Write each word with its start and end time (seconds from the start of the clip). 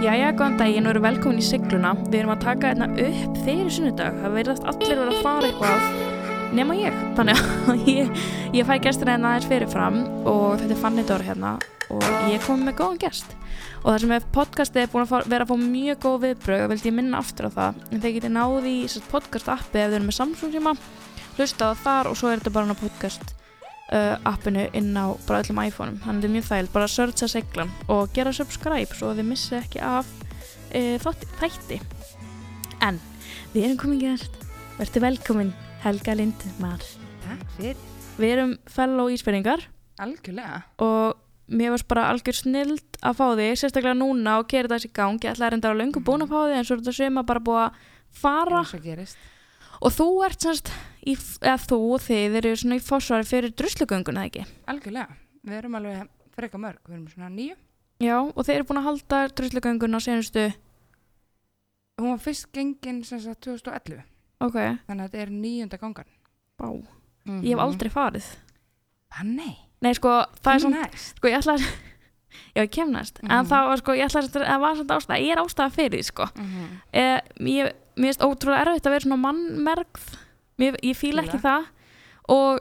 Jæja, 0.00 0.30
góðan 0.32 0.54
daginn 0.56 0.86
og 0.88 0.94
eru 0.94 1.00
velkomin 1.04 1.42
í 1.42 1.44
sigluna. 1.44 1.90
Við 2.06 2.22
erum 2.22 2.30
að 2.32 2.44
taka 2.46 2.70
hérna 2.70 2.86
upp 2.88 3.34
fyrir 3.44 3.66
sunnudag. 3.68 4.14
Það 4.22 4.36
verðast 4.38 4.68
allir 4.70 4.94
vera 4.96 5.12
að 5.12 5.18
fara 5.26 5.48
eitthvað 5.50 6.54
nema 6.56 6.76
ég. 6.78 6.94
Þannig 7.18 7.42
að 7.42 7.82
ég, 7.98 8.22
ég 8.56 8.70
fæ 8.70 8.72
gestur 8.86 9.10
hérna 9.12 9.34
aðeins 9.34 9.48
fyrirfram 9.50 9.98
og 10.24 10.54
þetta 10.62 10.72
er 10.72 10.80
Fanny 10.80 11.04
Dóra 11.04 11.26
hérna 11.26 11.50
og 11.92 12.06
ég 12.32 12.40
kom 12.46 12.64
með 12.64 12.78
góðan 12.78 13.02
gest. 13.02 13.34
Og 13.82 13.90
það 13.90 13.98
sem 14.06 14.30
podcastið 14.38 14.86
er 14.86 14.94
búin 14.94 15.04
að 15.04 15.12
fara, 15.12 15.28
vera 15.34 15.44
að 15.44 15.52
fá 15.52 15.66
mjög 15.66 16.00
góð 16.06 16.16
viðbröð 16.24 16.64
og 16.64 16.72
vildi 16.72 16.88
ég 16.88 16.96
minna 16.96 17.20
aftur 17.20 17.50
á 17.52 17.56
það. 17.58 17.82
En 17.90 18.00
þeir 18.06 18.14
geti 18.16 18.30
náði 18.38 18.72
í 18.78 19.04
podcast 19.12 19.52
appi 19.52 19.82
ef 19.82 19.92
þeir 19.92 19.98
eru 19.98 20.08
með 20.08 20.16
Samsung 20.22 20.56
síma, 20.56 20.74
hlusta 21.36 21.74
það 21.74 21.84
þar 21.84 22.10
og 22.14 22.18
svo 22.22 22.32
er 22.32 22.40
þetta 22.40 22.54
bara 22.56 22.72
á 22.72 22.80
podcast 22.80 23.36
uh, 23.92 24.16
appinu 24.30 24.66
inn 24.76 24.92
á 24.96 25.14
bara 25.26 25.42
öllum 25.42 25.60
iPhone-um. 25.64 25.98
Þannig 26.02 26.10
að 26.10 26.20
þetta 26.20 26.30
er 26.30 26.34
mjög 26.36 26.48
þægild, 26.50 26.72
bara 26.74 26.90
searcha 26.90 27.28
seglan 27.30 27.72
og 27.90 28.12
gera 28.16 28.34
subscribe 28.36 28.96
svo 28.96 29.14
þið 29.18 29.28
missi 29.30 29.56
ekki 29.58 29.82
af 29.84 30.10
uh, 30.74 30.96
þátti, 31.04 31.30
þætti. 31.40 31.80
En 32.86 33.00
við 33.54 33.66
erum 33.66 33.80
komin 33.80 34.02
gæst 34.04 34.36
verður 34.78 35.06
velkomin 35.08 35.54
Helga 35.84 36.14
Lindmar. 36.16 36.84
Takk 37.24 37.56
fyrir. 37.56 37.80
við 38.20 38.34
erum 38.34 38.54
fellow 38.68 39.08
ísbyrningar 39.12 39.62
Algjörlega. 40.00 40.62
og 40.82 41.18
mér 41.50 41.72
varst 41.74 41.88
bara 41.88 42.08
algjör 42.12 42.36
snild 42.36 42.98
að 43.02 43.16
fá 43.18 43.26
þig, 43.38 43.56
sérstaklega 43.58 43.96
núna 43.96 44.38
og 44.40 44.48
gera 44.50 44.70
þessi 44.74 44.90
gang, 44.94 45.18
ég 45.24 45.32
ætlaði 45.32 45.46
að 45.48 45.52
reynda 45.54 45.72
á 45.72 45.80
löngu 45.80 46.02
búin 46.04 46.24
að 46.24 46.32
fá 46.32 46.40
þig 46.46 46.56
en 46.58 46.66
svo 46.68 46.76
er 46.76 46.82
þetta 46.82 46.96
sem 46.98 47.20
að 47.20 47.28
bara 47.30 47.44
búa 47.48 47.64
að 47.66 47.80
fara. 48.20 48.62
Og 49.80 49.94
þú 49.96 50.08
ert 50.26 50.44
semst 50.46 50.72
í, 51.06 51.14
eða 51.40 51.56
þú 51.66 51.78
og 51.94 52.00
þið 52.00 52.36
eru 52.40 52.56
svona 52.56 52.76
í 52.76 52.84
fórsvari 52.84 53.24
fyrir 53.24 53.50
druslugönguna 53.56 54.26
ekki 54.28 54.44
Algjörlega. 54.66 55.16
Við 55.46 55.56
erum 55.58 55.74
alveg 55.74 56.08
freka 56.36 56.58
mörg. 56.58 56.78
Við 56.88 56.94
erum 56.94 57.08
svona 57.08 57.28
nýju. 57.32 57.56
Já, 58.00 58.16
og 58.20 58.44
þeir 58.46 58.54
eru 58.56 58.64
búin 58.68 58.78
að 58.80 58.88
halda 58.90 59.28
druslugönguna 59.28 60.00
senustu, 60.00 60.52
Hún 62.00 62.14
var 62.14 62.18
fyrst 62.24 62.46
gengin 62.52 63.02
sem 63.04 63.20
sagt 63.20 63.42
2011. 63.44 64.02
ok, 64.40 64.54
Þannig 64.88 65.04
að 65.04 65.10
þetta 65.10 65.20
er 65.20 65.30
nýjunda 65.30 65.78
gangan. 65.78 66.06
bá, 66.58 66.66
Mm 67.28 67.42
ég 67.44 67.50
hef 67.52 67.58
aldrei 67.60 67.90
farið. 67.92 68.24
Ah, 69.12 69.22
nei. 69.22 69.56
Nei, 69.82 69.92
sko, 69.94 70.08
það 70.40 70.54
er 70.54 70.58
svona, 70.64 70.86
sko, 70.96 71.28
ég 71.28 71.36
ætla 71.38 71.54
að, 71.58 71.66
já, 72.56 72.62
ég 72.64 72.70
kem 72.72 72.90
næst, 72.92 73.20
en 73.22 73.28
Mhm. 73.28 73.46
það 73.50 73.66
var, 73.68 73.76
sko, 73.76 73.92
ég 73.92 74.04
ætla 74.08 74.22
að, 74.22 74.30
það 74.32 74.60
var 74.60 74.74
svona 74.76 74.96
ástæða, 74.96 75.20
ég 75.20 75.32
er 75.32 75.42
ástæða 75.44 75.70
fyrir 75.76 75.90
því, 75.98 76.04
sko. 76.04 76.24
Mm 76.36 76.46
-hmm. 76.46 76.80
Eh, 76.92 77.20
ég, 77.40 77.72
mér 77.96 78.08
finnst 78.08 78.20
ótrúlega 78.24 78.60
erfitt 78.64 78.86
að 78.86 78.90
vera 78.96 79.04
svona 79.04 79.20
mannmergð, 79.26 80.16
mér, 80.60 80.76
ég 80.86 80.98
fíla 80.98 81.24
ekki 81.24 81.40
það. 81.42 81.70
Og 82.30 82.60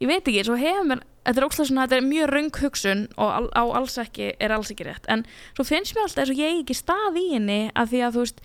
ég 0.00 0.10
veit 0.10 0.22
ekki, 0.22 0.46
svo 0.46 0.58
hefur 0.60 0.88
mér, 0.90 1.04
þetta 1.24 1.40
er 1.40 1.46
ótrúlega 1.48 1.68
svona, 1.70 1.86
þetta 1.86 1.98
er 1.98 2.08
mjög 2.08 2.32
röng 2.32 2.60
hugsun 2.62 3.04
og 3.16 3.30
al, 3.32 3.50
á 3.56 3.62
alls 3.80 3.98
ekki, 4.00 4.32
er 4.38 4.54
alls 4.54 4.72
ekki 4.74 4.86
rétt, 4.88 5.08
en 5.12 5.24
svo 5.56 5.66
finnst 5.66 5.96
mér 5.96 6.06
alltaf 6.06 6.24
eins 6.24 6.32
og 6.34 6.40
ég 6.42 6.62
ekki 6.62 6.76
stað 6.76 7.20
í 7.20 7.26
henni 7.32 7.60
af 7.72 7.92
því 7.92 8.02
að, 8.04 8.16
þú 8.16 8.24
veist, 8.26 8.42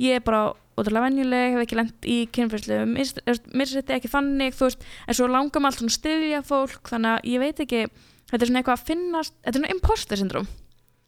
ég 0.00 0.18
er 0.18 0.24
bara 0.24 0.42
ótrúlega 0.80 1.06
venjuleg, 1.08 1.54
hef 1.54 1.64
ekki 1.64 1.78
lent 1.78 2.08
í 2.08 2.16
kynfærslu 2.32 2.78
mér 2.88 3.68
setti 3.68 3.96
ekki 3.96 4.10
þannig 4.10 4.56
þú 4.56 4.68
veist, 4.68 4.86
en 5.06 5.18
svo 5.18 5.28
langar 5.28 5.62
maður 5.62 5.82
alltaf 5.82 5.90
að 5.90 5.96
styðja 5.98 6.42
fólk 6.46 6.92
þannig 6.92 7.12
að 7.12 7.30
ég 7.32 7.42
veit 7.42 7.62
ekki 7.66 7.82
þetta 8.30 8.40
er 8.40 8.50
svona 8.50 8.62
eitthvað 8.62 8.78
að 8.78 8.86
finnast, 8.90 9.36
þetta 9.40 9.52
er 9.52 9.58
svona 9.58 9.74
imposter 9.74 10.20
syndrom 10.20 10.48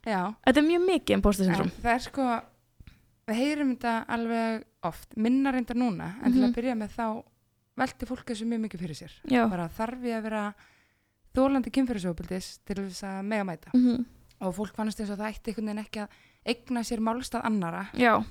Já. 0.03 0.21
þetta 0.43 0.59
er 0.59 0.67
mjög 0.67 0.85
mikið 0.89 1.17
imposter 1.19 1.49
syndrom 1.49 1.73
það 1.79 1.95
er 1.95 2.05
sko, 2.09 2.29
við 3.33 3.41
heyrum 3.41 3.73
þetta 3.77 3.95
alveg 4.17 4.65
oft. 4.89 5.17
Minna 5.17 5.53
reyndar 5.55 5.77
núna. 5.81 6.11
En 6.23 6.33
til 6.33 6.41
Mhm. 6.43 6.51
að 6.51 6.55
byrja 6.59 6.75
með 6.79 6.97
þá 6.97 7.07
velti 7.77 8.07
fólk 8.07 8.25
þessu 8.29 8.47
mjög 8.47 8.61
mikið 8.67 8.81
fyrir 8.85 8.97
sér. 8.99 9.13
já, 9.29 9.49
Bara 9.51 9.69
þarf 9.69 10.03
ég 10.05 10.19
að 10.19 10.23
vera 10.23 10.55
þólandi 11.35 11.71
kynfyrirsópildis 11.73 12.59
til 12.65 12.77
þess 12.77 13.03
að 13.09 13.23
mega 13.25 13.45
mæta. 13.45 13.71
mm 13.75 14.05
Og 14.43 14.55
fólk 14.57 14.75
fannst 14.75 14.99
eins 15.01 15.11
og 15.11 15.19
það 15.19 15.31
ætti 15.33 15.53
einhvern 15.53 15.67
veginn 15.71 15.85
ekki 15.87 16.01
að 16.03 16.09
eigna 16.45 16.81
sér 16.83 16.99
málstað 17.01 17.45
annara. 17.45 17.87
já 17.95 18.25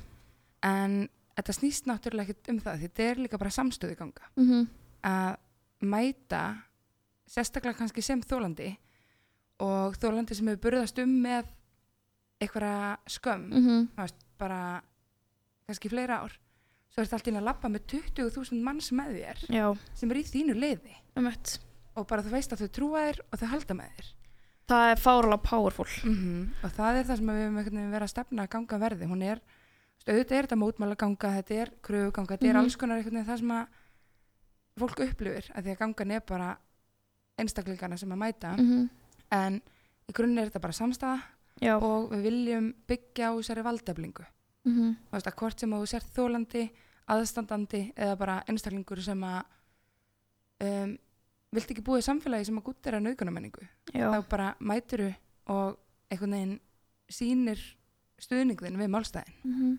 en 0.63 1.09
þetta 1.37 1.53
snýst 1.55 1.85
náttúrulega 1.87 2.29
ekkert 2.29 2.49
um 2.49 2.59
það 2.59 2.75
því 2.77 2.81
þetta 2.89 3.03
er 3.11 3.15
líka 3.15 3.37
bara 3.39 3.49
samstöðu 3.49 3.95
ganga 3.97 4.21
mm 4.37 4.67
að 5.03 5.37
mæta 5.81 6.57
sérstaklega 7.27 7.77
kannski 7.77 8.03
sem 8.03 8.21
þólandi 8.21 8.77
og 9.59 9.95
þólandi 9.97 10.35
sem 10.35 10.45
hefur 10.47 10.61
burðast 10.69 10.99
um 11.01 11.09
með 11.23 11.45
einhverja 12.41 12.97
skömm 13.07 13.49
-hmm. 13.51 13.87
þú 13.95 14.01
veist, 14.01 14.15
bara 14.37 14.81
kannski 15.67 15.89
fleira 15.89 16.21
ár 16.25 16.37
svo 16.91 17.01
er 17.01 17.07
þetta 17.07 17.15
allt 17.19 17.27
inn 17.31 17.39
að 17.39 17.47
labba 17.47 17.69
með 17.71 17.85
20.000 17.93 18.63
manns 18.65 18.91
með 18.91 19.13
þér 19.19 19.43
já, 19.55 19.65
sem 19.95 20.11
er 20.11 20.17
í 20.17 20.23
þínu 20.27 20.55
leiði 20.59 20.95
um 21.15 21.27
og 21.95 22.07
bara 22.07 22.23
þú 22.23 22.33
veist 22.35 22.53
að 22.55 22.63
þau 22.63 22.71
trúa 22.77 23.03
þér 23.07 23.21
og 23.27 23.39
þau 23.41 23.47
halda 23.51 23.75
með 23.77 23.95
þér. 23.97 24.09
Það 24.71 24.89
er 24.91 25.01
fárala 25.03 25.37
powerful. 25.43 25.85
-hmm. 25.85 26.43
og 26.63 26.71
það 26.71 26.99
er 26.99 27.05
það 27.09 27.17
sem 27.17 27.27
við 27.27 27.55
veginn 27.57 27.91
verið 27.91 28.05
að 28.07 28.13
stefna 28.13 28.43
að 28.43 28.49
ganga 28.49 28.77
verði. 28.79 29.07
Hún 29.11 29.23
er, 29.23 29.41
auðvitað 30.07 30.37
er 30.37 30.45
þetta 30.47 30.61
mótmála 30.61 30.95
ganga 30.95 31.33
þetta 31.35 31.53
er 31.61 31.71
kröfuganga, 31.81 32.31
þetta 32.37 32.45
Mhm. 32.45 32.49
er 32.55 32.57
alls 32.61 32.75
konar 32.75 33.03
það 33.03 33.37
sem 33.37 33.51
að 33.51 33.67
fólk 34.79 34.99
upplifir 34.99 35.51
að 35.55 35.63
því 35.63 35.71
að 35.71 35.79
gangan 35.79 36.11
er 36.11 36.21
bara 36.21 36.57
einstaklingana 37.37 37.97
sem 37.97 38.11
að 38.11 38.17
mæta. 38.17 38.55
-hmm. 38.55 38.89
en 39.31 39.61
í 40.07 40.13
grunni 40.13 40.41
er 40.41 40.49
þetta 40.49 40.61
bara 40.61 40.73
samstæða 40.73 41.21
já, 41.61 41.75
og 41.81 42.11
við 42.11 42.21
viljum 42.21 42.73
byggja 42.87 43.29
á 43.29 43.31
þessari 43.35 43.63
valdeflingu 43.63 44.25
mm 44.65 44.95
þú 45.09 45.15
veist 45.17 45.27
að 45.31 45.37
hvort 45.41 45.59
sem 45.59 45.73
að 45.73 45.81
þú 45.83 45.89
sért 45.91 46.15
þólandi 46.15 46.63
aðstandandi 47.11 47.81
eða 47.97 48.15
bara 48.19 48.35
einstaklingur 48.47 49.01
sem 49.03 49.23
að 49.23 49.41
um, 50.61 50.97
vilt 51.51 51.71
ekki 51.73 51.83
búið 51.83 52.05
samfélagi 52.07 52.45
sem 52.47 52.57
að 52.61 52.67
gútt 52.69 52.87
er 52.87 52.97
að 52.99 53.05
nauðgunamenningu 53.07 53.65
já, 53.93 54.07
þá 54.13 54.29
bara 54.31 54.49
mæturu 54.59 55.09
og 55.51 55.77
einhvern 56.11 56.35
veginn 56.37 56.59
sýnir 57.11 57.59
stuðningðin 58.21 58.77
við 58.77 58.91
málstæðin. 58.93 59.33
Mm 59.43 59.77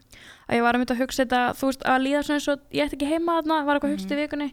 að 0.50 0.56
ég 0.58 0.64
var 0.66 0.74
að 0.74 0.82
mynda 0.82 0.94
að 0.96 1.02
hugsa 1.04 1.22
þetta 1.22 1.40
þú 1.54 1.68
veist, 1.70 1.84
að 1.86 2.02
líða 2.02 2.22
svona 2.26 2.38
eins 2.40 2.48
og 2.52 2.64
ég 2.74 2.84
ætti 2.88 2.96
ekki 2.98 3.10
heima 3.12 3.36
þarna 3.38 3.58
var 3.68 3.78
eitthvað 3.78 3.92
mm 3.92 4.00
Mhm. 4.02 4.12
í 4.12 4.22
vikunni 4.22 4.48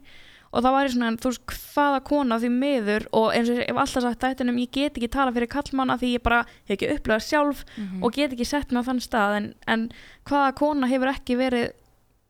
og 0.52 0.64
það 0.64 0.72
var 0.76 0.86
ég 0.88 0.94
svona, 0.96 1.12
þú 1.22 1.30
veist, 1.32 1.56
hvaða 1.76 2.00
kona 2.10 2.40
því 2.42 2.50
miður 2.56 3.08
og 3.14 3.28
eins 3.36 3.50
og 3.50 3.60
ég 3.60 3.68
hef 3.70 3.78
alltaf 3.84 4.04
sagt 4.04 4.24
þættinum 4.24 4.58
ég 4.64 4.72
get 4.72 4.98
ekki 4.98 5.10
tala 5.14 5.32
fyrir 5.36 5.48
kallmanna 5.52 5.98
því 6.02 6.14
ég 6.18 6.24
bara 6.26 6.40
hef 6.68 6.76
ekki 6.78 6.90
upplöðað 6.96 7.28
sjálf 7.28 7.66
-hmm. 7.76 8.04
og 8.04 8.14
get 8.14 8.32
ekki 8.34 8.46
sett 8.46 8.72
mig 8.72 8.82
á 8.82 8.88
þann 8.90 9.02
stað. 9.02 9.36
En, 9.38 9.54
en 9.68 9.90
hvaða 10.26 10.56
kona 10.56 10.88
hefur 10.88 11.08
ekki 11.14 11.38
verið 11.38 11.72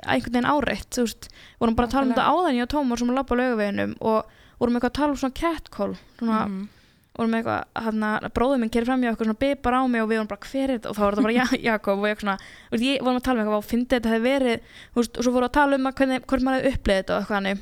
einhvern 0.08 0.34
veginn 0.34 0.52
áreitt 0.52 0.90
þú 0.96 1.02
veist, 1.08 1.30
vorum 1.60 1.76
bara 1.76 1.88
að 1.88 1.92
tala 1.92 2.06
um 2.06 2.12
þetta 2.14 2.30
áðan 2.32 2.56
ég 2.56 2.64
og 2.64 2.70
Tómar 2.74 2.98
sem 3.00 3.10
á 3.10 3.16
laugaveginum 3.20 3.96
og 4.00 4.26
vorum 4.60 4.76
eitthvað 4.76 4.92
að 4.92 5.00
tala 5.00 5.12
um 5.12 5.18
svona 5.18 5.34
catcall 5.40 5.96
svona, 6.20 6.46
Mhm. 6.48 6.68
vorum 7.20 7.34
eitthvað, 7.36 7.64
hann 7.76 8.04
að 8.04 8.32
bróðum 8.32 8.60
minn 8.60 8.70
kerir 8.70 8.86
fram 8.86 9.02
hjá 9.02 9.10
eitthvað 9.12 9.28
svona 9.28 9.40
bipar 9.40 9.74
á 9.76 9.82
mig 9.88 10.02
og 10.02 10.08
við 10.10 10.18
vorum 10.20 10.28
bara 10.28 10.40
hver 10.40 10.70
er 10.70 10.80
þetta? 10.80 10.90
Og 10.90 10.96
þá 10.96 11.00
var 11.00 11.12
þetta 11.14 11.22
bara 11.28 11.34
ja, 11.34 11.48
Jakob 11.72 12.00
og 12.00 12.08
ég 12.08 12.20
svona 12.20 12.38
þú 12.72 12.80
veist, 12.80 13.02
vorum 13.04 13.18
að 13.20 13.24
tala 13.24 13.42
um 13.42 13.48
eitthvað 13.48 13.58
og 13.58 13.70
fyndi 13.72 13.96
þetta 13.96 14.10
hefði 14.14 14.24
verið 14.30 14.60
þú 14.94 14.96
veist, 14.96 15.18
og 15.18 15.24
svo 15.24 15.32
vorum 15.32 15.44
við 15.44 15.50
að 15.50 15.60
tala 15.60 15.76
um 15.76 15.88
að 15.88 15.96
hvernig, 16.00 16.26
hvort 16.26 16.42
maður 16.44 16.64
hefði 16.64 16.74
upplegið 16.74 17.00
þetta 17.04 17.14
og 17.16 17.20
eitthvað 17.22 17.36
hannig 17.36 17.60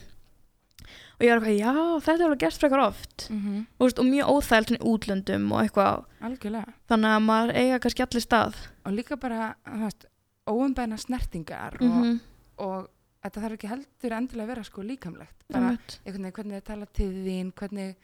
og 1.17 1.25
ég 1.25 1.31
var 1.33 1.39
eitthvað, 1.41 1.59
já, 1.59 1.71
þetta 2.05 2.13
er 2.21 2.25
alveg 2.27 2.39
gert 2.43 2.59
frekar 2.61 2.83
oft. 2.87 3.27
Mhm. 3.31 3.65
þú 3.79 3.85
veist, 3.87 3.99
og 3.99 4.05
mjög 4.05 4.29
óþælt 4.33 4.71
í 4.75 4.77
útlöndum 4.91 5.51
og 5.51 5.61
eitthvað, 5.63 6.05
algjörlega. 6.21 6.73
Þannig 6.89 7.15
að 7.15 7.23
maður 7.25 7.55
eiga 7.55 7.79
kannski 7.79 8.03
allir 8.05 8.21
stað. 8.25 8.55
Og 8.85 8.93
líka 8.93 9.17
bara 9.19 9.55
þú 9.65 9.79
veist, 9.85 10.05
óumbæna 10.47 10.97
snertingar 10.99 11.73
og, 11.81 11.87
Mhm, 11.87 12.19
og 12.59 12.87
þetta 13.23 13.41
þarf 13.41 13.57
ekki 13.57 13.67
heldur 13.67 14.11
endilega 14.17 14.43
að 14.43 14.47
vera 14.47 14.63
sko 14.63 14.81
líkamlegt. 14.81 15.33
Bara 15.49 15.69
einhvern 16.05 16.23
veginn 16.23 16.31
hvernig 16.31 16.61
þið 16.61 16.63
tala 16.63 16.85
til 16.85 17.11
þín 17.25 17.53
hvernig 17.53 17.95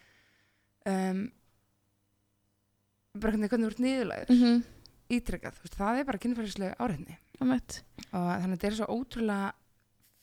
um, 0.86 1.32
bara 3.20 3.32
hvernig, 3.38 3.50
þú 3.54 3.68
ert 3.70 3.80
niðurlæður 3.84 4.30
Mhm, 4.34 4.64
ítrekkað, 5.14 5.54
þú 5.60 5.66
veist, 5.68 5.78
það 5.78 6.00
er 6.00 6.04
bara 6.10 6.18
kynfærislega 6.24 6.76
áreitni. 6.80 7.18
Einmitt. 7.42 7.82
og 8.14 8.22
þannig 8.30 8.54
að 8.54 8.58
þetta 8.58 8.68
er 8.68 8.76
svo 8.78 8.88
ótrúlega 8.94 9.52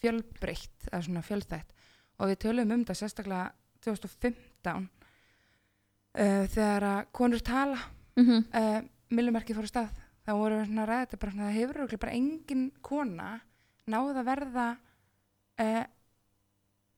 fjölbreytt 0.00 0.88
eða 0.92 1.02
svona 1.04 1.22
fjölþætt 1.26 1.70
og 2.20 2.28
við 2.30 2.38
tölum 2.44 2.72
um 2.74 2.82
þetta 2.84 2.96
sérstaklega 3.00 3.52
2015 3.84 4.88
uh, 6.18 6.46
þegar 6.52 6.88
að 6.92 7.02
konur 7.16 7.42
tala 7.46 7.78
Mhm, 8.20 8.40
uh, 8.52 8.80
millumerkið 9.14 9.56
fór 9.56 9.66
á 9.66 9.72
stað 9.72 9.92
þá 10.26 10.32
voru 10.36 10.56
við 10.60 10.66
svona 10.68 10.84
þetta 11.06 11.18
bara 11.22 11.32
svona, 11.32 11.46
það 11.48 11.56
hefur 11.60 11.78
bara 12.02 12.16
engin 12.18 12.64
kona 12.84 13.28
náð 13.90 14.18
að 14.20 14.26
verða 14.28 14.66
uh, 15.62 15.84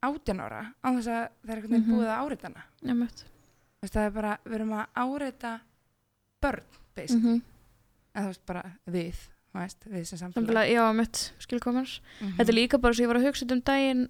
átján 0.02 0.40
ára 0.42 0.62
á 0.82 0.88
þess 0.96 1.06
að 1.12 1.28
það 1.44 1.52
er 1.52 1.60
veginn 1.76 1.84
Mhm. 1.86 1.92
búið 1.94 2.08
að 2.10 2.22
áreita 2.24 2.48
hana 2.48 2.64
veist, 3.82 3.94
það 3.94 4.06
er 4.08 4.10
bara, 4.16 4.32
við 4.44 4.54
erum 4.58 4.72
að 4.80 4.86
áreita 5.04 5.52
börn, 6.42 6.64
basically 6.96 7.36
Mhm. 7.36 7.42
en 8.14 8.22
þú 8.24 8.26
veist 8.32 8.46
bara 8.46 8.62
við, 8.88 9.14
veist, 9.54 9.84
sem 10.08 10.18
já, 10.72 10.82
einmitt, 10.88 11.32
skilkomars. 11.38 12.00
Mhm. 12.20 12.36
Þetta 12.38 12.48
er 12.48 12.54
líka 12.58 12.80
bara 12.80 12.94
svo 12.94 13.04
ég 13.04 13.08
var 13.12 13.16
að 13.16 13.26
hugsa 13.28 13.52
um 13.52 13.60
daginn 13.62 14.08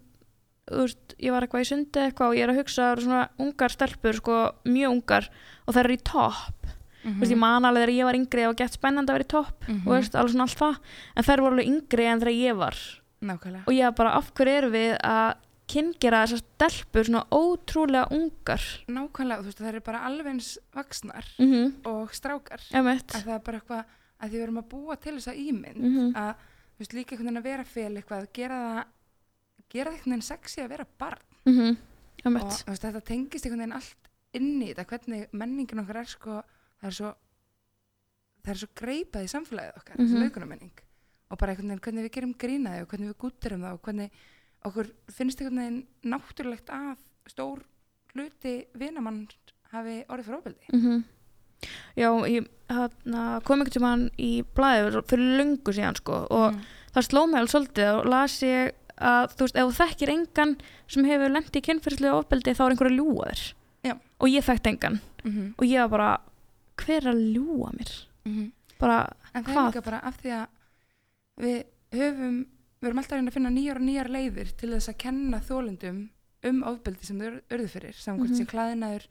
veist, 0.70 1.14
ég 1.18 1.32
var 1.34 1.42
eitthvað 1.42 1.64
í 1.64 1.68
sundi 1.68 1.98
eitthvað 2.00 2.28
og 2.28 2.36
ég 2.38 2.42
er 2.46 2.52
að 2.52 2.60
hugsa 2.62 2.82
það 2.82 2.92
eru 2.92 3.02
svona 3.02 3.28
ungar 3.38 3.68
stelpur 3.74 4.14
sko, 4.14 4.36
mjög 4.64 4.90
ungar 4.96 5.28
og 5.66 5.74
það 5.74 5.84
eru 5.84 5.94
í 5.98 6.02
topp 6.04 6.66
Mhm. 7.02 7.14
þú 7.16 7.20
veist, 7.20 7.32
ég 7.32 7.38
man 7.42 7.64
alveg 7.64 7.82
þegar 7.82 7.94
ég 7.98 8.04
var 8.04 8.14
yngri 8.14 8.42
og 8.46 8.56
gett 8.56 8.72
spennandi 8.78 9.10
að 9.10 9.16
vera 9.18 9.24
í 9.24 9.32
topp 9.32 9.64
Mhm. 9.68 9.86
og 9.88 9.92
veist, 9.96 10.14
alveg 10.14 10.32
svona 10.32 10.46
allt 10.46 10.58
það 10.58 10.76
en 11.16 11.24
þær 11.24 11.40
voru 11.42 11.52
alveg 11.56 11.66
yngri 11.72 12.04
en 12.06 12.20
þegar 12.20 12.38
ég 12.38 12.56
var 12.56 12.76
nákvæmlega 13.22 13.66
og 13.66 13.72
ég 13.74 13.82
var 13.82 13.92
bara 13.92 14.12
af 14.16 14.32
hverju 14.34 14.58
erum 14.58 14.72
við 14.72 14.98
að 15.02 15.34
kynngera 15.72 16.22
þessar 16.26 16.42
stelpur 16.42 17.04
svona 17.04 17.26
ótrúlega 17.32 18.06
ungar 18.12 18.62
nákvæmlega, 18.86 19.40
þú 19.42 19.44
veist, 19.50 19.58
það 19.58 19.68
eru 19.72 19.80
bara 19.80 19.98
alveg 20.06 20.26
eins 20.26 20.58
vaksnar 20.74 21.24
mm 21.38 21.46
-hmm. 21.52 21.72
og 21.86 22.10
strákar 22.14 22.60
Emmett, 22.72 23.08
að 23.14 23.22
það 23.24 23.34
er 23.34 23.38
bara 23.40 23.58
eitthvað 23.58 23.84
að 24.22 24.28
því 24.30 24.34
við 24.36 24.42
erum 24.42 24.58
að 24.62 24.68
búa 24.68 24.96
til 25.00 25.14
þessa 25.16 25.34
ímynd 25.34 25.76
Mhm. 25.76 26.14
að 26.14 26.34
þú 26.34 26.78
veist, 26.78 26.92
líka 26.94 27.10
einhvern 27.16 27.26
veginn 27.26 27.38
að 27.38 27.42
vera 27.42 27.64
fel 27.64 27.96
eitthvað, 27.96 28.32
gera 28.32 28.54
það 28.54 28.84
gera 29.72 29.90
það 29.90 29.96
einhvern 29.96 30.12
veginn 30.12 30.28
sexy 30.28 30.62
að 30.64 30.68
vera 30.74 30.86
barn 30.98 31.22
Mhm. 31.46 31.76
og 32.24 32.26
Einmitt. 32.26 32.52
þú 32.62 32.70
veist, 32.70 32.82
þetta 32.86 33.04
tengist 33.04 33.44
einhvern 33.46 33.62
veginn 33.64 33.72
allt 33.78 34.08
inn 34.34 34.62
í 34.62 34.68
þetta, 34.74 34.84
hvernig 34.86 35.26
menningin 35.32 35.80
okkar 35.82 35.96
er 36.02 36.04
sko, 36.12 36.42
það 36.82 36.88
er 36.90 36.96
svo 36.98 37.14
það 38.44 38.50
er 38.54 38.60
svo 38.62 38.68
greipað 38.74 39.26
í 39.26 39.32
samfélagið 39.32 39.76
okkar 39.78 39.96
Mhm. 39.98 40.06
þessi 40.06 40.22
laukunamenning 40.22 40.72
og 41.30 41.38
bara 41.38 41.52
einhvern 41.52 41.68
veginn 41.68 41.80
hvernig 41.80 42.04
við 42.04 42.12
gerum 42.16 42.34
grínaði 42.34 42.82
og 42.82 42.88
hvernig 42.88 43.08
við 43.12 43.20
gútturum 43.22 43.60
það 43.62 43.72
og 43.72 43.82
hvernig 43.82 44.10
okkur 44.64 44.90
finnst 45.10 45.40
einhvern 45.40 45.58
veginn 45.62 45.86
náttúrulegt 46.04 46.66
að 46.70 46.96
stór 47.28 47.62
hluti 48.14 48.66
vinamann 48.74 49.28
hafi 49.72 50.04
orðið 50.08 50.24
fyrir 50.24 50.38
ofbeldi 50.38 50.72
Mhm. 50.72 51.04
Já, 51.96 52.08
ég 52.26 52.48
kom 53.44 53.60
einhvern 53.60 53.70
tímann 53.70 54.10
í 54.18 54.42
blæður 54.54 55.02
fyrir 55.06 55.38
löngu 55.38 55.70
síðan 55.72 55.96
sko 55.96 56.26
og 56.30 56.52
Mm. 56.54 56.60
það 56.94 57.06
sló 57.08 57.26
mig 57.30 57.40
alveg 57.40 57.52
svolítið 57.52 57.98
og 58.00 58.06
las 58.06 58.40
ég 58.42 58.72
að 58.98 59.34
þú 59.36 59.38
veist, 59.46 59.56
ef 59.56 59.66
þú 59.68 59.76
þekkir 59.86 60.08
engan 60.12 60.56
sem 60.88 61.04
hefur 61.04 61.30
lent 61.30 61.56
í 61.56 61.60
kynferðslega 61.62 62.18
ofbeldi 62.18 62.54
þá 62.54 62.62
er 62.66 62.70
einhver 62.74 62.90
að 62.90 62.96
ljúga 62.98 63.24
þér 63.32 63.42
Já. 63.84 63.94
og 64.20 64.28
ég 64.28 64.44
þekkti 64.44 64.68
engan 64.72 65.00
Mhm. 65.24 65.54
og 65.58 65.64
ég 65.66 65.78
var 65.80 65.88
bara, 65.88 66.20
hver 66.76 66.96
er 67.06 67.12
að 67.14 67.34
ljúga 67.34 67.70
mér? 67.78 67.92
Mhm. 68.26 68.52
Bara, 68.78 69.12
en 69.34 69.44
það 69.44 69.54
Hvað? 69.54 69.66
er 69.66 69.72
líka 69.72 69.84
bara 69.84 69.98
af 70.02 70.16
því 70.22 70.30
að 70.30 70.46
við 71.38 71.64
höfum 71.92 72.46
við 72.82 72.88
erum 72.88 72.98
alltaf 72.98 73.12
að 73.12 73.18
reyna 73.20 73.30
að 73.30 73.34
finna 73.34 73.50
nýjar 73.50 73.76
og 73.76 73.82
nýjar 73.82 74.08
leiðir 74.10 74.56
til 74.56 74.70
þess 74.70 74.88
að 74.88 74.98
kenna 74.98 75.38
þólundum 75.40 76.08
um 76.44 76.62
ofbeldi 76.64 77.04
sem 77.04 77.18
þau 77.20 77.40
urðu 77.50 77.68
fyrir 77.70 77.94
samkvæmt 77.94 78.18
Mhm. 78.18 78.32
mm 78.32 78.34
-hmm. 78.34 78.38
sé 78.38 78.46
klæðinaður, 78.46 79.06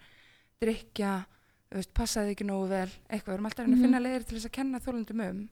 drikja 0.61 1.25
veist, 1.71 1.93
passaði 1.93 2.31
ekki 2.35 2.45
nógu 2.45 2.67
vel 2.67 2.89
eitthvað, 3.09 3.27
við 3.31 3.33
erum 3.33 3.45
alltaf 3.45 3.59
að 3.59 3.65
reyna 3.65 3.75
Mhm. 3.75 3.79
að 3.79 3.85
finna 3.87 3.99
leiðir 4.09 4.25
til 4.27 4.37
þess 4.37 4.45
að 4.45 4.51
kenna 4.51 4.79
þólundum 4.79 5.29
um 5.29 5.49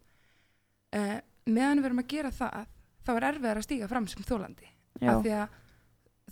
uh, 0.94 1.20
meðan 1.48 1.80
við 1.80 1.86
erum 1.86 2.00
að 2.00 2.08
gera 2.08 2.31
það 2.31 2.66
þá 3.06 3.12
er 3.16 3.28
erfiðar 3.34 3.57
að 3.62 3.68
stíga 3.68 3.88
fram 3.92 4.07
sem 4.07 4.24
þólandi 4.24 4.68
já, 5.01 5.10
af 5.13 5.24
því 5.24 5.34
að 5.40 5.48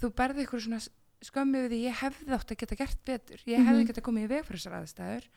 þú 0.01 0.09
berði 0.19 0.43
ykkur 0.45 0.61
svona 0.65 0.79
skömmi 1.27 1.61
við 1.65 1.71
því 1.73 1.79
ég 1.87 1.95
hefði 2.03 2.33
átt 2.37 2.51
að 2.53 2.57
geta 2.61 2.75
gert 2.77 2.99
betur 3.05 3.39
ég 3.49 3.63
hefði 3.65 3.81
Mhm. 3.81 3.87
geta 3.87 4.01
komið 4.05 4.23
í 4.27 4.31
veg 4.35 4.45
fyrir 4.45 4.59
þessar 4.61 4.77
aðstæður 4.81 5.27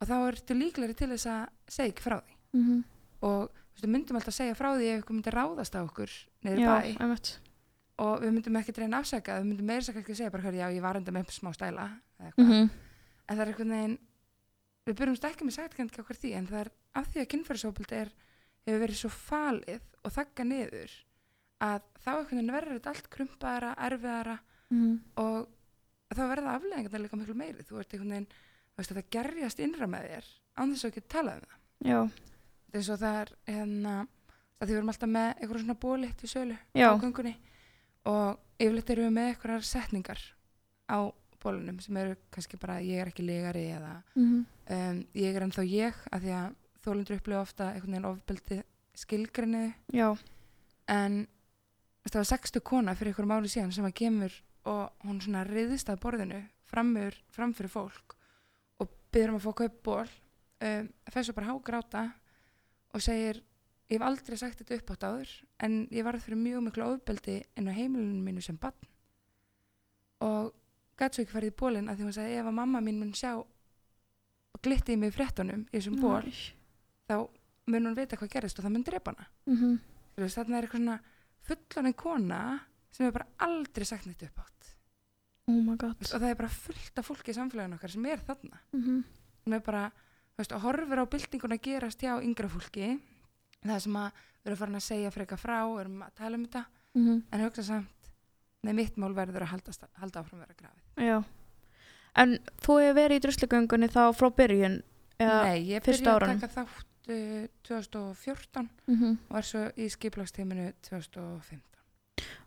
og 0.00 0.08
þá 0.08 0.14
ertu 0.30 0.54
líklegri 0.54 0.96
til 0.96 1.08
þess 1.10 1.26
að 1.26 1.48
segja 1.68 1.92
ekki 1.92 2.02
frá 2.06 2.18
því 2.20 2.34
Mhm. 2.52 2.84
og 3.22 3.50
þú 3.50 3.74
veist, 3.74 3.84
við 3.84 3.90
myndum 3.94 4.16
alltaf 4.20 4.34
segja 4.34 4.54
frá 4.54 4.68
því 4.76 4.86
ef 4.94 5.02
ykkur 5.04 5.14
myndi 5.16 5.30
ráðast 5.34 5.74
á 5.74 5.80
okkur 5.82 6.10
já, 6.44 6.66
bæ 6.66 6.96
einmitt 7.00 7.38
og 7.98 8.20
við 8.22 8.30
myndum 8.32 8.56
ekki 8.56 8.72
reyna 8.78 8.96
að 8.96 9.00
afsaka 9.04 9.40
við 9.40 9.46
myndum 9.50 9.66
meira 9.66 9.82
sakka 9.82 10.00
ekki 10.00 10.12
að 10.14 10.16
segja 10.20 10.30
bara 10.30 10.42
hverju 10.42 10.60
já 10.62 10.68
ég 10.76 10.80
var 10.82 10.96
enda 10.96 11.12
með 11.12 11.26
smá 11.34 11.52
stæla 11.54 11.90
eitthvað. 12.20 12.46
Mhm. 12.46 12.70
en 13.28 13.36
það 13.36 13.40
er 13.40 13.46
einhvern 13.52 13.70
veginn 13.70 13.98
við 14.86 14.94
byrjumst 14.96 15.24
ekki 15.28 15.44
með 15.44 15.52
sagt 15.52 15.74
ekki 15.78 16.00
okkur 16.00 16.16
því 16.16 16.34
en 16.36 16.46
það 16.46 16.60
er 16.60 16.70
af 16.94 17.06
því 17.12 17.20
að 17.20 17.28
kynfærisópildi 17.34 17.92
er 18.00 18.10
hefur 18.66 18.82
verið 18.84 18.98
svo 19.00 19.10
falið 19.10 19.80
og 20.04 20.12
þakka 20.12 20.44
niður 20.44 20.92
að 21.60 21.80
þá 22.04 22.10
verður 22.30 22.76
þetta 22.78 22.92
allt 22.94 23.10
krumpaðara, 23.10 23.74
erfiðara 23.86 24.38
Mhm. 24.70 25.00
og 25.16 25.48
þá 26.14 26.22
verða 26.30 26.54
afleggingarna 26.56 26.98
líka 27.04 27.16
miklu 27.18 27.34
meiri 27.34 27.62
þú 27.66 27.80
ert 27.80 27.92
einhvern 27.94 28.10
veginn, 28.10 28.26
þú 28.70 28.76
veist 28.78 28.90
þetta 28.92 29.10
gerjast 29.10 29.60
innra 29.60 29.86
með 29.90 30.06
þér 30.10 30.26
án 30.58 30.70
þess 30.74 30.84
að 30.84 30.90
ekki 30.90 31.02
tala 31.08 31.34
um 31.34 31.40
það 31.40 31.90
já, 31.90 32.00
þetta 32.70 32.78
er 32.78 32.92
og 32.94 33.00
það 33.00 33.20
er 33.20 33.32
hérna 33.46 33.94
að 34.60 34.66
því 34.66 34.70
við 34.70 34.76
erum 34.78 34.88
alltaf 34.92 35.08
með 35.10 35.28
einhverjum 35.40 35.64
svona 35.64 35.80
bólitt 35.80 36.22
í 36.24 36.28
sölu 36.30 36.58
Já. 36.74 36.88
á 36.88 37.00
göngunni 37.00 37.34
og 38.06 38.38
yfirleitt 38.60 38.90
erum 38.90 39.04
við 39.08 39.16
með 39.18 39.28
einhverjar 39.34 39.62
setningar 39.64 40.20
á 40.88 40.98
bólunum 41.42 41.80
sem 41.80 41.96
eru 41.96 42.16
kannski 42.30 42.58
bara 42.60 42.78
ég 42.80 43.00
er 43.00 43.08
ekki 43.10 43.24
legari 43.26 43.66
eða 43.74 44.02
Mhm. 44.14 44.46
um, 44.70 45.06
ég 45.14 45.34
er 45.36 45.42
ennþá 45.42 45.64
ég 45.66 45.94
að 46.12 46.20
því 46.22 46.32
að 46.36 46.54
þólendur 46.84 47.18
upplifa 47.18 47.42
ofta 47.44 47.70
einhvern 47.72 47.96
veginn 47.96 48.10
ofbeldi 48.10 48.60
skilgrinni 49.00 49.64
já, 49.94 50.08
en 50.90 51.26
það 52.06 52.20
var 52.22 52.30
sextu 52.30 52.62
kona 52.64 52.94
fyrir 52.98 53.12
einhverjum 53.12 53.36
ári 53.36 53.52
síðan 53.52 53.74
sem 53.74 53.86
að 53.88 53.98
kemur 54.00 54.38
og 54.70 55.06
hún 55.06 55.20
svona 55.22 55.44
riðist 55.48 55.90
að 55.92 56.00
borðinu 56.04 56.40
framur, 56.70 57.16
fram 57.32 57.54
fyrir 57.56 57.72
fólk 57.72 58.16
og 58.80 58.90
byrður 59.12 59.34
um 59.34 59.38
að 59.38 59.46
fá 59.46 59.52
kaup 59.62 59.78
ból 59.86 60.08
um, 60.66 60.90
svo 61.10 61.36
bara 61.36 61.50
hágráta 61.50 62.04
og 62.94 63.04
segir 63.04 63.42
ég 63.90 63.98
hef 63.98 64.06
aldrei 64.06 64.38
sagt 64.38 64.60
þetta 64.60 64.78
upp 64.78 64.92
átt 64.94 65.06
áður 65.08 65.34
en 65.66 65.76
ég 65.90 66.06
varð 66.06 66.24
fyrir 66.24 66.40
mjög 66.40 66.66
miklu 66.66 66.86
ofbeldi 66.86 67.40
inn 67.58 67.70
á 67.70 67.74
heimilinu 67.74 68.22
mínu 68.24 68.44
sem 68.44 68.58
bann 68.60 68.76
og 70.24 70.52
gæti 71.00 71.16
svo 71.16 71.24
ekki 71.24 71.34
farið 71.34 71.52
í 71.52 71.58
bólinn 71.62 71.90
að 71.90 71.98
því 71.98 72.06
hún 72.06 72.16
sagði 72.16 72.38
ef 72.38 72.50
að 72.50 72.58
mamma 72.60 72.84
mín 72.84 73.00
mun 73.00 73.16
sjá 73.16 73.32
glitti 74.60 74.94
í 74.94 75.00
mig 75.00 75.14
fréttunum 75.16 75.64
í 75.70 75.78
þessum 75.78 76.00
ból 76.02 76.22
þá 77.10 77.16
mun 77.70 77.86
hún 77.90 77.96
vita 77.98 78.16
hvað 78.18 78.32
gerist 78.34 78.58
og 78.58 78.66
það 78.66 78.74
mun 78.76 78.86
drepa 78.86 79.14
hana. 79.14 79.26
Mhm. 79.46 79.78
Þú 80.16 80.24
veist, 80.24 80.38
þarna 80.38 80.58
er 80.58 80.66
eitthvað 80.66 80.80
svona 80.84 81.00
fullanin 81.46 81.96
kona 81.96 82.40
sem 82.90 83.06
er 83.06 83.12
bara 83.14 83.26
aldrei 83.46 83.86
sagt 83.86 84.06
neitt 84.06 84.22
upp 84.26 84.38
átt 84.42 84.60
oh 85.50 85.76
god. 85.76 85.96
Og 86.00 86.20
það 86.20 86.28
er 86.30 86.38
bara 86.38 86.52
fullt 86.52 87.00
af 87.00 87.08
fólki 87.08 87.32
í 87.32 87.36
samfélaginu 87.36 87.78
okkar 87.78 87.94
sem 87.94 88.06
er 88.06 88.22
þarna. 88.26 88.60
Mhm. 88.72 89.04
sem 89.44 89.52
er 89.56 89.62
bara, 89.64 89.86
þú 90.34 90.42
veist, 90.42 90.52
og 90.52 90.62
horfir 90.62 91.00
á 91.00 91.04
byltinguna 91.10 91.56
að 91.56 91.62
gerast 91.62 92.00
hjá 92.04 92.12
yngra 92.22 92.48
fólki. 92.48 93.00
Það 93.64 93.80
sem 93.80 93.96
að 93.96 94.12
við 94.12 94.50
erum 94.50 94.60
farin 94.60 94.80
að 94.80 94.88
segja 94.88 95.10
freka 95.10 95.36
frá, 95.36 95.58
erum 95.80 96.02
að 96.02 96.14
tala 96.14 96.36
um 96.36 96.46
þetta. 96.46 96.66
Mhm. 96.94 97.22
en 97.32 97.40
hugsa 97.40 97.62
samt, 97.62 98.10
nei 98.64 98.72
mitt 98.72 98.96
mál 98.96 99.14
verður 99.14 99.42
að 99.42 99.52
halda, 99.54 99.88
halda 100.00 100.20
áfram 100.20 100.40
vera 100.40 100.54
grafið. 100.54 101.06
Já. 101.06 101.24
En 102.16 102.38
þú 102.60 102.80
hefur 102.80 102.94
verið 102.98 103.16
í 103.16 103.20
druslugöngunni 103.20 103.88
þá 103.88 104.12
frá 104.12 104.28
byrjun 104.34 104.82
Nei, 105.20 105.66
ég 105.68 105.84
byrjaði 105.84 106.24
að 106.24 106.40
taka 106.40 106.48
þátt 106.48 106.89
uh, 107.10 107.48
2014 107.66 108.68
Mhm. 108.86 109.18
og 109.28 109.34
var 109.34 109.42
svo 109.42 109.66
í 109.76 109.88
skiplagstíminu 109.90 110.72
2015 110.82 111.60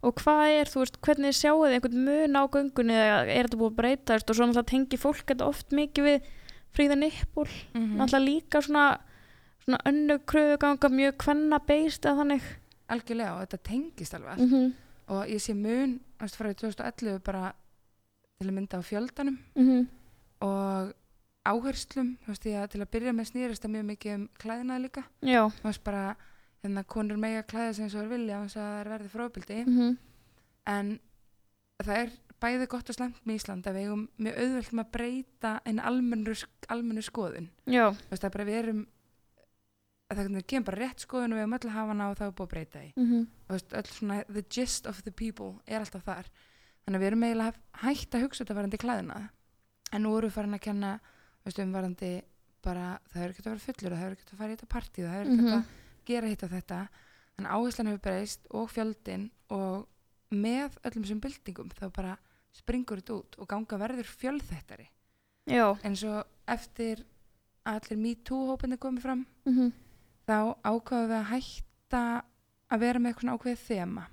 Og 0.03 0.13
hvað 0.19 0.51
er, 0.59 0.65
þú 0.69 0.79
veist, 0.83 0.97
hvernig 1.01 1.33
sjáu 1.33 1.63
þið 1.63 1.73
einhvern 1.77 2.03
mun 2.05 2.35
á 2.37 2.43
göngunni 2.51 2.93
eða 2.93 3.19
er 3.25 3.47
þetta 3.47 3.57
búið 3.57 3.71
að 3.71 3.77
breytast? 3.79 4.29
Og 4.29 4.35
svo 4.35 4.45
náttúrulega 4.45 4.69
tengi 4.69 4.97
fólk 5.01 5.23
þetta 5.31 5.47
oft 5.47 5.71
mikið 5.73 6.03
við 6.09 6.27
fríða 6.75 6.97
nippul, 6.99 7.47
mm 7.73 7.95
náttúrulega 7.97 8.25
líka 8.27 8.61
svona, 8.61 8.83
svona 9.65 9.79
önnu 9.89 10.19
kröfuganga 10.29 10.89
mjög 10.89 11.17
kvenna 11.23 11.59
beist 11.65 12.05
eða 12.05 12.19
þannig. 12.21 12.43
Algjörlega 12.93 13.33
og 13.33 13.41
þetta 13.47 13.61
tengist 13.63 14.13
alveg 14.13 14.29
allt. 14.31 14.39
Mm 14.41 14.49
-hmm. 14.51 14.73
og 15.07 15.27
ég 15.27 15.41
sé 15.41 15.53
mun 15.55 15.99
þú 16.19 16.21
veist, 16.21 16.35
frá 16.37 16.47
því 16.47 16.55
2011 16.55 17.19
bara 17.23 17.53
til 18.39 18.49
að 18.49 18.53
mynda 18.53 18.77
á 18.77 18.81
fjöldanum. 18.83 19.37
Mm 19.55 19.87
og 20.41 20.93
áherslum 21.45 22.13
þú 22.23 22.27
veist, 22.31 22.43
því 22.45 22.53
að 22.59 22.67
til 22.73 22.81
að 22.81 22.91
byrja 22.95 23.13
með 23.13 23.29
snýrist 23.31 23.63
það 23.65 23.73
mjög 23.75 23.85
mikið 23.91 24.13
um 24.15 24.27
klæðina 24.39 24.77
líka 24.79 25.03
Já. 25.21 25.41
þú 25.59 25.63
veist 25.67 25.83
bara 25.83 26.15
hérna 26.63 26.83
konur 26.87 27.17
mega 27.19 27.43
klæða 27.43 27.73
sem 27.75 27.89
svo 27.89 27.99
er 28.03 28.07
vilja 28.07 28.37
og 28.39 28.45
að 28.45 28.53
það 28.55 28.79
er 28.79 28.89
verið 28.93 29.09
fróðbildi 29.15 29.65
Mm 29.65 29.77
-hmm. 29.79 29.97
en 30.65 30.99
það 31.83 31.97
er 31.97 32.09
bæði 32.43 32.67
gott 32.67 32.89
og 32.89 32.95
slemt 32.95 33.19
með 33.25 33.35
Ísland 33.35 33.67
að 33.67 33.73
við 33.75 33.83
eigum 33.87 34.07
mjög 34.17 34.37
auðvelt 34.39 34.71
með 34.73 34.85
að 34.85 34.91
breyta 34.91 35.59
en 35.65 35.79
almennu, 35.79 36.35
almennu 36.69 37.01
skoðun 37.01 37.49
Já. 37.67 37.91
þú 37.91 38.09
veist 38.09 38.23
það 38.23 38.29
er 38.29 38.37
bara 38.37 38.45
við 38.45 38.59
erum 38.63 38.87
að 40.11 40.17
það 40.17 40.45
kemur 40.47 40.65
bara 40.65 40.81
rétt 40.81 40.99
skoðun 40.99 41.33
og 41.33 41.37
við 41.37 41.43
eigum 41.43 41.53
öll 41.53 41.67
að 41.69 41.75
hafa 41.77 41.87
hana 41.93 42.09
og 42.09 42.17
það 42.17 42.27
er 42.27 42.35
búið 42.37 42.47
að 42.47 42.53
breyta 42.53 42.79
því 42.79 42.91
Mm 42.95 43.05
-hmm. 43.11 43.27
þú 43.47 43.53
veist, 43.53 43.73
öll 43.73 43.87
svona 43.87 44.23
the 44.33 44.43
gist 44.49 44.87
of 44.87 45.01
the 45.03 45.11
people 45.11 45.59
er 45.67 45.79
alltaf 45.79 46.03
þar 46.03 46.25
þannig 46.85 46.97
að 46.97 47.01
við 47.01 47.07
erum 47.07 47.23
eiginlega 47.23 47.53
hægt 47.73 48.15
að 48.15 48.21
hugsa 48.21 48.43
þetta 48.43 48.53
varandi 48.55 48.77
klæðina 48.77 49.29
en 49.91 50.01
nú 50.03 50.17
erum 50.17 50.29
við 50.29 50.33
farin 50.33 50.53
að 50.53 50.59
kenna 50.61 50.99
þú 50.99 51.12
veist, 51.45 51.59
um 51.59 51.71
varandi 51.73 52.21
bara 52.63 52.99
það 53.11 53.19
hefur 53.21 53.29
ekki 53.33 53.41
að 53.43 53.49
vera 53.51 53.65
fullur 53.67 53.91
það 53.93 54.01
hefur 54.03 54.15
ekki 54.17 54.33
að 54.33 54.37
fara 54.41 54.51
í 54.53 54.55
þetta 54.55 54.73
partí 54.75 55.01
það 55.03 55.15
hefur 55.17 55.31
ekki 55.33 55.43
Mhm. 55.43 55.53
að 55.53 55.65
gera 56.05 56.27
hitt 56.27 56.43
og 56.43 56.49
þetta 56.49 56.87
en 57.39 57.45
áherslan 57.45 57.87
hefur 57.87 58.03
breyst 58.07 58.47
og 58.51 58.69
fjöldin 58.71 59.29
og 59.49 59.87
með 60.31 60.77
öllum 60.83 61.03
þessum 61.03 61.21
byltingum 61.21 61.69
þá 61.73 61.89
bara 61.93 62.17
springur 62.53 63.01
þetta 63.01 63.13
út 63.19 63.35
og 63.39 63.47
ganga 63.47 63.77
verður 63.77 64.05
fjölþættari 64.05 64.87
Já. 65.47 65.77
en 65.83 65.95
svo 65.95 66.23
eftir 66.47 67.03
að 67.65 67.79
allir 67.81 67.97
MeToo 67.97 68.47
hópinni 68.55 68.77
komið 68.77 69.01
fram 69.01 69.25
Mm 69.45 69.53
-hmm. 69.57 69.71
þá 70.27 70.55
ákvaðum 70.63 71.09
við 71.09 71.19
að 71.19 71.29
hætta 71.33 72.23
að 72.71 72.79
vera 72.79 72.99
með 72.99 73.07
eitthvað 73.11 73.21
svona 73.21 73.37
ákveðið 73.37 73.67
þema 73.67 74.07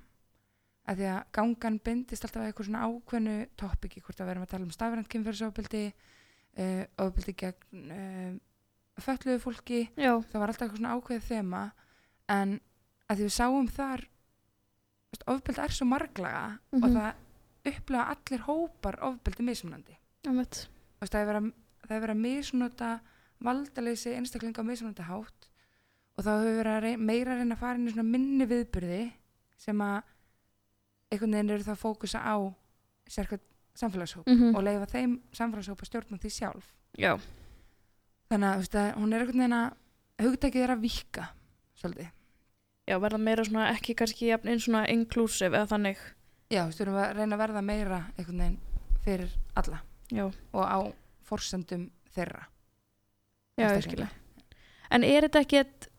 að 0.87 0.97
því 0.97 1.05
að 1.15 1.23
gangan 1.31 1.79
bindist 1.79 2.23
alltaf 2.25 2.41
að 2.41 2.47
eitthvað 2.51 2.65
svona 2.65 2.85
ákveðnu 2.87 3.47
toppiki 3.57 4.01
hvort 4.01 4.19
að 4.21 4.25
vera 4.27 4.41
að 4.41 4.49
tala 4.49 4.63
um 4.65 4.71
stafrænt 4.71 5.07
kynferðsofbildi 5.09 5.93
uh, 6.57 6.83
ofbildi 7.05 7.33
gegn 7.37 7.91
uh, 7.91 9.01
fölluðu 9.01 9.39
fólki 9.41 9.81
Já. 9.97 10.13
það 10.31 10.39
var 10.41 10.51
alltaf 10.51 10.65
eitthvað 10.67 10.81
svona 10.81 10.95
ákveðið 10.97 11.27
þema 11.29 11.61
en 12.35 12.55
að 13.09 13.17
því 13.21 13.27
við 13.27 13.35
sáum 13.37 13.67
þar 13.71 14.03
ofbildi 15.31 15.61
er 15.65 15.75
svo 15.75 15.85
marglaga 15.89 16.43
og 16.71 16.81
Mhm. 16.81 16.95
það 16.95 17.13
upplega 17.71 18.05
allir 18.15 18.43
hópar 18.47 18.99
ofbildi 19.05 19.43
mismunandi 19.45 19.97
það 20.23 21.21
er 21.21 22.01
verið 22.01 22.15
að, 22.15 22.21
misnota 22.21 22.91
valdaleysi 23.41 24.13
einstaklinga 24.15 24.61
á 24.61 24.65
mismunandi 24.65 25.03
hátt 25.07 25.49
og 26.17 26.23
þá 26.25 26.29
hefur 26.31 26.57
verið 26.61 26.75
að 26.77 26.81
rey, 26.85 26.95
meira 26.97 27.33
að 27.33 27.37
reyna 27.41 27.55
að 27.55 27.59
fara 27.59 27.75
inn 27.79 27.87
í 27.87 27.91
svona 27.93 28.09
minni 28.11 28.45
viðburði 28.45 29.01
sem 29.57 29.81
að 29.81 30.01
einhvern 31.11 31.31
veginn 31.35 31.49
eru 31.55 31.63
það 31.67 31.75
að 31.75 31.83
fókusa 31.83 32.19
á 32.21 32.35
sérkvæmt 33.11 33.47
samfélagshóp 33.77 34.27
Mm 34.27 34.55
og 34.55 34.63
leifa 34.63 34.87
þeim 34.91 35.19
samfélagshóp 35.33 35.81
að 35.81 35.89
stjórna 35.89 36.17
því 36.21 36.31
sjálf. 36.35 36.71
Já. 36.97 37.17
þannig 38.31 38.47
að, 38.47 38.57
veist, 38.61 38.75
að 38.75 38.93
hún 38.95 39.13
er 39.13 39.23
einhvern 39.23 39.43
veginn 39.43 39.57
að 39.57 40.25
hugtækið 40.25 40.63
er 40.63 40.73
að 40.75 40.81
vika 40.85 41.27
svolítið. 41.75 42.09
Já, 42.87 42.95
verða 42.99 43.17
meira 43.17 43.43
svona 43.45 43.67
ekki 43.71 43.95
kannski 43.95 44.31
jafn 44.31 44.47
einn 44.51 44.59
svona 44.59 44.85
inclusive 44.89 45.57
eða 45.57 45.69
þannig. 45.71 45.99
Já, 46.51 46.63
þú 46.71 46.85
erum 46.85 47.01
að 47.01 47.13
reyna 47.15 47.35
að 47.35 47.43
verða 47.45 47.61
meira 47.61 47.99
einhvern 48.17 48.41
veginn 48.43 48.59
fyrir 49.05 49.35
alla 49.55 49.81
já, 50.11 50.25
og 50.27 50.63
á 50.63 50.79
forsendum 51.23 51.89
þeirra. 52.11 52.47
Já, 53.57 53.79
skilja 53.81 54.09
en 54.91 55.05
er 55.07 55.25
þetta 55.27 55.43
ekkert 55.45 55.87
úst, 55.87 55.90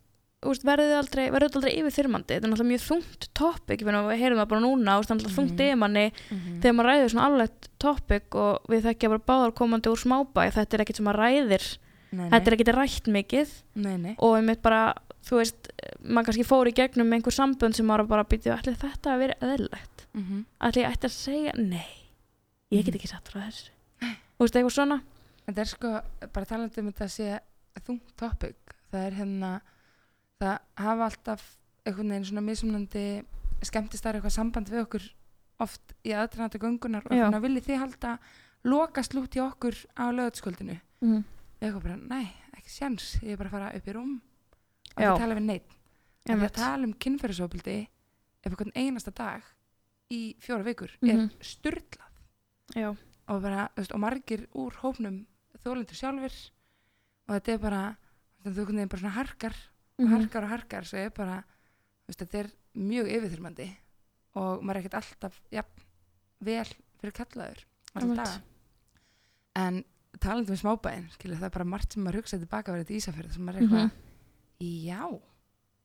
verður 0.42 0.96
aldrei, 0.98 1.24
aldrei 1.30 1.72
yfirþyrmandi? 1.78 2.34
Þetta 2.34 2.46
er 2.46 2.50
náttúrulega 2.50 2.72
mjög 2.72 2.84
þungt 2.88 3.28
topic 3.38 3.80
ég 3.80 3.86
meina, 3.86 4.02
við 4.08 4.18
heyrum 4.22 4.38
það 4.42 4.48
bara 4.52 4.60
núna, 4.64 4.96
það 4.98 5.02
er 5.02 5.16
náttúrulega 5.16 5.36
þungt 5.38 5.52
Mhm. 5.52 5.62
yfir 5.62 5.78
manni 5.78 6.04
mm 6.12 6.60
þegar 6.62 6.74
maður 6.78 6.90
ræðir 6.90 7.10
svona 7.12 7.26
alveg 7.28 7.50
topic 7.78 8.34
og 8.34 8.66
við 8.68 8.82
þekkja 8.88 9.08
bara 9.12 9.26
báðar 9.30 9.52
komandi 9.54 9.88
úr 9.92 10.00
smábæ 10.02 10.50
þetta 10.52 10.74
er 10.74 10.80
ekkert 10.84 10.96
sem 10.96 11.06
maður 11.06 11.22
ræðir. 11.22 11.78
Nei, 12.12 12.28
þetta 12.30 12.46
er 12.46 12.56
ekkert 12.56 12.74
rætt 12.76 13.06
mikið. 13.08 13.48
Nei, 13.74 13.96
nei. 13.96 14.14
og 14.18 14.36
einmitt 14.36 14.62
bara, 14.62 14.94
þú 15.24 15.38
veist 15.40 15.70
maður 16.04 16.24
kannski 16.26 16.44
fór 16.44 16.66
í 16.68 16.74
gegnum 16.74 17.12
einhver 17.12 17.32
sambönd 17.32 17.74
sem 17.74 17.86
maður 17.86 18.08
bara 18.08 18.24
býtið, 18.24 18.52
ætli 18.58 18.74
þetta 18.76 19.14
að 19.14 19.18
vera 19.18 19.34
eðlilegt? 19.40 20.06
Mm 20.14 20.22
-hmm. 20.22 20.44
ætli 20.60 20.82
ég 20.82 20.90
ætti 20.92 21.06
að 21.06 21.16
segja, 21.16 21.52
nei? 21.56 21.86
Ég 22.72 22.84
get 22.84 22.94
Mhm. 22.94 23.00
ekki 23.00 23.08
satt 23.08 23.28
frá 23.28 23.40
þessu. 23.46 23.70
Þú 24.02 24.40
veist, 24.40 24.54
eitthvað 24.56 24.72
svona 24.74 25.02
það 30.42 30.58
það 30.76 30.84
hafa 30.86 31.08
alltaf 31.08 31.42
einhvern 31.86 32.12
veginn 32.14 32.28
svona 32.28 32.44
mismunandi 32.46 33.04
skemmtistar 33.66 34.16
eitthvað 34.18 34.34
samband 34.36 34.70
við 34.72 34.84
okkur 34.84 35.04
oft 35.62 35.94
í 36.06 36.14
aðtrænandi 36.18 36.60
göngunar 36.62 37.06
og 37.06 37.14
Já. 37.14 37.24
svona 37.28 37.42
viljið 37.44 37.68
þið 37.68 37.80
halda 37.82 38.12
lokast 38.66 39.14
lút 39.14 39.36
í 39.38 39.42
okkur 39.42 39.78
á 39.98 40.04
lögatsköldinu 40.14 40.76
mm. 41.02 41.22
eitthvað 41.60 41.82
bara, 41.86 41.96
nei, 41.96 42.26
ekki 42.56 42.70
sjans 42.74 43.08
ég 43.22 43.34
er 43.34 43.40
bara 43.40 43.50
að 43.50 43.56
fara 43.56 43.72
upp 43.78 43.88
í 43.88 43.94
rúm 43.96 44.12
og 44.92 45.02
það 45.02 45.18
tala 45.22 45.38
við 45.38 45.46
neitt 45.48 45.76
en 46.26 46.36
Einmitt. 46.36 46.52
að 46.52 46.58
tala 46.62 46.86
um 46.86 46.94
kynferðisofbildi 47.04 47.76
ef 48.42 48.50
einhvern 48.50 48.74
einasta 48.78 49.10
dag 49.14 49.42
í 50.12 50.20
fjóra 50.42 50.66
vikur 50.66 50.92
Mhm. 51.02 51.10
er 51.10 51.46
styrlað 51.46 52.10
já, 52.76 52.88
og, 53.28 53.42
bara, 53.42 53.68
veist, 53.76 53.92
og 53.92 54.00
margir 54.00 54.46
úr 54.54 54.72
hópnum 54.82 55.24
þólendur 55.62 55.98
sjálfur 55.98 56.34
og 57.28 57.34
þetta 57.36 57.52
er 57.52 57.58
bara 57.58 57.82
þú 58.42 58.50
veist, 58.50 58.58
þú 58.58 58.80
er 58.82 58.86
bara 58.88 59.00
svona 59.02 59.14
harkar 59.18 59.54
og 59.98 60.04
Mhm. 60.06 60.12
harkar 60.14 60.42
og 60.44 60.48
harkar 60.50 60.84
svo 60.84 60.98
er 60.98 61.10
bara, 61.10 61.42
veist, 62.08 62.18
þetta 62.22 62.38
er 62.44 62.50
mjög 62.76 63.10
yfirþyrmandi 63.16 63.68
og 64.34 64.62
maður 64.62 64.76
er 64.76 64.82
ekkert 64.82 64.94
alltaf 65.02 65.40
ja, 65.52 65.62
vel 66.40 66.64
fyrir 67.00 67.12
kallaður 67.12 67.64
en 69.56 69.84
talandi 70.20 70.50
um 70.54 70.56
smábæinn 70.56 71.10
skilur, 71.12 71.36
það 71.36 71.44
er 71.50 71.50
bara 71.56 71.64
margt 71.68 71.92
sem 71.92 72.02
maður 72.04 72.22
hugsaði 72.22 72.46
tilbaka 72.46 72.72
verið 72.72 72.86
til 72.86 72.96
Ísafjörð 73.00 73.32
sem 73.36 73.44
maður 73.46 73.56
er 73.56 73.62
eitthvað, 73.62 73.90
Mhm. 73.90 74.86
já. 74.86 75.20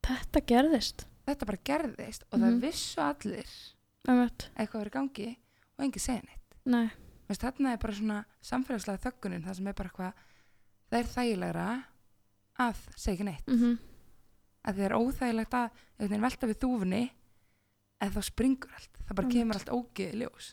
Þetta 0.03 0.41
gerðist. 0.47 1.05
Þetta 1.27 1.45
bara 1.45 1.57
gerðist 1.65 2.23
og 2.31 2.39
Mhm. 2.39 2.43
það 2.47 2.61
vissu 2.61 3.01
allir 3.01 3.45
eitthvað 4.55 4.81
verið 4.83 4.91
gangi 4.91 5.37
og 5.77 5.85
engi 5.85 5.99
segja 5.99 6.21
neitt. 6.23 6.91
Veist, 7.27 7.41
þarna 7.41 7.73
er 7.73 7.77
bara 7.77 7.93
svona 7.93 8.25
samfélagslega 8.41 8.99
þöggunin 9.01 9.43
það 9.43 9.55
sem 9.55 9.67
er 9.67 9.73
bara 9.73 9.89
eitthvað 9.89 10.13
það 10.91 10.99
er 10.99 11.03
þægilegra 11.03 11.83
að 12.59 12.75
segja 12.95 13.23
neitt. 13.25 13.45
Mm 13.47 13.77
að 14.67 14.77
það 14.77 14.85
er 14.89 14.95
óþægilegt 14.97 15.53
að 15.57 15.69
ef 15.97 16.09
þeir 16.11 16.23
velta 16.27 16.47
við 16.51 16.59
þúfunni 16.63 17.03
eða 18.03 18.13
þá 18.17 18.21
springur 18.27 18.73
allt. 18.77 18.93
Það 19.07 19.15
bara 19.21 19.31
kemur 19.33 19.55
allt 19.59 19.71
ógeði 19.73 20.21
ljós. 20.21 20.49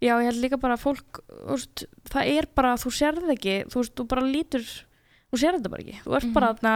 Já, 0.00 0.14
ég 0.16 0.28
held 0.30 0.40
líka 0.40 0.56
bara 0.60 0.76
að 0.78 0.84
fólk 0.86 1.18
veist, 1.50 1.82
það 2.08 2.30
er 2.38 2.46
bara, 2.56 2.74
þú 2.80 2.90
sérð 2.96 3.32
ekki 3.34 3.56
þú 3.68 3.80
veist, 3.82 3.94
þú 3.98 4.06
bara 4.08 4.22
lítur 4.24 4.64
þú 4.64 5.40
sérð 5.42 5.58
þetta 5.60 5.72
bara 5.74 5.82
ekki, 5.84 5.98
þú 6.06 6.14
ert 6.16 6.24
Mhm. 6.28 6.32
bara 6.38 6.52
þarna 6.54 6.74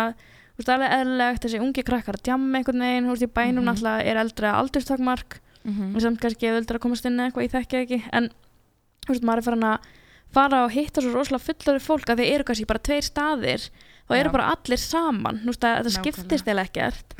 þú 0.54 0.58
veist, 0.60 0.72
alveg 0.74 0.92
eðlilegt, 0.98 1.42
þessi 1.44 1.60
ungi 1.64 1.82
krakkar 1.88 2.18
að 2.18 2.24
djamma 2.28 2.58
einhvern 2.60 2.84
veginn, 2.84 3.06
þú 3.08 3.14
veist, 3.14 3.24
í 3.24 3.32
bænum 3.38 3.64
Mhm. 3.64 3.68
náttúrulega 3.70 4.04
er 4.04 4.16
eldra 4.16 4.52
aldurstakmark. 4.60 5.40
Mm 5.64 5.94
en 5.96 6.00
samt 6.00 6.20
kannski 6.20 6.44
eða 6.46 6.60
að 6.66 6.78
komast 6.78 7.06
inn 7.06 7.16
eitthvað, 7.16 7.44
ég 7.48 7.52
þekki 7.56 7.76
ekki. 7.86 8.02
En 8.12 8.28
þú 9.06 9.08
veist, 9.08 9.22
maður 9.24 9.38
er 9.38 9.42
farin 9.42 9.64
að 9.64 9.78
fara 10.30 10.64
og 10.64 10.70
hitta 10.72 11.00
svo 11.00 11.14
rosalega 11.14 11.46
fullari 11.46 11.80
fólk 11.80 12.04
að 12.10 12.18
þeir 12.20 12.34
eru 12.34 12.44
kannski 12.44 12.66
bara 12.66 12.78
tveir 12.84 13.02
staðir 13.02 13.70
þá 14.08 14.14
eru 14.18 14.30
bara 14.34 14.50
allir 14.54 14.80
saman. 14.82 15.40
Veist, 15.46 15.64
að 15.64 15.78
þetta 15.78 15.90
Nákvæmlega. 15.90 16.02
skiptist 16.02 16.50
eða 16.52 16.64
ekkert. 16.68 17.14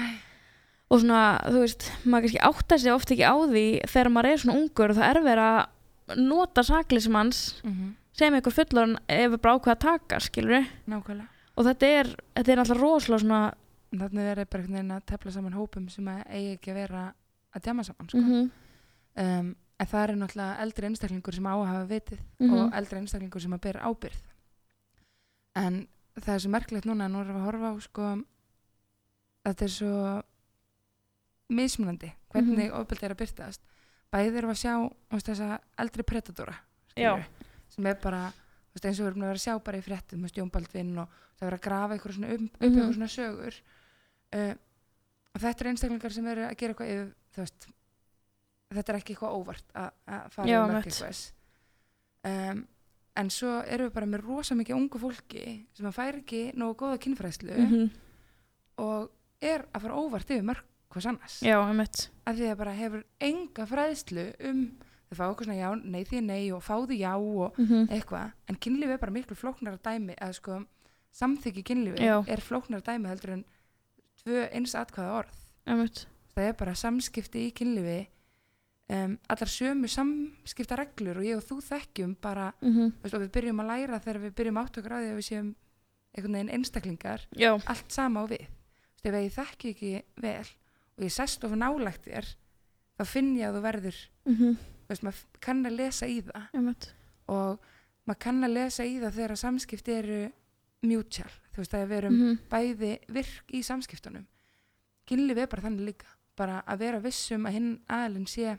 Og 0.93 1.01
svona, 1.01 1.21
þú 1.49 1.63
veist, 1.65 1.87
maður 2.05 2.27
kannski 2.29 2.43
áttar 2.51 2.79
sig 2.83 2.93
oft 2.93 3.11
ekki 3.15 3.25
á 3.25 3.35
því 3.41 3.65
þegar 3.89 4.11
maður 4.15 4.31
er 4.31 4.39
svona 4.45 4.59
ungur 4.61 4.91
og 4.93 4.97
það 4.99 5.09
er 5.11 5.21
verið 5.25 5.49
að 5.49 6.19
nota 6.29 6.63
saklismanns 6.63 7.39
sem 8.15 8.35
einhver 8.37 8.53
fullorinn 8.55 8.99
ef 9.09 9.39
bara 9.41 9.55
ákveða 9.57 9.75
að 9.75 9.85
taka, 9.87 10.21
skilur 10.21 10.67
nákvæmlega. 10.87 11.29
Og 11.57 11.65
þetta 11.65 11.87
er, 11.87 12.11
þetta 12.37 12.53
er 12.53 12.59
alltaf 12.63 12.81
rosalega 12.83 13.23
svona 13.25 13.41
þannig 13.95 14.27
er 14.27 14.45
bara 14.45 14.63
einhvern 14.63 14.75
veginn 14.75 14.91
að 14.97 15.05
tefla 15.07 15.31
saman 15.33 15.55
hópum 15.55 15.89
sem 15.89 16.07
eigi 16.27 16.53
ekki 16.59 16.71
að 16.75 16.79
vera 16.83 17.03
að 17.55 17.63
djama 17.63 17.85
saman 17.87 18.09
sko. 18.11 18.19
mm 18.19 18.51
um, 19.17 19.55
en 19.81 19.87
það 19.91 20.03
er 20.05 20.13
náttúrulega 20.19 20.61
eldri 20.63 20.87
einstaklingur 20.89 21.35
sem 21.35 21.47
á 21.47 21.55
að 21.55 21.67
hafa 21.67 21.87
vitið 21.91 22.19
Mhm. 22.41 22.55
og 22.55 22.73
eldri 22.79 22.99
einstaklingur 23.01 23.41
sem 23.43 23.53
að 23.55 23.61
bera 23.61 23.81
ábyrð 23.87 24.21
en 25.57 25.87
það 26.21 26.35
er 26.35 26.43
svo 26.45 26.51
merkilegt 26.55 26.87
núna 26.89 27.09
nú 27.11 27.21
erum 27.25 27.35
við 27.37 27.43
að 27.43 27.49
horfa 27.49 27.71
á 27.71 27.75
sko 27.85 28.09
þetta 29.45 29.65
er 29.67 29.73
svo 29.75 30.23
mismunandi 31.55 32.13
hvernig 32.33 32.71
mm 32.71 32.79
ofbeldi 32.81 33.07
er 33.07 33.15
að 33.15 33.21
byrtast 33.23 33.61
bæði 34.15 34.31
erum 34.41 34.51
við 34.53 34.57
að 34.57 34.63
sjá 34.63 34.75
veist, 35.13 35.29
þessa 35.29 35.49
eldri 35.83 36.03
predatora 36.07 36.55
skilurðu, 36.95 37.25
sem 37.75 37.87
er 37.91 37.97
bara 38.03 38.23
veist, 38.75 38.85
eins 38.87 39.01
og 39.01 39.05
við 39.05 39.11
erum 39.11 39.25
að 39.25 39.31
vera 39.33 39.41
að 39.41 39.45
sjá 39.45 39.55
bara 39.67 39.79
í 39.81 39.85
fréttum 39.85 40.23
með 40.23 40.33
Baldvin 40.55 40.93
og 41.03 41.09
það 41.39 41.49
er 41.49 41.57
að 41.59 41.65
grafa 41.67 41.95
eitthvað 41.97 42.15
svona 42.17 42.31
um, 42.35 42.45
upp 42.47 42.61
Mhm. 42.63 42.69
eitthvað 42.71 42.95
svona 42.95 43.09
sögur. 43.15 43.57
Uh, 44.35 44.55
og 45.35 45.41
þetta 45.43 45.65
er 45.65 45.69
einstaklingar 45.73 46.13
sem 46.15 46.27
eru 46.31 46.45
að 46.47 46.57
gera 46.61 46.73
eitthvað 46.75 46.93
yfir, 46.95 47.09
þú 47.35 47.43
veist 47.43 47.67
þetta 48.75 48.93
er 48.95 48.99
ekki 49.01 49.15
eitthvað 49.15 49.35
óvart 49.39 49.75
að, 49.75 49.91
fara 50.31 50.47
í 50.47 50.53
mörg 50.73 50.87
eitthvað 50.87 51.01
um, 52.25 52.65
en 53.17 53.31
svo 53.31 53.63
erum 53.63 53.89
við 53.89 53.95
bara 53.95 54.07
með 54.11 54.25
rosa 54.27 54.55
mikið 54.59 54.77
ungu 54.77 55.01
fólki 55.03 55.45
sem 55.77 55.87
að 55.87 55.99
færi 55.99 56.23
ekki 56.23 56.43
nógu 56.59 56.79
góða 56.83 57.01
kynfræðslu 57.05 57.57
-hmm. 57.57 57.91
og 58.83 59.11
er 59.41 59.67
að 59.73 59.83
fara 59.83 60.01
óvart 60.01 60.31
yfir 60.31 60.43
mörg 60.43 60.65
hvers 60.95 61.07
annars 61.07 61.43
já, 61.43 61.59
einmitt 61.59 62.11
að 62.27 62.37
því 62.39 62.51
að 62.51 62.59
bara 62.59 62.73
hefur 62.73 63.05
enga 63.21 63.67
fræðslu 63.67 64.27
um 64.51 64.61
þau 65.09 65.17
fá 65.19 65.25
okkur 65.31 65.49
svona 65.49 65.59
já, 65.59 65.71
nei 65.85 66.05
því 66.05 66.21
nei 66.21 66.53
og 66.53 66.63
fáðu 66.63 66.95
já 66.99 67.15
og 67.17 67.59
mm 67.59 67.67
-hmm. 67.67 67.91
eitthvað 67.91 68.33
en 68.49 68.57
kynlífi 68.57 68.93
er 68.93 68.99
bara 68.99 69.13
miklu 69.13 69.37
flóknara 69.37 69.79
dæmi 69.85 70.15
að 70.21 70.33
sko 70.33 70.65
samþykki 71.13 71.63
kynlífi 71.63 72.03
Já. 72.03 72.25
er 72.29 72.41
flóknara 72.41 72.83
dæmi 72.83 73.09
heldur 73.09 73.31
en 73.31 73.45
tvö 74.25 74.49
eins 74.53 74.75
atkvæða 74.75 75.19
orð 75.19 75.37
einmitt 75.67 76.07
það 76.35 76.49
er 76.49 76.53
bara 76.53 76.75
samskipti 76.75 77.49
í 77.49 77.53
kynlífi 77.53 78.09
um, 78.93 79.19
allar 79.29 79.51
sömu 79.51 79.89
samskipta 79.89 80.79
reglur 80.81 81.21
og 81.21 81.27
ég 81.27 81.39
og 81.39 81.45
þú 81.47 81.61
þekkjum 81.65 82.17
bara, 82.23 82.51
mm 82.61 82.93
veist, 83.03 83.15
og 83.15 83.23
við 83.23 83.31
byrjum 83.37 83.63
að 83.65 83.71
læra 83.73 84.01
þegar 84.01 84.21
við 84.25 84.35
byrjum 84.41 84.61
átt 84.61 84.79
okkur 84.81 84.97
á 84.97 84.99
því 84.99 85.11
að 85.11 85.21
við 85.21 85.29
séum 85.29 85.55
einhvern 86.15 86.37
veginn 86.39 86.55
einstaklingar, 86.55 87.27
já, 87.35 87.51
allt 87.67 87.91
sama 87.91 88.23
á 88.23 88.25
við. 88.31 88.47
Veist, 89.03 89.07
ef 89.07 89.15
ég 89.15 89.35
þekki 89.35 89.73
ekki 89.75 89.93
vel 90.23 90.49
og 90.95 91.05
ég 91.05 91.13
sest 91.13 91.45
of 91.45 91.55
nálægt 91.59 92.07
þér 92.07 92.29
þá 92.95 93.05
finn 93.11 93.33
ég 93.39 93.49
að 93.49 93.57
þú 93.59 93.63
verður 93.65 93.99
mm 94.25 94.35
-hmm. 94.37 94.57
veist, 94.89 95.03
maður 95.03 95.25
kann 95.41 95.67
að 95.67 95.79
lesa 95.81 96.07
í 96.07 96.21
það. 96.23 96.47
Einmitt. 96.55 96.95
Og 97.27 97.59
maður 98.07 98.21
kann 98.21 98.45
að 98.45 98.55
lesa 98.55 98.85
í 98.85 99.01
það 99.01 99.17
þegar 99.17 99.37
samskipti 99.37 99.93
eru 99.93 100.21
mutual, 100.85 101.33
þú 101.53 101.57
veist 101.57 101.75
að 101.75 101.89
við 101.89 101.97
erum 101.97 102.15
mm 102.15 102.39
bæði 102.51 102.99
virk 103.09 103.51
í 103.53 103.63
samskiptunum. 103.63 104.27
Kynlíf 105.07 105.39
er 105.39 105.47
bara 105.47 105.63
þannig 105.63 105.85
líka. 105.85 106.07
Bara 106.37 106.63
að 106.67 106.79
vera 106.79 107.01
vissum 107.01 107.47
að 107.47 107.53
hinn 107.53 107.81
aðalinn 107.89 108.27
sé 108.27 108.59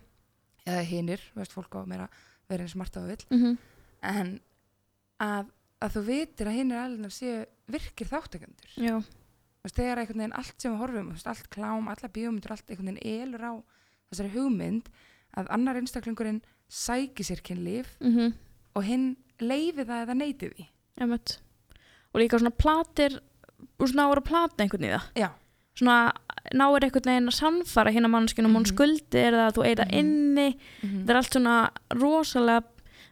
eða 0.65 0.85
hinnir, 0.89 1.21
veist 1.35 1.53
fólk 1.53 1.77
á 1.77 1.81
meira 1.85 2.07
vera 2.49 2.65
eins 2.65 2.75
margt 2.75 2.97
á 2.97 3.01
vill. 3.05 3.25
-hmm. 3.29 3.57
en 4.01 4.39
að, 5.19 5.51
að 5.81 5.93
þú 5.95 6.01
vitir 6.09 6.47
að 6.47 6.57
hinnir 6.57 6.77
aðalinnar 6.77 7.11
séu 7.13 7.45
virkir 7.67 8.07
veist, 9.65 9.75
þegar 9.75 10.01
einhvern 10.01 10.21
veginn 10.21 10.37
allt 10.37 10.61
sem 10.61 10.73
við 10.73 10.81
horfum 10.81 11.11
veist, 11.11 11.27
allt 11.27 11.49
klám, 11.49 11.87
alla 11.87 12.09
bíómyndur, 12.09 12.51
allt 12.51 12.69
einhvern 12.69 12.93
veginn 12.93 13.21
elur 13.21 13.41
á 13.41 13.53
þessari 14.09 14.33
hugmynd 14.35 14.89
að 15.35 15.49
annar 15.49 15.79
einstaklingurinn 15.79 16.41
sæki 16.69 17.23
sér 17.25 17.41
kynlíf 17.41 17.97
mm 17.99 18.33
og 18.75 18.83
hinn 18.83 19.15
leifi 19.39 19.85
það 19.87 20.01
eða 20.03 20.15
neyti 20.19 20.49
því. 20.51 20.67
Einmitt. 20.99 21.39
Og 22.11 22.19
líka 22.19 22.39
svona 22.39 22.51
platir 22.51 23.21
og 23.79 23.87
svona 23.87 24.07
ára 24.09 24.19
að 24.19 24.27
plata 24.27 24.63
einhvern 24.63 24.87
í 24.87 24.91
það. 24.91 25.05
Já, 25.15 25.29
svona 25.75 26.13
náir 26.53 26.83
einhvern 26.85 27.09
veginn 27.09 27.27
að 27.31 27.39
sannfara 27.39 27.91
hérna 27.91 28.07
mannskjum 28.11 28.45
um 28.45 28.55
hún 28.55 28.65
Mhm. 28.65 28.73
skuldir 28.73 29.33
eða 29.33 29.51
þú 29.55 29.65
eita 29.65 29.85
Mhm. 29.85 29.99
inni 29.99 30.57
mm 30.83 31.05
það 31.05 31.09
er 31.09 31.15
allt 31.15 31.33
svona 31.33 31.69
rosalega 31.91 32.63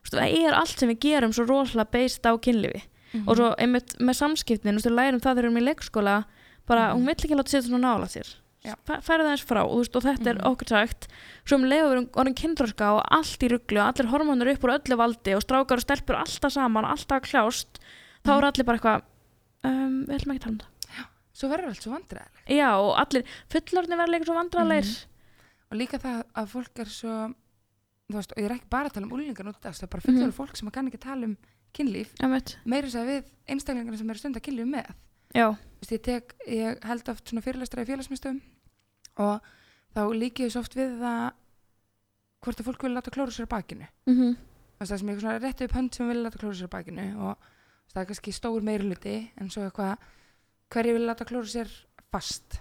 það 0.04 0.46
er 0.48 0.54
allt 0.54 0.80
sem 0.80 0.90
við 0.90 1.00
gerum 1.00 1.34
svo 1.34 1.46
rosalega 1.48 1.92
beist 1.92 2.24
á 2.24 2.32
kynlífi 2.38 2.82
Mhm. 3.14 3.28
og 3.28 3.38
svo 3.38 3.56
einmitt 3.58 3.98
með 4.00 4.16
samskiptin, 4.22 4.80
þú 4.80 4.90
lærum 4.92 5.20
það 5.22 5.36
þegar 5.36 5.36
við 5.36 5.44
erum 5.44 5.58
í 5.58 5.68
leikskóla 5.70 6.26
bara, 6.68 6.94
Mhm. 6.94 6.98
hún 6.98 7.06
vill 7.06 7.16
ekki 7.16 7.36
láta 7.36 7.52
sér 7.52 7.62
svona 7.68 7.82
nála 7.82 8.08
Já. 8.64 8.76
færa 8.88 9.24
það 9.24 9.32
eins 9.34 9.44
frá 9.46 9.62
og, 9.66 9.76
veist, 9.78 9.96
og 9.96 10.04
þetta 10.04 10.28
er 10.28 10.36
Mhm. 10.36 10.46
okkur 10.56 10.68
sagt 10.70 11.08
svo 11.46 11.56
um 11.58 11.64
leiður 11.64 11.84
við 11.84 11.92
erum 11.92 12.08
orðin 12.14 12.36
kyndraska 12.36 12.96
og 12.96 13.04
allt 13.12 13.40
í 13.44 13.50
rugglu 13.50 13.80
og 13.82 13.88
allir 13.94 14.10
hormónur 14.10 14.52
upp 14.54 14.62
úr 14.64 14.80
öllu 14.80 14.96
valdi 14.96 15.36
og 15.36 15.42
strákar 15.44 15.74
og 15.78 15.82
stelpur 15.84 16.16
alltaf 16.16 16.52
saman, 16.52 16.86
alltaf 16.86 17.20
að 17.20 17.28
kljást 17.30 17.66
þá 18.24 18.32
Mhm. 18.32 18.38
eru 18.38 18.48
allir 18.48 18.66
bara 18.66 18.78
eitthvað 18.78 19.02
um, 19.66 20.06
við 20.08 20.16
ætlum 20.16 20.32
ekki 20.36 20.40
að 20.40 20.44
tala 20.44 20.52
um 20.54 20.58
það 20.60 20.73
svo 21.44 21.52
verður 21.52 21.74
allt 21.74 21.86
svo 21.86 21.94
vandræðilegt 21.94 22.52
já 22.56 22.70
og 22.80 22.92
allir 23.04 23.24
fullorðni 23.54 24.00
verða 24.00 24.14
líka 24.16 24.30
svo 24.32 24.38
vandrarleir 24.40 24.92
og 25.70 25.80
líka 25.82 26.00
það 26.00 26.20
að 26.40 26.52
fólk 26.54 26.80
er 26.84 26.92
svo 26.94 27.16
þú 28.14 28.20
veist, 28.20 28.34
og 28.36 28.40
ég 28.42 28.46
er 28.50 28.56
ekki 28.58 28.70
bara 28.70 28.90
að 28.90 28.96
tala 28.98 29.08
um 29.08 29.16
úlingar 29.18 29.48
nút 29.48 29.60
það 29.64 29.84
er 29.84 29.92
bara 29.92 30.06
fullorðið 30.06 30.32
Mhm. 30.32 30.38
fólk 30.38 30.58
sem 30.60 30.72
kann 30.72 30.88
ekki 30.90 31.00
tala 31.02 31.26
um 31.26 31.38
kynlíf. 31.74 32.14
Mm 32.22 32.30
-hmm. 32.30 32.84
þess 32.84 32.96
að 32.96 33.08
við 33.10 33.24
einstaklingarna 33.48 33.98
sem 33.98 34.10
eru 34.10 34.20
stund 34.20 34.36
að 34.38 34.46
kynlíf 34.46 34.68
með. 34.70 34.90
Veist, 35.82 35.92
ég, 35.92 36.02
tek, 36.04 36.34
ég 36.48 36.84
held 36.84 37.10
oft 37.10 37.30
svona 37.30 37.42
fyrirlestra 37.42 37.82
í 37.82 37.86
félagsmyndstöðum 37.86 38.42
og 39.18 39.42
þá 39.96 40.02
líki 40.14 40.44
ég 40.46 40.52
svo 40.52 40.60
oft 40.60 40.76
við 40.76 41.00
það 41.00 41.32
hvort 42.44 42.60
að 42.60 42.66
fólk 42.66 42.84
vil 42.84 42.94
láta 42.94 43.12
klóra 43.12 43.32
sér 43.32 43.48
bakinu. 43.48 43.88
Mm 44.06 44.16
-hmm. 44.16 44.36
Það 44.80 44.98
sem 44.98 45.10
ég 45.10 45.20
svona 45.20 45.40
rétti 45.40 45.64
upp 45.64 45.72
hönd 45.74 45.96
sem 45.96 46.08
vil 46.08 46.24
láta 46.24 46.38
klóra 46.38 46.54
sér 46.56 46.68
bakinu 46.70 47.18
og 47.18 47.38
það 47.94 48.02
er 48.02 48.06
kannski 48.06 48.32
stór 48.32 48.62
meiri 48.62 48.84
hluti 48.84 49.32
en 49.38 49.50
svo 49.50 49.62
eitthvað 49.64 49.98
hverju 50.74 50.96
vil 50.98 51.06
láta 51.08 51.28
klóra 51.30 51.50
sér 51.50 51.74
fast? 52.14 52.60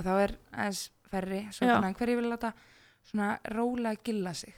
Þá 0.00 0.12
er 0.14 0.36
aðeins 0.52 0.86
að 1.12 1.98
hverju 2.00 2.20
vil 2.20 2.30
láta 2.32 2.52
svona 3.06 3.36
rólega 3.52 4.02
gilla 4.04 4.32
sig? 4.34 4.54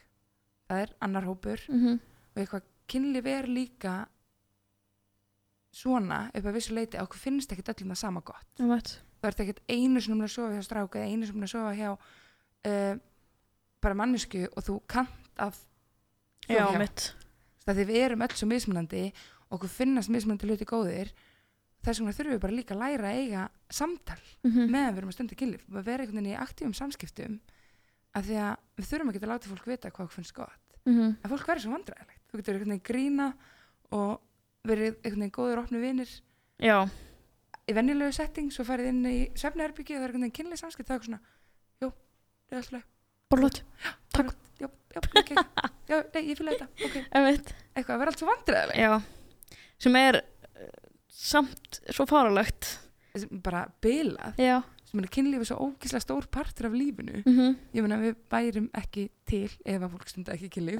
Það 0.68 0.84
er 0.84 0.94
annar 1.04 1.26
hópur. 1.28 1.64
Mm 1.68 1.98
og 2.38 2.44
eitthvað 2.44 2.66
kynlíf 2.88 3.26
er 3.26 3.50
líka 3.50 3.92
svona 5.74 6.28
upp 6.30 6.46
að 6.46 6.56
vissu 6.56 6.74
leiti 6.76 6.98
að 6.98 7.08
okkur 7.08 7.22
finnst 7.24 7.52
ekkert 7.52 7.72
öllum 7.74 7.92
það 7.92 8.00
sama 8.00 8.22
gott. 8.24 8.48
Þú 9.18 9.28
ert 9.28 9.42
ekkert 9.42 9.62
einu 9.68 10.00
sem 10.00 10.22
að 10.22 10.30
sofa 10.32 10.54
hjá 10.54 10.64
stráka 10.66 11.00
eða 11.00 11.10
einu 11.10 11.26
sem 11.26 11.42
að 11.42 11.52
sofa 11.52 11.72
hjá 11.74 11.88
uh, 11.90 12.94
bara 13.82 13.98
mannesku 13.98 14.44
og 14.48 14.66
þú 14.66 14.78
kant 14.90 15.42
að 15.42 15.58
já, 16.48 16.62
mitt 16.78 17.10
það 17.64 17.80
því 17.80 17.88
við 17.90 18.00
erum 18.04 18.24
öll 18.26 18.36
svo 18.38 18.48
mismunandi 18.50 19.02
og 19.48 19.58
okkur 19.58 19.74
finnast 19.74 20.12
mismunandi 20.14 20.48
hluti 20.48 20.68
góðir 20.68 21.12
þess 21.88 22.02
vegna 22.02 22.16
þurfum 22.18 22.36
við 22.36 22.42
bara 22.44 22.58
líka 22.58 22.74
að 22.76 22.82
læra 22.84 23.10
að 23.10 23.18
eiga 23.18 23.48
samtal 23.70 24.20
mm 24.44 24.50
-hmm. 24.50 24.70
meðan 24.70 24.94
við 24.94 24.98
erum 25.02 25.12
að 25.12 25.16
stunda 25.18 25.38
kynlíf. 25.40 25.64
Og 25.68 25.84
vera 25.84 26.02
einhvern 26.04 26.20
veginn 26.20 26.32
í 26.32 26.38
aktífum 26.38 26.74
samskiptum 26.74 27.40
af 28.14 28.24
því 28.24 28.40
að 28.44 28.56
við 28.76 28.88
þurfum 28.90 29.12
að 29.12 29.28
láta 29.28 29.48
fólk 29.48 29.66
vita 29.66 29.90
hvað 29.90 30.06
okkur 30.06 30.18
finnst 30.20 30.34
gott. 30.34 30.68
Mhm. 30.88 31.18
að 31.22 31.34
fólk 31.34 31.48
verður 31.48 31.64
svo 31.64 31.74
vandræðilegt 31.74 32.22
þú 32.28 32.40
getur 32.40 32.56
einhvern 32.56 32.72
veginn 32.72 32.86
grína 32.88 33.26
og 33.92 34.20
verið 34.68 34.96
einhvern 35.02 35.22
veginn 35.24 35.36
góður 35.36 35.62
opnu 35.62 35.80
vinir 35.82 36.12
já, 36.64 36.76
í 37.68 37.76
venjulegu 37.76 38.14
setting 38.16 38.52
svo 38.54 38.64
farið 38.68 38.92
inn 38.92 39.02
í 39.08 39.18
svefnherbyggi 39.38 39.96
og 39.96 40.00
það 40.00 40.06
er 40.06 40.14
einhvern 40.14 40.26
veginn 40.26 40.36
kynlega 40.38 40.62
samskipt 40.62 40.88
það 40.88 40.98
er 41.00 41.08
svona, 41.08 41.20
jú, 41.82 41.90
það 42.48 42.56
er 42.56 42.62
alltaf 42.62 42.76
leið. 42.76 42.86
Borlót 43.28 43.60
Takk. 44.16 44.34
já, 44.62 44.68
já, 44.94 45.00
ok, 45.04 45.32
já, 45.90 45.96
nei, 46.14 46.22
ég 46.22 46.40
fylgja 46.40 46.56
þetta. 46.56 46.68
Ok, 46.88 46.98
Einmitt. 47.12 47.54
eitthvað 47.74 47.94
að 47.94 48.02
vera 48.02 48.14
allt 48.14 48.22
svo 48.24 48.30
vandræðilegt 48.32 49.14
sem 49.78 49.94
er 50.00 50.22
samt 51.08 51.80
svo 51.90 52.06
Þessi 53.14 53.40
bara 53.42 53.64
bilað, 53.82 54.36
já, 54.38 54.60
sem 54.84 55.00
er 55.00 55.08
svo 55.48 55.56
ógislega 55.64 56.04
stór 56.04 56.28
partur 56.30 56.68
af 56.68 56.76
lífinu. 56.76 57.22
Mm 57.24 57.32
ég 57.74 57.82
meina 57.82 57.96
við 57.96 58.16
bærum 58.30 58.70
ekki 58.74 59.08
til 59.26 59.50
ef 59.64 59.82
að 59.82 59.90
fólk 59.90 60.08
stunda 60.08 60.32
ekki 60.32 60.48
kynlíf. 60.48 60.78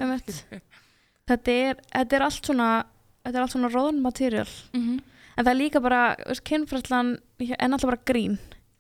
Þetta 1.29 1.53
er, 1.53 1.77
þetta 1.93 2.17
er 2.17 2.23
allt 2.23 2.45
svona 2.47 2.87
þetta 3.25 3.37
er 3.37 3.43
allt 3.43 3.53
svona 3.53 3.69
róðn 3.69 4.01
material. 4.01 4.49
Mhm. 4.73 5.01
en 5.39 5.45
það 5.45 5.51
er 5.51 5.63
líka 5.63 5.81
bara, 5.81 6.17
kynfræslan 6.45 7.19
er 7.39 7.69
náttúrulega 7.69 7.87
bara 7.87 8.05
grín. 8.05 8.39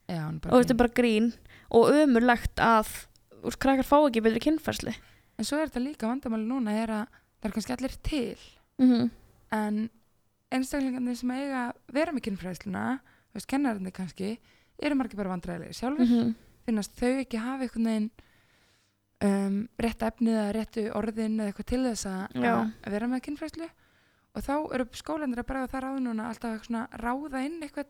Já, 0.08 0.28
er 0.28 0.34
og 0.34 0.40
bara 0.40 0.64
þetta 0.64 0.70
er 0.70 0.76
bara 0.76 0.88
grín 0.88 1.32
og 1.70 1.90
ömurlegt 1.90 2.56
að 2.58 3.06
veist, 3.42 3.58
krakkar 3.58 3.84
fá 3.84 3.98
ekki 4.08 4.22
betri 4.22 4.40
kynfræsli 4.40 4.94
en 5.38 5.46
svo 5.46 5.60
er 5.60 5.70
þetta 5.70 5.84
líka 5.84 6.10
vandamáli 6.10 6.48
núna 6.48 6.74
er 6.74 6.92
að 6.92 7.04
það 7.38 7.48
er 7.48 7.54
kannski 7.54 7.74
allir 7.76 7.94
til. 8.02 8.38
Mm 8.78 8.90
-hmm. 8.90 9.10
en 9.52 9.90
einstaklingarnir 10.50 11.16
sem 11.16 11.30
eiga 11.30 11.72
vera 11.92 12.12
með 12.12 12.24
kynfræðsluna 12.28 12.84
veist, 13.34 13.46
kennararnir 13.50 13.92
kannski 13.92 14.38
eru 14.78 14.94
margir 14.94 15.16
bara 15.16 15.34
vandræðilegir 15.36 15.74
sjálfur 15.76 16.06
Mhm. 16.06 16.34
finnast 16.66 16.94
þau 16.96 17.18
ekki 17.24 17.38
hafa 17.38 17.62
einhvern 17.66 17.84
veginn 17.84 18.10
um, 19.24 19.68
rétt 19.78 20.02
efnið 20.02 20.36
eða 20.38 20.52
réttu 20.54 20.84
orðin 20.94 21.38
eða 21.40 21.52
eitthvað 21.52 21.66
til 21.66 21.82
þess 21.84 22.06
að 22.06 22.36
að 22.84 22.90
vera 22.92 23.06
með 23.08 23.22
kynfræðslu. 23.26 23.68
Og 24.36 24.42
þá 24.44 24.52
eru 24.74 24.84
skólandir 24.92 25.40
að 25.42 25.48
bregða 25.48 25.70
þar 25.72 25.86
áður 25.88 26.04
núna 26.04 26.28
alltaf 26.28 26.52
að 26.52 26.66
svona 26.68 26.88
ráða 26.92 27.44
inn 27.46 27.60
eitthvað 27.62 27.86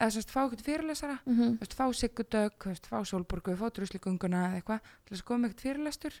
eða 0.00 0.10
sérst 0.14 0.30
fá 0.30 0.40
eitthvað 0.46 0.64
fyrirlesara. 0.64 1.18
Mm 1.26 1.34
-hmm. 1.36 1.58
veist, 1.58 1.74
fá 1.74 1.84
Sigurdögg, 1.92 2.58
fá 2.88 2.98
Sólborgu 3.04 3.56
fá 3.56 3.68
Drusligunguna 3.70 4.46
eða 4.48 4.56
eitthvað 4.62 4.80
til 5.04 5.12
þess 5.16 5.22
að 5.22 5.28
koma 5.28 5.48
eitthvað 5.48 5.62
fyrirlestur 5.66 6.14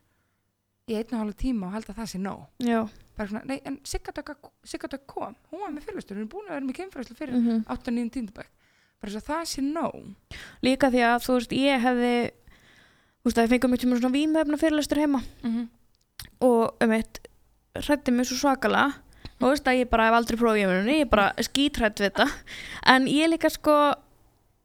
í 0.88 0.96
einn 0.98 1.12
og 1.12 1.20
hálfa 1.22 1.38
tíma 1.42 1.68
og 1.68 1.76
halda 1.76 1.96
það 1.96 2.10
sér 2.12 2.24
nóg 2.24 2.64
já 2.64 2.80
bara 3.18 3.28
svona, 3.28 3.42
nei, 3.50 3.58
en 3.66 3.78
Sigurdögg 3.84 5.06
kom 5.10 5.34
hún 5.50 5.62
var 5.64 5.72
með 5.74 5.88
fyrirlestur, 5.88 6.18
hún 6.18 6.26
er 6.26 6.32
búin 6.32 6.48
að 6.48 6.54
vera 6.54 6.66
með 6.68 6.78
kynfræðslu 6.78 7.16
fyrir 7.18 7.34
mm 7.34 7.64
8. 7.74 7.94
9. 7.94 8.12
tíndabæk 8.14 8.50
bara 8.98 9.14
svo 9.14 9.22
það 9.26 9.44
sé 9.50 9.64
nóg 9.64 10.36
líka 10.64 10.90
því 10.92 11.04
að 11.08 11.24
þú 11.26 11.38
veist 11.38 11.56
ég 11.56 11.82
hefði 11.82 12.14
þú 13.18 13.28
veist 13.28 13.40
að 13.40 13.44
ég 13.44 13.52
fengið 13.54 13.72
mjög 13.72 13.82
tíma 13.84 13.98
svona 14.00 14.16
vímöfna 14.16 14.60
fyrirlestur 14.60 15.02
heima 15.02 15.22
mm 15.42 15.50
-hmm. 15.50 15.68
og 16.40 16.84
um 16.84 16.92
eitt 16.92 17.20
hrætti 17.74 18.10
mig 18.12 18.26
svo 18.26 18.36
svakala 18.36 18.84
og 19.40 19.50
veist 19.52 19.66
að 19.66 19.80
ég 19.82 19.90
bara 19.90 20.08
hef 20.08 20.14
aldrei 20.14 20.38
prófið 20.38 20.62
í 20.62 20.66
munni 20.66 20.98
ég 20.98 21.06
er 21.06 21.10
bara 21.10 21.32
skítrætt 21.38 22.00
við 22.00 22.10
þetta 22.10 22.26
en 22.86 23.06
ég 23.06 23.30
líka 23.30 23.50
sko 23.50 23.94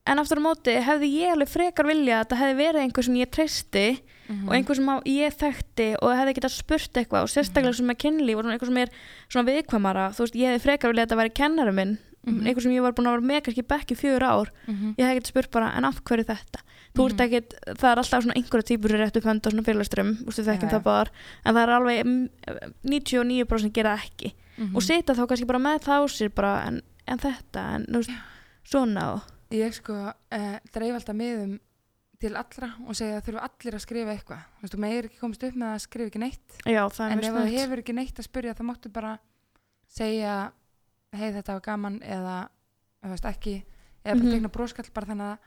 en 0.06 0.20
aftur 0.20 0.42
á 0.42 0.48
móti 0.48 0.74
hefði 0.84 1.08
ég 1.22 1.32
alveg 1.32 1.50
frekar 1.50 1.88
vilja 1.88 2.20
að 2.20 2.24
þetta 2.24 2.42
hefði 2.42 2.56
verið 2.64 2.82
einhver 2.82 3.04
sem 3.04 3.16
ég 3.16 3.30
treysti 3.30 3.86
Mhm. 4.30 4.48
og 4.48 4.54
einhver 4.56 4.76
sem 4.76 4.86
á- 4.88 5.04
ég 5.06 5.34
þekkti 5.36 5.96
og 6.02 6.10
hefði 6.16 6.34
getað 6.38 6.54
spurt 6.56 6.94
eitthvað 6.94 7.24
og 7.24 7.30
sérstaklega 7.34 7.76
sem 7.76 7.90
er 7.90 7.96
kynlíf 7.96 8.38
og 8.38 8.46
einhver 8.46 8.66
sem 8.72 8.78
er 8.78 8.90
svona 9.30 9.50
viðkvæmara 9.52 10.10
þú 10.16 10.20
veist 10.24 10.36
ég 10.36 10.48
hefði 10.54 10.62
frekar 10.64 10.90
vilja 10.94 11.04
að 11.04 11.10
þetta 11.10 11.22
væri 11.24 11.34
kennari 11.34 11.74
minn 11.74 11.98
Mhm. 12.26 12.46
einhver 12.48 12.62
sem 12.64 12.72
ég 12.72 12.82
var 12.82 12.94
búin 12.94 13.08
að 13.08 13.20
vera 13.20 13.28
með 13.34 13.42
kannski 13.44 13.64
bekki 13.68 13.96
fjögur 14.00 14.24
ár 14.24 14.48
Mhm. 14.68 14.96
ég 14.98 15.04
hef 15.04 15.12
ekkert 15.18 15.28
spurt 15.28 15.52
bara 15.52 15.74
en 15.76 15.84
af 15.86 16.02
hverju 16.06 16.24
þetta 16.26 16.60
þú 16.96 17.06
ert 17.10 17.18
Mhm. 17.18 17.26
ekkert, 17.26 17.54
það 17.76 17.92
er 17.92 17.98
alltaf 17.98 18.24
svona 18.24 18.36
einhverja 18.38 18.64
típur 18.64 18.90
sem 18.90 19.00
rétt 19.00 19.18
upp 19.18 19.24
hönd 19.26 19.46
og 19.46 19.52
svona 19.52 19.64
það 20.72 20.84
bara 20.84 21.10
en 21.46 21.56
það 21.56 21.64
er 21.64 21.70
alveg 21.70 22.06
mm, 22.06 22.30
99% 22.86 23.74
gera 23.74 23.98
það 23.98 24.04
ekki 24.08 24.34
Mhm. 24.58 24.76
og 24.76 24.82
setja 24.84 25.16
þá 25.16 25.28
kannski 25.28 25.48
bara 25.48 25.60
með 25.60 25.80
það 25.84 26.00
á 26.00 26.06
sér 26.08 26.30
bara 26.36 26.64
en, 26.68 26.82
en 27.08 27.18
þetta, 27.20 27.64
en 27.76 27.86
veist 28.00 28.12
svona 28.64 29.14
og 29.16 29.22
ég 29.52 29.74
sko 29.74 29.94
uh, 29.94 30.60
dreif 30.74 30.94
alltaf 30.96 31.16
miðum 31.16 31.60
til 32.24 32.34
allra 32.40 32.70
og 32.88 32.96
segja 32.98 33.20
að 33.20 33.26
þurfa 33.28 33.44
allir 33.50 33.76
að 33.78 33.84
skrifa 33.84 34.14
eitthvað. 34.16 34.44
Þú 34.58 34.64
veist, 34.66 34.74
þú 34.76 34.80
meir 34.84 35.08
ekki 35.10 35.20
komast 35.22 35.44
upp 35.48 35.56
með 35.60 35.74
að 35.74 35.82
skrifa 35.84 36.12
ekki 36.12 36.22
neitt. 36.24 36.58
Já, 36.66 36.82
það 36.88 37.06
er 37.06 37.12
en 37.12 37.24
ef 37.28 37.38
þú 37.38 37.46
hefur 37.58 37.82
ekki 37.84 37.96
neitt 38.00 38.20
að 38.24 38.28
spyrja 38.30 38.56
þá 38.58 38.64
máttu 38.70 38.92
bara 38.94 39.14
segja 39.94 40.36
hei 41.14 41.30
þetta 41.36 41.58
var 41.58 41.66
gaman 41.68 42.00
eða 42.02 42.38
þú 43.04 43.12
veist 43.14 43.28
ekki 43.30 43.56
eða 44.04 44.14
bara 44.16 44.24
Mhm. 44.24 44.32
tegna 44.34 44.50
bróskall 44.52 44.90
bara 44.94 45.06
þannig 45.08 45.30
að 45.34 45.38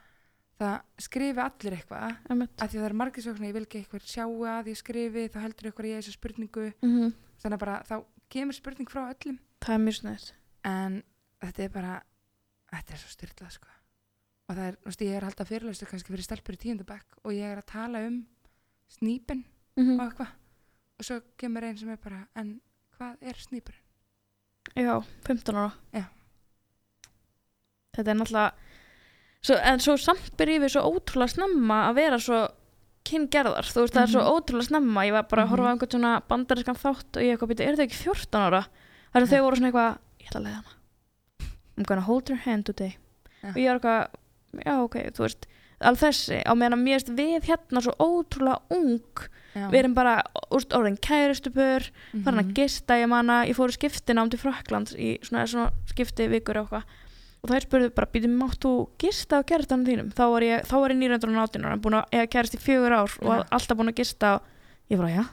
það 0.57 0.77
skrifi 1.05 1.41
allir 1.45 1.77
eitthvað. 1.77 2.17
Af 2.63 2.71
því 2.71 2.79
það 2.81 2.87
er 2.89 2.93
margir 2.97 3.23
sögna, 3.25 3.47
ég 3.51 3.53
vil 3.53 3.67
ekki 3.67 3.81
eitthvað 3.85 4.07
sjá 4.09 4.25
að 4.25 4.71
ég 4.73 4.77
skrifi, 4.81 5.29
þá 5.29 5.39
heldur 5.45 5.67
eitthvað 5.71 5.91
ég 5.91 5.99
þessu 6.01 6.17
spurningu. 6.17 6.73
Mhm. 6.83 7.13
þannig 7.43 7.57
að 7.57 7.59
bara 7.61 7.83
þá 7.85 8.05
kemur 8.31 8.55
spurning 8.55 8.89
frá 8.89 9.13
öllum. 9.13 9.39
Það 9.61 9.75
er 9.75 9.79
mjög 9.85 9.97
snett 10.01 10.33
en 10.65 11.03
þetta 11.43 11.59
er 11.65 11.69
bara 11.69 12.03
þetta 12.73 12.93
er 12.93 12.97
svo 12.97 13.11
styrlað 13.13 13.51
sko 13.53 13.69
og 14.49 14.55
það 14.57 14.67
er, 14.69 14.77
þú 14.83 14.85
veist, 14.91 15.01
ég 15.03 15.17
er 15.17 15.25
alltaf 15.27 15.49
fyrirlæstu 15.49 15.87
kannski 15.91 16.13
fyrir 16.15 16.23
stelpur 16.27 16.55
í 16.55 16.61
tíundabæk 16.63 17.07
og 17.25 17.33
ég 17.33 17.43
er 17.53 17.59
að 17.59 17.67
tala 17.73 18.05
um 18.07 18.21
snýpin 18.99 19.45
mm 19.77 19.99
og 20.01 20.07
eitthvað 20.07 20.29
og 20.99 21.05
svo 21.05 21.21
kemur 21.37 21.65
einn 21.65 21.77
sem 21.77 21.89
er 21.93 21.97
bara 22.01 22.27
en 22.37 22.61
hvað 22.97 23.17
er 23.21 23.35
snýpur? 23.35 23.75
já, 24.77 25.03
15 25.27 25.55
ára 25.57 25.73
Já. 25.93 26.05
þetta 27.97 28.11
er 28.13 28.19
náttúrulega 28.21 28.53
svo, 29.47 29.57
en 29.63 29.83
svo 29.83 29.97
samt 30.01 30.31
byrjum 30.39 30.65
við 30.67 30.73
svo 30.77 30.85
ótrúlega 30.91 31.35
snemma 31.37 31.81
að 31.91 31.99
vera 32.01 32.19
svo 32.23 32.41
kyngerðar, 33.07 33.69
þú 33.71 33.85
veist 33.85 33.95
það 33.95 34.03
er 34.03 34.13
svo 34.15 34.23
Mhm. 34.25 34.33
ótrúlega 34.35 34.67
snemma 34.71 35.05
ég 35.07 35.13
var 35.13 35.23
bara 35.31 35.45
að 35.45 35.51
horfa 35.51 35.63
á 35.63 35.67
Mhm. 35.67 35.73
einhvern 35.79 35.93
svona 35.95 36.23
bandarískan 36.29 36.77
þátt 36.83 37.17
og 37.17 37.23
ég 37.23 37.37
eitthvað 37.39 37.49
byrja, 37.55 37.67
er 37.69 37.77
þau 37.77 37.87
ekki 37.87 38.03
14 38.03 38.41
ára 38.47 38.63
þar 39.13 39.21
sem 39.21 39.29
Já. 39.29 39.33
þau 39.39 39.45
voru 39.45 39.57
svona 39.57 39.71
eitthvað, 39.71 39.99
ég 40.21 40.27
ætla 40.29 40.41
að 40.41 40.45
leiða 40.47 40.55
hana 40.57 40.73
I'm 41.79 41.85
gonna 41.85 42.01
hold 42.03 42.29
your 42.29 42.39
hand 42.39 42.65
today 42.67 42.97
og 43.45 43.55
ég 43.55 43.69
er 43.71 43.79
eitthvað, 43.79 44.09
já 44.65 44.75
ok, 44.83 44.99
þú 45.17 45.27
veist 45.27 45.49
alveg 45.81 46.03
þessi, 46.07 46.39
á 46.41 46.53
meðan 46.57 46.77
að 46.79 46.85
mér 46.85 46.97
veist 46.97 47.11
við 47.17 47.49
hérna 47.51 47.83
svo 47.85 47.95
ótrúlega 48.01 48.61
ung 48.73 49.25
Já. 49.57 49.71
við 49.73 49.79
erum 49.81 49.97
bara, 49.97 50.15
úrst, 50.53 50.75
orðin 50.77 50.99
kæristupur 51.01 51.87
farin 52.13 52.43
að 52.43 52.53
gista, 52.59 52.99
ég 53.01 53.09
manna 53.09 53.43
ég 53.49 53.57
fór 53.57 53.73
í 53.73 53.77
skiptinám 53.77 54.31
til 54.33 54.41
Fraklands 54.41 54.97
í 54.97 55.15
svona, 55.25 55.47
svona 55.49 55.71
skipti 55.89 56.29
vikur 56.33 56.61
og 56.61 56.67
eitthvað 56.67 57.05
og 57.47 57.53
þær 57.53 57.67
spurðu 57.67 57.93
bara, 57.97 58.11
býtum, 58.13 58.37
mátt 58.41 58.59
þú 58.65 58.73
gista 59.01 59.41
á 59.41 59.47
kæristanum 59.49 59.87
þínum 59.89 60.11
þá 60.17 60.25
var 60.33 60.47
ég, 60.47 60.67
þá 60.69 60.77
var 60.83 60.93
ég 60.93 61.01
918 61.05 61.69
ára 61.69 61.81
búin 61.81 61.99
að 62.01 62.17
eiga 62.17 62.29
kærist 62.35 62.59
í 62.59 62.61
fjögur 62.61 62.97
ár 62.97 63.17
og 63.23 63.33
Já. 63.33 63.47
alltaf 63.59 63.81
búin 63.81 63.93
að 63.93 64.01
gista 64.03 64.33
ég 64.93 65.01
bara, 65.01 65.13
já 65.13 65.25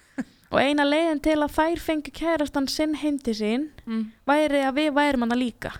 og 0.54 0.58
eina 0.58 0.86
leiðin 0.86 1.22
til 1.22 1.38
að 1.38 1.54
þær 1.58 1.84
fengi 1.84 2.14
kærastan 2.14 2.70
sinn 2.70 2.98
heim 3.02 3.20
til 3.22 3.36
sín 3.38 3.70
mm. 3.86 4.02
væri 4.26 4.64
að 4.66 4.82
við 4.82 4.92
værum 4.98 5.26
hana 5.26 5.38
líka 5.38 5.76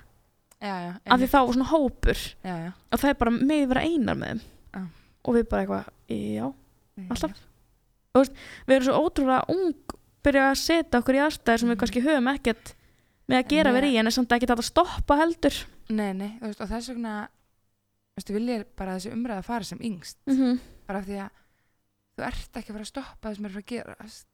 já, 0.60 0.74
já, 0.84 0.92
af 1.06 1.20
því 1.20 1.28
þá 1.32 1.38
var 1.40 1.54
svona 1.56 1.68
hópur. 1.70 2.24
Og 2.92 3.00
það 3.00 3.10
er 3.12 3.18
bara 3.22 3.30
með 3.36 3.62
vera 3.72 3.84
einar 3.86 4.18
með 4.20 4.42
þeim. 4.74 4.88
Og 5.28 5.34
við 5.36 5.48
bara 5.50 5.62
eitthvað, 5.64 5.88
já. 6.08 6.46
Alltaf. 7.10 7.40
við 8.66 8.74
erum 8.76 8.86
svo 8.88 9.00
ótrúlega 9.06 9.44
ung 9.52 9.74
byrja 10.24 10.46
að 10.50 10.58
setja 10.60 11.00
okkur 11.00 11.16
í 11.16 11.20
aðstæður 11.24 11.58
sem 11.60 11.68
við 11.68 11.74
Mhm. 11.76 11.80
kannski 11.80 12.02
höfum 12.04 12.30
ekkert 12.34 12.72
með 13.30 13.38
að 13.38 13.48
gera 13.48 13.72
verið 13.72 13.92
í 13.94 13.98
en 14.00 14.06
er 14.06 14.10
samt 14.10 14.32
ekki 14.32 14.46
þetta 14.46 14.58
að 14.64 14.70
stoppa 14.70 15.16
heldur. 15.16 15.56
Nei, 15.88 16.12
nei, 16.12 16.38
veist, 16.42 16.60
og 16.60 16.68
þess 16.68 16.88
vegna 16.90 17.28
veist, 18.16 18.28
vil 18.34 18.46
ég 18.48 18.64
bara 18.76 18.94
að 18.96 19.00
þessi 19.00 19.12
umræða 19.14 19.44
fara 19.44 19.64
sem 19.64 19.78
yngst, 19.78 20.16
mhm, 20.26 20.58
bara 20.86 20.98
af 20.98 21.06
því 21.06 21.16
að 21.24 21.30
þú 22.18 22.26
ert 22.26 22.52
ekki 22.58 22.68
að 22.70 22.74
fara 22.76 22.84
að 22.84 22.92
stoppa 22.92 23.28
það 23.30 23.36
sem 23.36 23.44
er 23.44 23.48
að 23.48 23.52
fara 23.52 23.62
að 23.62 23.70
gerast. 23.70 24.26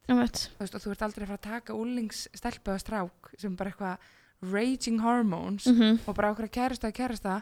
Veist, 0.58 0.74
og 0.74 0.80
þú 0.82 0.90
ert 0.90 1.02
aldrei 1.06 1.22
að 1.24 1.28
fara 1.28 1.38
að 1.38 1.50
taka 1.50 1.72
úlingsstelpu 1.76 2.72
eða 2.72 2.82
strák 2.82 3.30
sem 3.38 3.56
bara 3.56 3.70
eitthvað 3.70 3.98
raging 4.42 5.00
hormones 5.00 5.66
mhm, 5.66 6.00
og 6.06 6.14
bara 6.14 6.30
okkur 6.32 6.44
að 6.48 6.52
kærasta 6.58 6.88
að 6.90 6.96
kærasta 6.98 7.36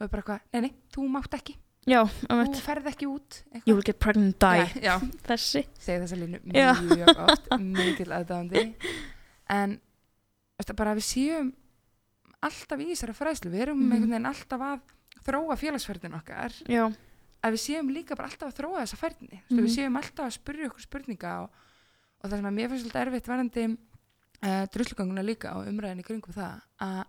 og 0.00 0.08
bara 0.10 0.22
eitthvað, 0.22 0.40
nei, 0.54 0.60
nei, 0.60 0.72
þú 0.94 1.08
mátt 1.12 1.34
ekki. 1.36 1.56
Já, 1.88 2.04
þú 2.04 2.28
einmitt. 2.36 2.60
ferð 2.60 2.86
ekki 2.90 3.06
út. 3.08 3.42
You 3.66 3.74
will 3.74 3.82
get 3.84 3.98
pregnant 3.98 4.42
and 4.44 4.74
die, 4.74 4.80
já, 4.80 4.98
já, 5.00 5.10
þessi. 5.28 5.62
Segi 5.80 6.00
þessa 6.04 6.16
línu 6.20 6.40
mjög 6.44 7.20
oft, 7.24 7.48
mikil 7.60 8.08
aðdáðandi 8.12 8.74
en 9.50 9.80
bara 10.76 10.94
við 10.94 11.04
séum 11.08 11.52
alltaf 12.44 12.80
í 12.80 12.88
þessari 12.92 13.14
fræðslu. 13.16 13.50
Við 13.52 13.62
erum 13.66 13.80
Mhm. 13.80 13.92
einhvern 13.92 14.10
veginn 14.14 14.30
alltaf 14.30 14.60
að 14.60 14.80
þróa 15.26 15.56
félagsferðin 15.60 16.16
okkar. 16.20 16.52
Já, 16.68 16.84
að 17.44 17.52
við 17.56 17.60
séum 17.64 17.90
líka 17.92 18.16
bara 18.16 18.28
alltaf 18.28 18.48
að 18.52 18.58
þróa 18.60 18.84
þessa 18.84 18.96
færni. 19.00 19.40
Mm 19.40 19.56
Mhm. 19.56 19.64
við 19.66 19.74
séum 19.76 19.96
alltaf 19.96 20.26
að 20.26 20.36
spyrja 20.38 20.68
okkur 20.70 20.80
spurninga 20.86 21.42
og, 21.42 21.50
og 22.24 22.30
það 22.30 22.36
sem 22.36 22.48
að 22.48 22.56
mér 22.56 22.68
finnst 22.70 22.84
svolítið 22.86 23.06
erfitt 23.06 23.28
varandi 23.28 23.66
uh, 24.42 24.64
drusluganguna 24.72 25.22
líka 25.24 25.54
og 25.58 25.68
umræðin 25.70 26.00
í 26.02 26.06
kringum 26.06 26.34
það 26.36 26.60
að 26.86 27.02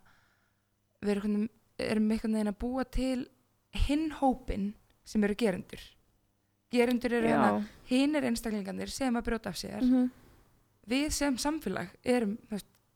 við 1.02 1.13
erum, 1.15 1.38
erum 1.82 2.12
einhvern 2.12 2.36
veginn 2.38 2.52
að 2.54 2.60
búa 2.62 2.84
til 2.86 3.28
hinn 3.88 4.10
hópin 4.20 4.74
sem 5.08 5.24
eru 5.24 5.36
gerendur. 5.39 5.82
Gerendur 6.72 7.13
eru 7.17 7.28
hérna 7.28 7.48
hinn 7.89 8.15
er 8.15 8.28
einstaklingarnir 8.30 8.91
sem 8.94 9.15
að 9.17 9.26
brjóta 9.28 9.50
af 9.52 9.58
sér. 9.60 9.82
Mhm, 9.82 10.10
við 10.91 11.10
sem 11.15 11.38
samfélag 11.38 11.89
erum 12.04 12.38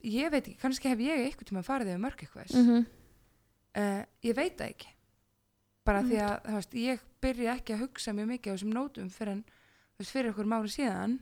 ég 0.05 0.29
veit 0.31 0.43
ekki, 0.45 0.57
kannski 0.61 0.91
hef 0.91 0.99
ég 1.01 1.25
eitthvað 1.25 1.49
tíma 1.49 1.63
farið 1.65 1.93
yfir 1.95 2.03
mörg 2.03 2.21
eitthvað 2.23 2.53
mhm, 2.55 2.85
uh, 3.81 4.03
ég 4.23 4.35
veit 4.37 4.57
það 4.59 4.69
ekki. 4.69 4.91
Bara 5.85 6.01
Mm. 6.01 6.09
því 6.09 6.17
að 6.25 6.53
veist, 6.55 6.71
ég 6.73 6.99
byrja 7.21 7.55
ekki 7.59 7.73
að 7.75 7.81
hugsa 7.85 8.13
mjög 8.13 8.27
mikið 8.31 8.51
á 8.51 8.55
þessum 8.55 8.71
nótum 8.73 9.09
fyrir, 9.13 9.43
fyrir 10.01 10.31
okkur 10.31 10.45
máli 10.49 10.71
síðan. 10.73 11.19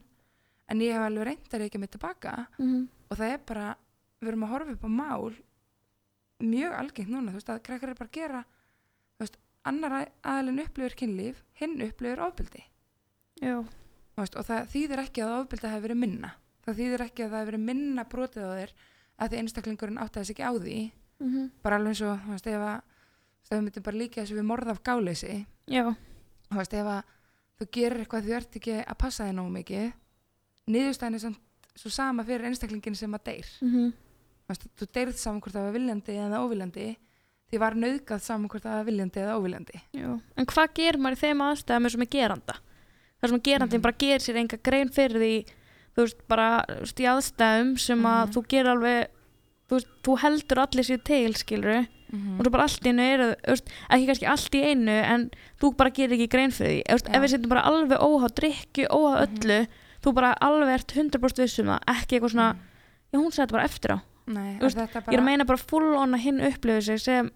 En 0.71 0.79
ég 0.79 0.93
hef 0.95 1.03
alveg 1.03 1.25
reyndar 1.27 1.65
ekki 1.65 1.79
mig 1.79 1.89
tilbaka. 1.91 2.47
Mhm, 2.57 2.87
og 3.13 3.19
það 3.19 3.35
er 3.35 3.41
bara, 3.47 3.69
við 4.21 4.31
erum 4.31 4.45
að 4.47 4.53
horfa 4.55 4.75
upp 4.75 4.85
á 4.87 4.91
mál 4.97 5.33
mjög 6.43 6.75
algengt 6.75 7.11
núna 7.13 7.31
þú 7.31 7.39
veist, 7.39 7.51
að 7.53 7.63
krakkar 7.67 7.93
er 7.93 7.99
bara 7.99 8.09
að 8.09 8.17
gera 8.17 8.43
þú 8.43 9.23
veist, 9.23 9.37
annar 9.69 9.97
aðalinn 10.01 10.63
upplifur 10.65 10.97
kynlíf 10.99 11.43
hinn 11.59 11.77
upplifur 11.85 12.23
ofbeldi. 12.25 12.63
Já, 13.43 13.59
veist, 14.17 14.35
og 14.39 14.47
það 14.49 14.71
þýðir 14.73 15.03
ekki 15.05 15.23
að 15.23 15.35
ofbeldi 15.37 15.71
hafi 15.71 15.85
verið 15.85 16.01
minna. 16.03 16.33
Það 16.63 16.79
þýðir 16.79 17.05
ekki 17.05 17.23
að 17.23 17.29
það 17.29 17.39
hafi 17.39 17.51
verið 17.51 17.65
minna 17.69 18.05
brotið 18.09 18.43
á 18.43 18.51
þér 18.57 18.75
að 19.13 19.29
því 19.31 19.41
einstaklingurinn 19.43 20.01
áttaði 20.03 20.29
sig 20.29 20.35
ekki 20.37 20.49
á 20.49 20.53
því. 20.57 20.77
Mhm, 21.23 21.49
bara 21.63 21.77
alveg 21.79 21.93
eins 21.93 22.03
og, 22.07 22.27
veist, 22.27 22.47
ef 22.47 22.67
að 22.67 22.81
við 23.53 23.63
myndum 23.63 23.85
bara 23.85 23.99
líka 23.99 24.21
þessu 24.21 24.37
við 24.39 24.47
morð 24.49 24.71
af 24.73 24.83
gáleysi. 24.83 25.35
Já, 25.69 25.83
veist, 26.49 26.73
ef 26.73 26.89
að 26.89 27.11
þú 27.59 27.67
gerir 27.77 28.03
eitthvað 28.03 28.23
því 28.23 28.31
þú 28.31 28.37
ert 28.39 28.57
ekki 28.59 28.77
að 28.81 28.97
passa 29.03 29.27
þig 29.27 29.35
nógu 29.37 29.53
mikið 29.53 29.91
niðurstæðin 30.73 31.17
er 31.17 31.23
samt 31.23 31.41
svo 31.75 31.89
sama 31.89 32.23
fyrir 32.23 32.45
einstaklingin 32.49 32.95
sem 32.95 33.13
að 33.17 33.23
deyr. 33.29 33.47
Mhm, 33.61 33.93
þú 34.43 34.51
veist, 34.53 34.67
þú 34.77 34.87
deyrð 34.93 35.15
saman 35.17 35.41
hvort 35.41 35.55
það 35.55 35.65
var 35.69 35.73
viljandi 35.79 36.17
eða 36.19 36.41
óviljandi 36.43 36.95
því 37.53 37.59
var 37.59 37.73
nauðgað 37.77 38.21
saman 38.21 38.49
hvort 38.49 38.63
það 38.63 38.77
var 38.79 38.85
viljandi 38.89 39.19
eða 39.23 39.37
óviljandi. 39.39 39.81
Já. 39.93 40.19
En 40.37 40.45
hvað 40.45 40.73
gerir 40.73 40.97
maður 40.99 41.17
í 41.17 41.21
þeim 41.23 41.41
aðstæðum 41.47 41.85
eins 41.87 41.95
og 41.97 42.01
með 42.03 42.09
geranda? 42.17 42.55
Þar 43.21 43.29
sem 43.29 43.39
að 43.39 43.43
gerandin 43.47 43.79
Mhm. 43.79 43.81
bara 43.81 43.99
gerir 44.03 44.19
sér 44.21 44.35
enga 44.41 44.57
grein 44.63 44.89
fyrir 44.89 45.19
því 45.21 45.45
þú 45.95 46.01
veist, 46.03 46.27
bara 46.27 46.65
veist, 46.67 46.97
í 46.99 47.05
aðstæðum 47.05 47.79
sem 47.79 47.99
að 48.01 48.25
Mhm. 48.25 48.33
þú 48.33 48.47
gerir 48.47 48.71
alveg 48.73 49.07
þú 49.69 49.73
veist, 49.77 49.87
þú 50.03 50.17
heldur 50.19 50.57
allir 50.57 50.83
sér 50.83 51.03
til, 51.03 51.33
skilur 51.33 51.87
mm 52.13 52.39
og 52.39 52.45
þú 52.45 52.51
bara 52.51 52.63
allt 52.63 52.83
í 52.83 52.89
einu 52.89 53.35
veist, 53.47 53.67
ekki 53.89 54.05
kannski 54.07 54.27
allt 54.29 54.51
í 54.53 54.61
einu 54.69 54.91
en 54.91 55.31
þú 55.61 55.75
bara 55.77 55.89
gerir 55.89 56.13
ekki 56.17 56.29
grein 56.29 56.51
fyrir 56.51 56.83
því. 56.83 56.93
Ef 56.93 57.21
við 57.21 57.29
setjum 57.31 57.49
bara 57.49 57.63
alveg 57.63 57.97
óháð 57.99 58.33
drikki, 58.35 58.87
óháð 58.89 59.29
Mhm. 59.29 59.37
öllu 59.39 59.67
þú 60.03 60.13
bara 60.13 60.33
alveg 60.43 60.73
ert 60.77 60.93
100% 60.95 61.43
vissum 61.43 61.69
það 61.71 61.79
ekki 61.95 62.17
eitthvað 62.17 62.33
svona, 62.35 62.47
já 63.13 63.17
hún 63.19 63.31
sagði 63.31 63.43
þetta 63.45 63.57
bara 63.57 63.69
eftir 63.69 63.95
á. 63.95 63.97
Nei, 64.25 64.49
ég 64.55 64.77
er 64.79 65.01
bara, 65.03 65.21
meina 65.25 65.45
bara 65.45 65.57
full 65.59 65.95
on 65.99 66.15
að 66.15 66.23
hinn 66.23 66.41
upplifir 66.47 66.83
sig 66.83 66.99
sem 67.03 67.31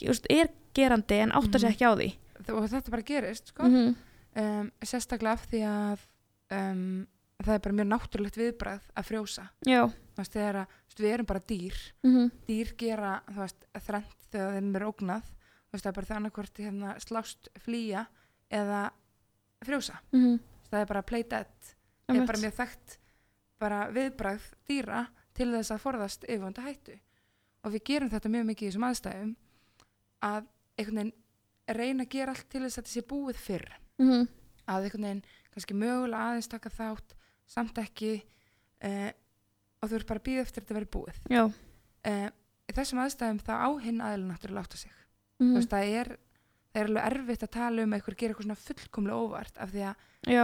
veist, 0.00 0.26
er 0.32 0.48
gerandi 0.74 1.18
en 1.20 1.32
áttar 1.36 1.60
sig 1.60 1.68
Mhm. 1.68 1.74
ekki 1.74 1.88
á 1.88 1.92
því. 1.96 2.10
Og 2.50 2.68
þetta 2.70 2.90
bara 2.90 3.02
gerist 3.02 3.48
sko. 3.48 3.62
-hmm. 3.62 3.94
um, 4.36 4.70
sérstaklega 4.82 5.32
af 5.32 5.46
því 5.50 5.60
að 5.68 5.98
um, 6.50 7.06
það 7.42 7.54
er 7.54 7.58
bara 7.58 7.74
mjög 7.74 7.88
náttúrulegt 7.88 8.36
viðbræð 8.36 8.80
að 8.96 9.04
frjósa. 9.04 9.48
Veist, 10.16 10.36
að, 10.36 10.66
veist, 10.86 11.00
við 11.00 11.12
erum 11.14 11.26
bara 11.26 11.40
dýr. 11.40 11.74
Mm 12.02 12.30
dýr 12.46 12.72
gera, 12.76 13.20
veist, 13.28 13.64
þrennt 13.78 14.16
þegar 14.32 14.52
þeim 14.54 14.76
er 14.76 14.82
ógnað, 14.82 15.22
það 15.72 15.86
er 15.86 15.92
bara 15.92 16.06
þannig 16.06 16.32
hvort 16.32 16.58
hérna, 16.58 16.94
slást, 17.00 17.48
flýja 17.58 18.06
eða 18.50 18.90
frjósa, 19.64 20.00
-hmm. 20.12 20.38
það 20.70 20.80
er 20.80 20.86
bara 20.86 21.02
play 21.02 21.22
dead 21.22 21.46
er 22.16 22.26
bara 22.26 22.42
mjög 22.42 22.56
þekkt 22.58 22.96
bara 23.60 23.80
viðbræð 23.92 24.48
dýra 24.68 25.04
til 25.36 25.50
þess 25.52 25.74
að 25.74 25.82
forðast 25.84 26.26
yfirvönda 26.26 26.64
hættu. 26.64 26.96
Og 27.64 27.74
við 27.74 27.84
gerum 27.90 28.10
þetta 28.12 28.32
mjög 28.32 28.46
mikið 28.50 28.66
í 28.66 28.70
þessum 28.70 28.86
aðstæðum 28.88 29.32
að 30.26 30.48
einhvern 30.80 31.00
veginn 31.00 31.16
reyna 31.76 32.06
að 32.06 32.12
gera 32.14 32.34
allt 32.34 32.48
til 32.50 32.62
þess 32.64 32.78
að 32.78 32.82
þetta 32.82 32.94
sé 32.94 33.02
búið 33.10 33.40
fyrr. 33.40 33.66
-hmm. 34.00 34.28
að 34.66 34.84
einhvern 34.84 35.06
veginn 35.06 35.24
kannski 35.50 35.74
mögulega 35.74 36.28
aðeins 36.30 36.48
taka 36.48 36.70
þátt 36.70 37.14
samt 37.46 37.78
ekki 37.78 38.12
uh, 38.86 39.10
og 39.80 39.90
þú 39.90 39.98
ert 39.98 40.08
bara 40.08 40.20
að 40.22 40.28
býða 40.28 40.44
eftir 40.46 40.62
að 40.62 40.66
þetta 40.66 40.78
verið 40.78 40.94
búið. 40.96 41.20
Uh, 42.06 42.28
í 42.70 42.72
þessum 42.76 43.02
aðstæðum 43.04 43.40
þá 43.44 43.54
á 43.60 43.68
hinn 43.84 44.00
aðeins 44.00 44.28
náttúrulega 44.30 44.64
átta 44.64 44.80
sig. 44.80 44.92
Mm 45.40 45.50
þú 45.50 45.56
veist, 45.56 45.70
það 45.70 45.94
er, 46.00 46.08
það 46.70 46.80
er 46.80 46.90
alveg 46.90 47.06
erfitt 47.10 47.44
að 47.46 47.52
tala 47.56 47.84
um 47.84 47.92
að 47.92 48.00
einhver 48.00 48.16
gera 48.20 48.34
eitthvað 48.34 48.46
svona 48.48 48.64
fullkomlega 48.64 49.22
óvart 49.24 49.60
af 49.60 49.72
því 49.72 49.84
að 49.88 50.04
já, 50.30 50.42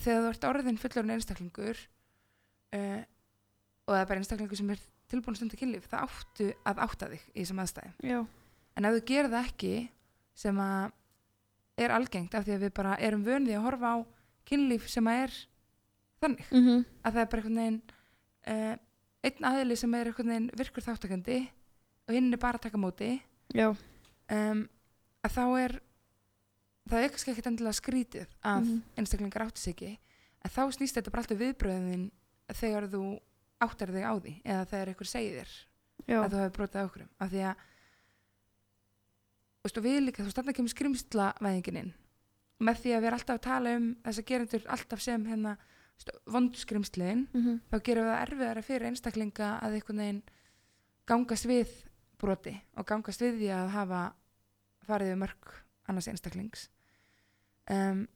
þegar 0.00 0.24
þú 0.24 0.30
ert 0.30 0.48
orðin 0.50 0.80
fullorinn 0.82 1.14
einstaklingur 1.14 1.80
uh, 2.78 3.00
og 3.84 3.94
það 3.94 4.00
er 4.02 4.10
bara 4.10 4.22
einstaklingur 4.22 4.60
sem 4.60 4.74
er 4.74 4.84
tilbúin 5.12 5.38
stundu 5.38 5.58
kynlíf 5.60 5.88
það 5.90 6.06
áttu 6.08 6.50
að 6.66 6.82
átta 6.84 7.08
þig 7.12 7.24
í 7.32 7.38
þessum 7.40 7.62
aðstæðum. 7.64 7.96
Já, 8.04 8.20
en 8.74 8.88
ef 8.88 8.96
þú 8.98 9.02
gerir 9.10 9.32
það 9.32 9.48
ekki 9.48 9.74
sem 10.44 10.60
að 10.64 10.92
er 11.84 11.94
algengt 11.94 12.36
af 12.38 12.46
því 12.46 12.54
að 12.54 12.64
við 12.66 12.72
bara 12.76 12.94
erum 13.02 13.24
vönið 13.26 13.58
að 13.58 13.66
horfa 13.66 13.92
á 13.94 13.96
kynlíf 14.48 14.86
sem 14.90 15.08
að 15.10 15.24
er 15.24 15.36
þannig 16.22 16.50
mm 16.52 16.84
að 17.04 17.16
það 17.16 17.20
er 17.22 17.30
bara 17.32 17.42
einhvern 17.42 17.60
veginn 17.60 17.80
uh, 18.52 18.74
einn 19.24 19.48
aðili 19.48 19.76
sem 19.80 19.96
er 19.96 20.10
einhvern 20.10 20.32
veginn 20.32 20.50
virkur 20.60 20.84
þáttakandi 20.84 21.40
og 22.04 22.14
hinn 22.16 22.32
er 22.32 22.40
bara 22.40 22.60
að 22.60 22.66
taka 22.66 22.80
móti. 22.80 23.10
Já. 23.54 23.70
Um, 24.32 24.64
að 25.24 25.34
þá 25.36 25.44
er 25.64 25.74
það 26.90 27.04
er 27.06 27.12
kannski 27.14 27.32
ekkert 27.32 27.46
endilega 27.50 27.78
skrítið 27.80 28.26
að 28.44 28.64
Mhm. 28.64 28.82
einstaklingar 29.00 29.46
átti 29.46 29.58
sig 29.62 29.74
ekki 29.74 29.92
en 30.44 30.50
þá 30.50 30.62
snýst 30.76 30.96
þetta 30.98 31.10
bara 31.14 31.22
alltaf 31.24 31.38
viðbröðin 31.40 32.10
þegar 32.52 32.88
þú 32.92 33.02
áttar 33.64 33.88
þig 33.94 34.04
á 34.04 34.12
því 34.20 34.34
eða 34.44 34.66
þegar 34.68 34.88
einhver 34.92 35.08
segir 35.08 35.38
þér 35.40 35.52
að 36.24 36.30
þú 36.34 36.40
hefur 36.42 36.56
brotið 36.58 36.80
á 36.80 36.84
okkur 36.84 37.06
af 37.24 37.30
því 37.30 37.40
að 37.48 37.56
veist, 39.64 39.78
við 39.80 40.00
líka, 40.04 40.24
þú 40.26 40.30
standa 40.34 40.52
ekki 40.52 40.64
með 40.66 40.74
skrimsla 40.74 41.28
væðinginin 41.40 41.92
með 42.64 42.80
því 42.82 42.90
að 42.94 43.00
við 43.00 43.08
erum 43.08 43.18
alltaf 43.18 43.38
að 43.38 43.44
tala 43.48 43.72
um 43.78 43.86
þess 44.04 44.20
að 44.20 44.28
gerendur 44.30 44.66
alltaf 44.74 45.00
sem 45.04 45.24
hérna 45.30 45.56
vondskrimsliðin 46.34 47.24
mm 47.32 47.60
þá 47.70 47.76
gerum 47.86 48.04
við 48.04 48.12
það 48.12 48.22
erfiðara 48.26 48.62
fyrir 48.66 48.88
einstaklinga 48.90 49.48
að 49.62 49.76
einhvern 49.78 50.02
veginn 50.02 50.22
gangast 51.08 51.46
við 51.48 51.72
broti 52.20 52.54
og 52.76 52.86
gangast 52.88 53.20
við 53.24 53.38
því 53.40 53.48
að 53.56 53.72
hafa 53.78 54.02
farið 54.88 55.12
við 55.12 55.20
mörg 55.24 55.54
annars 55.88 56.08
einstaklings. 56.08 56.68
Um, 57.70 58.06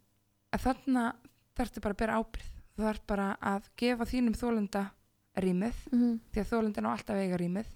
að 0.53 0.65
þarna 0.67 1.05
þarftu 1.57 1.83
bara 1.85 1.97
að 1.97 2.03
bera 2.03 2.19
ábyrð 2.21 2.55
þú 2.79 2.87
þarf 2.87 3.03
bara 3.11 3.29
að 3.43 3.69
gefa 3.81 4.07
þínum 4.07 4.37
þólenda 4.39 4.85
rýmið 5.39 5.81
-hmm. 5.91 6.21
því 6.33 6.41
að 6.43 6.51
þólendin 6.53 6.87
á 6.87 6.91
alltaf 6.93 7.17
eiga 7.17 7.41
rýmið. 7.41 7.73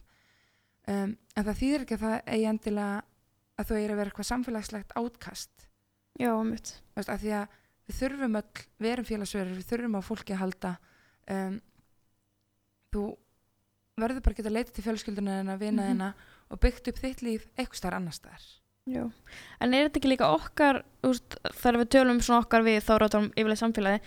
Um, 0.86 1.16
en 1.36 1.44
það 1.46 1.58
þýðir 1.58 1.82
ekki 1.84 1.94
að 1.94 2.04
það 2.04 2.22
eigi 2.26 2.46
endilega 2.50 3.02
að 3.58 3.66
þú 3.66 3.74
eigi 3.76 3.90
að 3.90 3.96
vera 3.96 4.10
eitthvað 4.10 4.30
samfélagslegt 4.30 4.94
átkast. 4.98 5.68
Já, 6.18 6.32
mitt 6.44 6.82
Þú 6.92 6.96
veist, 6.96 7.08
að 7.08 7.20
því 7.22 7.30
að 7.32 7.58
við 7.86 7.98
þurfum 7.98 8.36
öll, 8.36 8.64
við 8.78 8.92
erum 8.92 9.04
félagsverður, 9.04 9.56
við 9.58 9.68
þurfum 9.70 9.98
á 9.98 10.02
fólki 10.02 10.32
að 10.32 10.42
halda. 10.42 10.72
Um, 11.30 11.60
þú 12.92 13.04
verður 13.96 14.22
bara 14.22 14.32
að 14.34 14.40
geta 14.40 14.52
leitað 14.52 14.74
til 14.74 14.84
fjölskylduna 14.84 15.38
þina, 15.40 15.56
vina 15.58 15.82
Mhm. 15.82 15.90
þina 15.90 16.14
og 16.50 16.60
byggt 16.60 16.88
upp 16.88 16.98
þitt 16.98 17.22
líf 17.22 17.46
eitthvað 17.56 17.80
starf 17.80 17.96
annars 17.96 18.20
staðar 18.20 18.61
Já, 18.90 19.04
en 19.62 19.74
er 19.78 19.84
þetta 19.86 20.00
ekki 20.00 20.08
líka 20.10 20.26
okkar 20.34 20.80
úst, 21.06 21.36
þegar 21.60 21.76
við 21.84 21.88
tölum 21.94 22.16
um 22.16 22.22
svona 22.24 22.42
okkar 22.42 22.64
við 22.66 22.80
þá 22.82 22.90
rátum 22.98 23.28
yfirlega 23.38 23.60
samfélagi, 23.60 24.00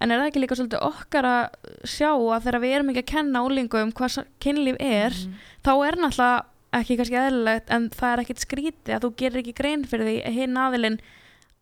en 0.00 0.10
er 0.14 0.20
það 0.22 0.28
ekki 0.30 0.40
líka 0.40 0.56
svolítið 0.56 0.86
okkar 0.86 1.26
að 1.28 1.42
sjá 1.84 2.08
að 2.16 2.46
þegar 2.46 2.62
við 2.62 2.72
erum 2.78 2.92
ekki 2.94 3.02
að 3.02 3.10
kenna 3.12 3.42
úlingum 3.44 3.92
hvað 3.92 4.08
sa- 4.14 4.24
kynlíf 4.40 4.76
er, 4.80 5.12
Mhm. 5.12 5.34
þá 5.62 5.72
er 5.88 5.96
náttúrulega 6.00 6.44
ekki 6.72 6.96
kannski 6.96 7.20
eðlilegt 7.20 7.68
en 7.76 7.90
það 7.90 8.12
er 8.12 8.22
ekkit 8.24 8.40
skrítið 8.40 8.94
að 8.96 9.00
þú 9.04 9.16
gerir 9.20 9.42
ekki 9.42 9.54
grein 9.54 9.84
fyrir 9.84 10.06
því 10.08 10.16
að 10.24 10.32
hinn 10.32 10.56
aðilinn 10.56 10.98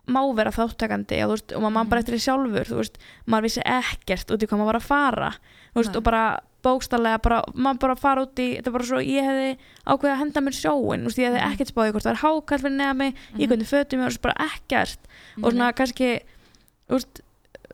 má 0.06 0.20
vera 0.36 0.50
þáttakandi 0.54 1.18
og, 1.24 1.30
veist, 1.34 1.52
og 1.52 1.62
maður 1.62 1.70
mm. 1.74 1.82
Mhm. 1.82 1.88
bara 1.90 2.00
eftir 2.00 2.14
því 2.14 2.22
sjálfur 2.22 2.76
veist, 2.78 2.98
maður 3.26 3.42
vissi 3.50 3.62
ekkert 3.66 4.30
út 4.30 4.42
í 4.42 4.46
hvað 4.46 4.58
maður 4.62 4.70
var 4.72 4.78
að 4.78 4.86
fara 4.86 5.30
veist, 5.74 5.96
og 5.96 6.02
bara 6.04 6.40
bókstallega 6.62 7.18
bara, 7.22 7.42
maður 7.54 7.78
bara 7.80 7.96
fara 7.96 8.22
út 8.26 8.34
í 8.42 8.48
þetta 8.58 8.66
er 8.70 8.72
bara 8.76 8.84
svo, 8.84 9.00
ég 9.00 9.24
hefði 9.24 9.58
ákveðið 9.86 10.12
að 10.14 10.20
henda 10.22 10.40
mér 10.46 10.56
sjóin 10.58 11.06
úst, 11.06 11.18
ég 11.18 11.28
hefði 11.30 11.40
Mhm. 11.40 11.52
ekkert 11.54 11.72
spáði 11.72 11.92
hvort 11.92 12.04
það 12.06 12.12
er 12.12 12.22
hákall 12.24 12.58
fyrir 12.60 12.76
neða 12.76 12.96
mig, 12.96 13.14
í 13.38 13.46
hvernig 13.46 13.68
fötum 13.70 14.00
ég 14.00 14.06
var 14.08 14.18
bara 14.22 14.48
ekkert 14.50 14.98
og 15.42 15.52
svona 15.52 15.72
kannski 15.74 16.20
úst, 16.90 17.20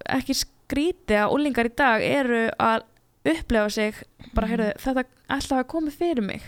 ekki 0.09 0.35
skrítið 0.35 1.18
að 1.22 1.33
úlingar 1.35 1.66
í 1.70 1.75
dag 1.77 2.03
eru 2.03 2.51
að 2.59 2.83
upplefa 3.27 3.70
sig 3.72 3.94
bara, 4.35 4.46
Mhm. 4.46 4.53
heyrðu, 4.57 4.72
þetta 4.79 5.05
alltaf 5.31 5.59
að 5.59 5.66
koma 5.68 5.90
fyrir 5.90 6.22
mig 6.22 6.42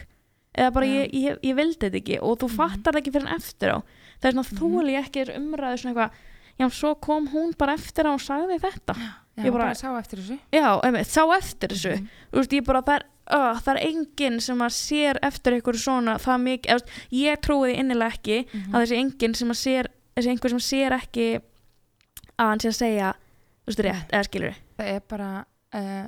eða 0.57 0.73
bara 0.73 0.87
Já. 0.87 0.93
ég, 1.07 1.11
ég, 1.13 1.39
ég 1.43 1.55
vildi 1.57 1.79
þetta 1.79 2.01
ekki 2.03 2.19
og 2.23 2.39
þú 2.39 2.49
Mhm. 2.49 2.57
fattar 2.57 2.93
það 2.93 3.01
ekki 3.03 3.13
fyrir 3.13 3.27
en 3.29 3.37
eftir 3.37 3.69
á 3.75 3.79
það 4.21 4.29
er 4.29 4.33
svona 4.33 4.51
Mhm. 4.51 4.59
þúli 4.59 5.05
ekki 5.05 5.37
umræðu 5.37 5.79
svona 5.79 5.95
eitthvað, 5.95 6.11
já, 6.59 6.69
svo 6.71 6.95
kom 7.01 7.29
hún 7.33 7.53
bara 7.59 7.75
eftir 7.79 8.07
og 8.07 8.21
sagði 8.21 8.59
þetta. 8.61 8.95
Já, 8.99 9.45
ég 9.45 9.53
bara, 9.53 9.65
bara- 9.65 9.75
sá 9.75 9.93
eftir 9.99 10.19
þessu. 10.19 10.39
Já, 10.53 10.81
einmitt, 10.85 11.07
sá 11.07 11.23
eftir 11.37 11.69
þessu. 11.75 12.09
Þú 12.33 12.41
veist, 12.43 12.53
ég 12.53 12.65
bara, 12.67 12.83
það 12.83 12.95
er, 12.97 13.05
uh, 13.37 13.61
það 13.61 13.75
er 13.77 13.83
enginn 13.89 14.41
sem 14.41 14.59
að 14.59 14.73
sér 14.79 15.19
eftir 15.23 15.53
ykkur 15.61 15.79
svona 15.79 16.19
það 16.19 16.43
mikið, 16.47 16.73
veist, 16.73 16.89
ég 17.13 17.41
trúi 17.41 17.71
því 17.73 17.79
innilega 17.79 18.13
ekki 18.17 18.39
Mhm. 18.53 18.75
að 18.75 18.83
þessi 18.87 18.99
enginn 19.03 19.35
sem 19.35 19.49
að 19.49 19.61
sér 19.63 19.87
þessi 20.17 20.31
einhver 20.33 20.51
sem 20.51 20.59
sér 20.59 20.93
ekki 20.99 21.29
að 22.39 22.47
hann 22.49 22.59
sé 22.61 22.69
að 22.69 22.79
segja 22.83 23.13
þú 23.15 23.67
veist, 23.71 23.83
rétt, 23.85 24.11
eða 24.11 24.25
skilur 24.25 24.55
það 24.79 24.87
er 24.95 25.01
bara 25.09 25.45
uh, 25.75 26.07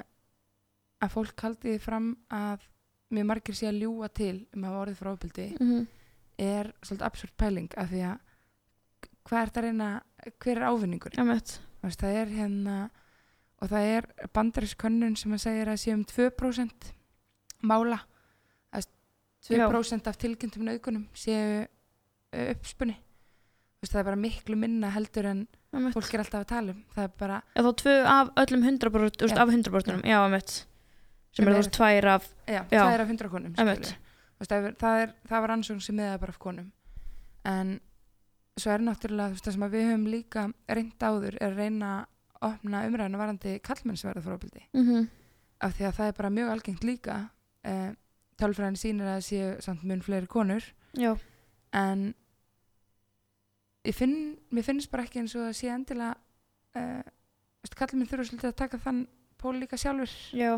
að 1.03 1.11
fólk 1.15 1.41
haldi 1.45 1.69
því 1.77 1.81
fram 1.81 2.17
að 2.31 2.59
mjög 3.13 3.27
margir 3.27 3.55
sé 3.55 3.67
að 3.69 3.81
ljúga 3.83 4.09
til 4.15 4.47
um 4.55 4.65
að 4.65 4.69
hafa 4.71 4.83
orðið 4.85 4.99
frá 5.01 5.13
ofbeldi 5.13 5.47
mm 5.61 5.67
-hmm. 5.71 5.87
er 6.39 6.73
svolítið 6.83 7.07
absúrt 7.07 7.37
pæling 7.37 7.69
af 7.77 7.89
því 7.91 8.01
að 8.11 8.19
hvað 9.29 9.43
er 9.43 9.53
það 9.53 9.61
að 9.61 9.67
reyna 9.67 9.91
hver 10.41 10.57
er 10.57 10.69
ávinningur 10.69 11.19
það 12.01 12.17
er 12.23 12.33
hérna 12.37 12.79
og 13.61 13.69
það 13.69 13.91
er 13.97 14.09
bandarískönnun 14.37 15.19
sem 15.21 15.37
að 15.37 15.45
segja 15.45 15.69
að 15.69 15.83
sé 15.83 15.93
um 15.93 16.05
2% 16.09 16.91
mála. 17.69 18.01
Að 18.73 18.89
2% 19.51 20.09
af 20.09 20.19
tilkynntum 20.21 20.65
nauðgunum 20.69 21.07
séu 21.17 21.65
uh, 21.65 22.47
uppspunni 22.55 22.97
það 23.81 24.01
er 24.03 24.09
bara 24.11 24.21
miklu 24.21 24.57
minna 24.61 24.91
heldur 24.93 25.31
en 25.31 25.39
einmitt. 25.73 25.95
fólk 25.97 26.13
er 26.13 26.23
alltaf 26.25 26.43
að 26.43 26.49
tala 26.51 26.75
um. 26.75 26.81
Það 26.93 27.07
er 27.07 27.13
bara, 27.23 27.39
Já, 27.55 27.63
þá 27.65 27.71
tvö 27.81 27.95
af 28.13 28.33
öllum 28.43 28.67
100% 28.67 28.91
þú 28.91 29.25
veist, 29.25 29.37
Já. 29.37 29.41
af 29.41 29.53
100% 29.55 30.03
já, 30.05 30.19
einmitt. 30.21 30.57
Sem 31.31 31.47
er 31.47 31.55
þú 31.55 31.61
veist 31.63 31.73
tvær 31.79 32.09
af 32.13 32.27
já, 32.45 32.61
Já. 32.69 32.83
er 32.83 33.05
af 33.05 33.15
100 33.15 33.33
konum 33.33 33.55
það, 33.57 34.69
það, 34.81 35.15
það 35.29 35.45
var 35.45 35.55
ansvöng 35.57 35.81
sem 35.85 35.97
miðaði 35.97 36.21
bara 36.21 36.35
af 36.35 36.41
konum. 36.41 36.69
En 37.49 37.73
svo 38.61 38.75
er 38.75 38.85
náttúrulega 38.85 39.31
þú 39.31 39.37
veist, 39.37 39.47
það 39.47 39.57
sem 39.57 39.67
að 39.67 39.75
við 39.77 39.89
höfum 39.89 40.07
líka 40.15 40.45
reynd 40.69 41.07
áður 41.07 41.39
er 41.41 41.51
að 41.51 41.63
reyna 41.63 41.91
að 41.97 42.51
opna 42.51 42.85
umræðinu 42.89 43.21
varandi 43.21 43.57
kallmennsverða 43.65 44.23
frábildi 44.25 44.63
mm 44.73 44.87
-hmm. 44.87 45.09
af 45.61 45.75
því 45.77 45.85
að 45.87 45.97
það 45.97 46.07
er 46.07 46.17
bara 46.19 46.31
mjög 46.31 46.49
algengt 46.51 46.85
líka 46.85 47.17
eh, 47.65 47.91
tölfræðin 48.41 48.81
sýnir 48.81 49.11
að 49.11 49.21
séu 49.27 49.49
samt 49.61 49.85
mun 49.85 50.03
fleiri 50.03 50.27
konur. 50.27 50.65
Já, 50.97 51.13
en 51.77 52.15
ég 53.87 53.97
finn, 53.97 54.37
mér 54.51 54.67
finnst 54.67 54.91
bara 54.93 55.07
ekki 55.07 55.23
eins 55.23 55.37
og 55.37 55.47
það 55.49 55.57
sé 55.59 55.73
endilega 55.73 56.15
uh, 56.77 57.03
kallmenn 57.77 58.09
þurfa 58.11 58.29
svolítið 58.29 58.51
að 58.51 58.61
taka 58.61 58.81
þann 58.85 59.01
pól 59.41 59.57
líka 59.61 59.79
sjálfur 59.81 60.13
já. 60.37 60.53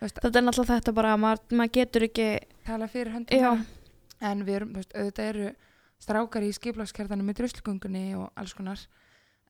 Þetta 0.00 0.38
er 0.38 0.44
náttúrulega 0.44 0.78
þetta 0.78 0.94
bara, 0.96 1.16
maður 1.20 1.58
mað 1.60 1.74
getur 1.78 2.06
ekki 2.08 2.28
tala 2.66 2.88
fyrir 2.92 3.14
höndum 3.14 3.64
en 4.24 4.44
við 4.44 4.58
erum, 4.58 4.72
þú 4.74 4.82
veist, 4.82 4.96
auðvitað 4.96 5.30
eru 5.32 5.52
strákar 6.04 6.44
í 6.44 6.52
skiplagskerðanum 6.54 7.26
með 7.30 7.40
druslugöngunni 7.40 8.06
og 8.20 8.30
alls 8.38 8.54
konar. 8.56 8.80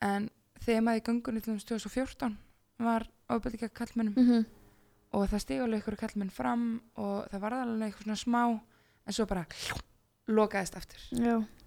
En 0.04 0.30
þemað 0.64 1.00
í 1.00 1.04
göngunni 1.08 1.42
til 1.44 1.56
þess 1.56 1.68
2014 1.72 2.36
var 2.84 3.06
ofbeldi 3.32 3.60
gegn 3.64 3.74
kallmennum 3.76 4.14
mm 4.18 4.44
og 5.14 5.28
það 5.30 5.42
stiga 5.44 5.62
alveg 5.62 5.82
ykkur 5.84 5.94
kallmenn 6.00 6.30
fram 6.34 6.62
og 6.98 7.28
það 7.30 7.42
var 7.44 7.54
alveg 7.54 7.84
eitthvað 7.86 8.02
svona 8.02 8.16
smá 8.18 8.40
en 9.06 9.14
svo 9.14 9.26
bara 9.30 9.44
lokaðist 10.26 10.74
aftur. 10.74 11.04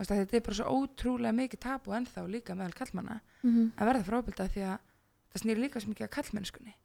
Þetta 0.02 0.36
er 0.36 0.43
bara 0.43 0.58
svo 0.58 0.73
ótrúlega 0.82 1.32
mikið 1.38 1.62
tapu 1.63 1.93
ennþá 1.95 2.26
líka 2.28 2.58
meðal 2.58 2.76
kallmanna 2.76 3.21
mm 3.45 3.71
að 3.78 3.88
verða 3.91 4.04
frá 4.10 4.17
ofbeldi 4.19 4.50
því 4.52 4.65
að 4.67 4.78
það 5.32 5.43
snýr 5.45 5.63
líka 5.63 5.80
svo 5.80 5.93
mikið 5.93 6.08
að 6.10 6.13
kallmennskunni 6.17 6.76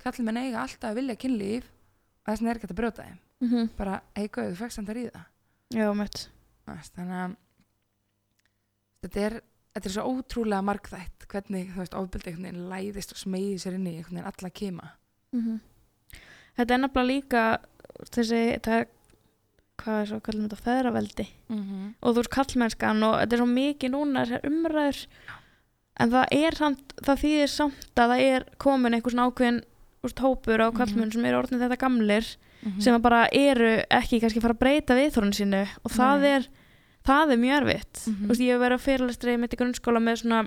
kallmenn 0.00 0.40
eiga 0.40 0.62
alltaf 0.64 0.90
að 0.90 1.00
vilja 1.02 1.20
kynlíf 1.20 1.68
og 1.68 2.30
þess 2.30 2.40
vegna 2.40 2.50
er 2.50 2.56
ekki 2.56 2.66
hægt 2.66 2.74
að 2.76 2.80
brjóta 2.80 3.08
þeim. 3.10 3.18
Mm 3.40 3.52
bara, 3.76 4.00
hei 4.16 4.28
gauð, 4.28 4.54
þú 4.54 4.60
fækst 4.64 4.78
andar 4.80 4.96
í 4.96 5.06
það 5.10 5.26
já, 5.76 5.92
mitt 5.92 6.28
Veist, 6.70 6.94
þannig 6.94 7.16
að 7.24 7.36
þetta 9.04 9.24
er, 9.26 9.36
þetta 9.74 9.88
er 9.90 9.94
svo 9.96 10.04
ótrúlega 10.14 10.66
margþætt 10.66 11.26
hvernig 11.30 11.72
þú 11.74 11.82
veist 11.82 11.94
ofbeldi 11.98 12.30
einhvern 12.30 12.46
veginn 12.48 12.70
læðist 12.70 13.12
og 13.14 13.20
smeyði 13.22 13.58
sér 13.62 13.76
inn 13.78 13.86
í 13.86 13.96
einhvern 13.96 14.20
veginn 14.20 14.32
alla 14.32 14.50
kima. 14.50 14.90
Mm 15.32 15.60
þetta 16.58 16.74
er 16.74 16.80
nefnilega 16.82 17.08
líka 17.08 17.42
þessi, 18.10 18.40
það 18.60 18.80
hvað 19.80 20.00
er 20.02 20.08
svo, 20.10 20.18
kallum 20.20 20.48
þetta 20.48 20.64
feðraveldi. 20.66 21.26
Mm 21.48 21.60
-hmm. 21.60 21.86
og 22.02 22.10
þú 22.12 22.16
veist 22.20 22.34
kallmennskan 22.34 23.02
og 23.06 23.14
þetta 23.20 23.36
er 23.36 23.40
svo 23.40 23.46
mikið 23.46 23.90
núna 23.94 24.24
þessar 24.26 24.46
umræður. 24.50 24.98
En 26.00 26.10
það 26.10 26.26
er 26.36 26.54
samt, 26.56 26.92
það 27.06 27.22
þýðir 27.22 27.48
samt 27.48 27.96
að 27.96 28.10
það 28.12 28.20
er 28.26 28.44
komin 28.58 28.94
einhver 28.94 29.12
svona 29.12 29.26
ákveðin 29.30 29.62
úst, 30.04 30.18
hópur 30.20 30.60
á 30.60 30.68
Mhm. 30.68 30.76
kallmenn 30.76 31.12
sem 31.12 31.24
eru 31.24 31.38
orðin 31.38 31.60
þetta 31.60 31.76
gamlir 31.78 32.36
sem 32.78 32.94
að 32.94 33.02
bara 33.02 33.26
eru 33.32 33.82
ekki 33.90 34.20
kannski 34.20 34.40
fara 34.40 34.52
að 34.54 34.58
breyta 34.58 34.94
viðþórun 34.94 35.32
sínu. 35.32 35.66
Og 35.84 35.90
það 35.90 36.24
er 36.24 36.48
það 37.10 37.32
er 37.34 37.40
mjög 37.44 37.56
erfitt. 37.60 38.02
Mhm. 38.06 38.24
þú 38.24 38.32
veist, 38.32 38.44
ég 38.46 38.52
hef 38.54 38.62
verið 38.64 38.78
að 38.78 38.86
fyrirlestri 38.86 39.38
mitt 39.38 39.54
í 39.54 39.60
grunnskóla 39.60 40.02
með 40.02 40.20
svona 40.22 40.40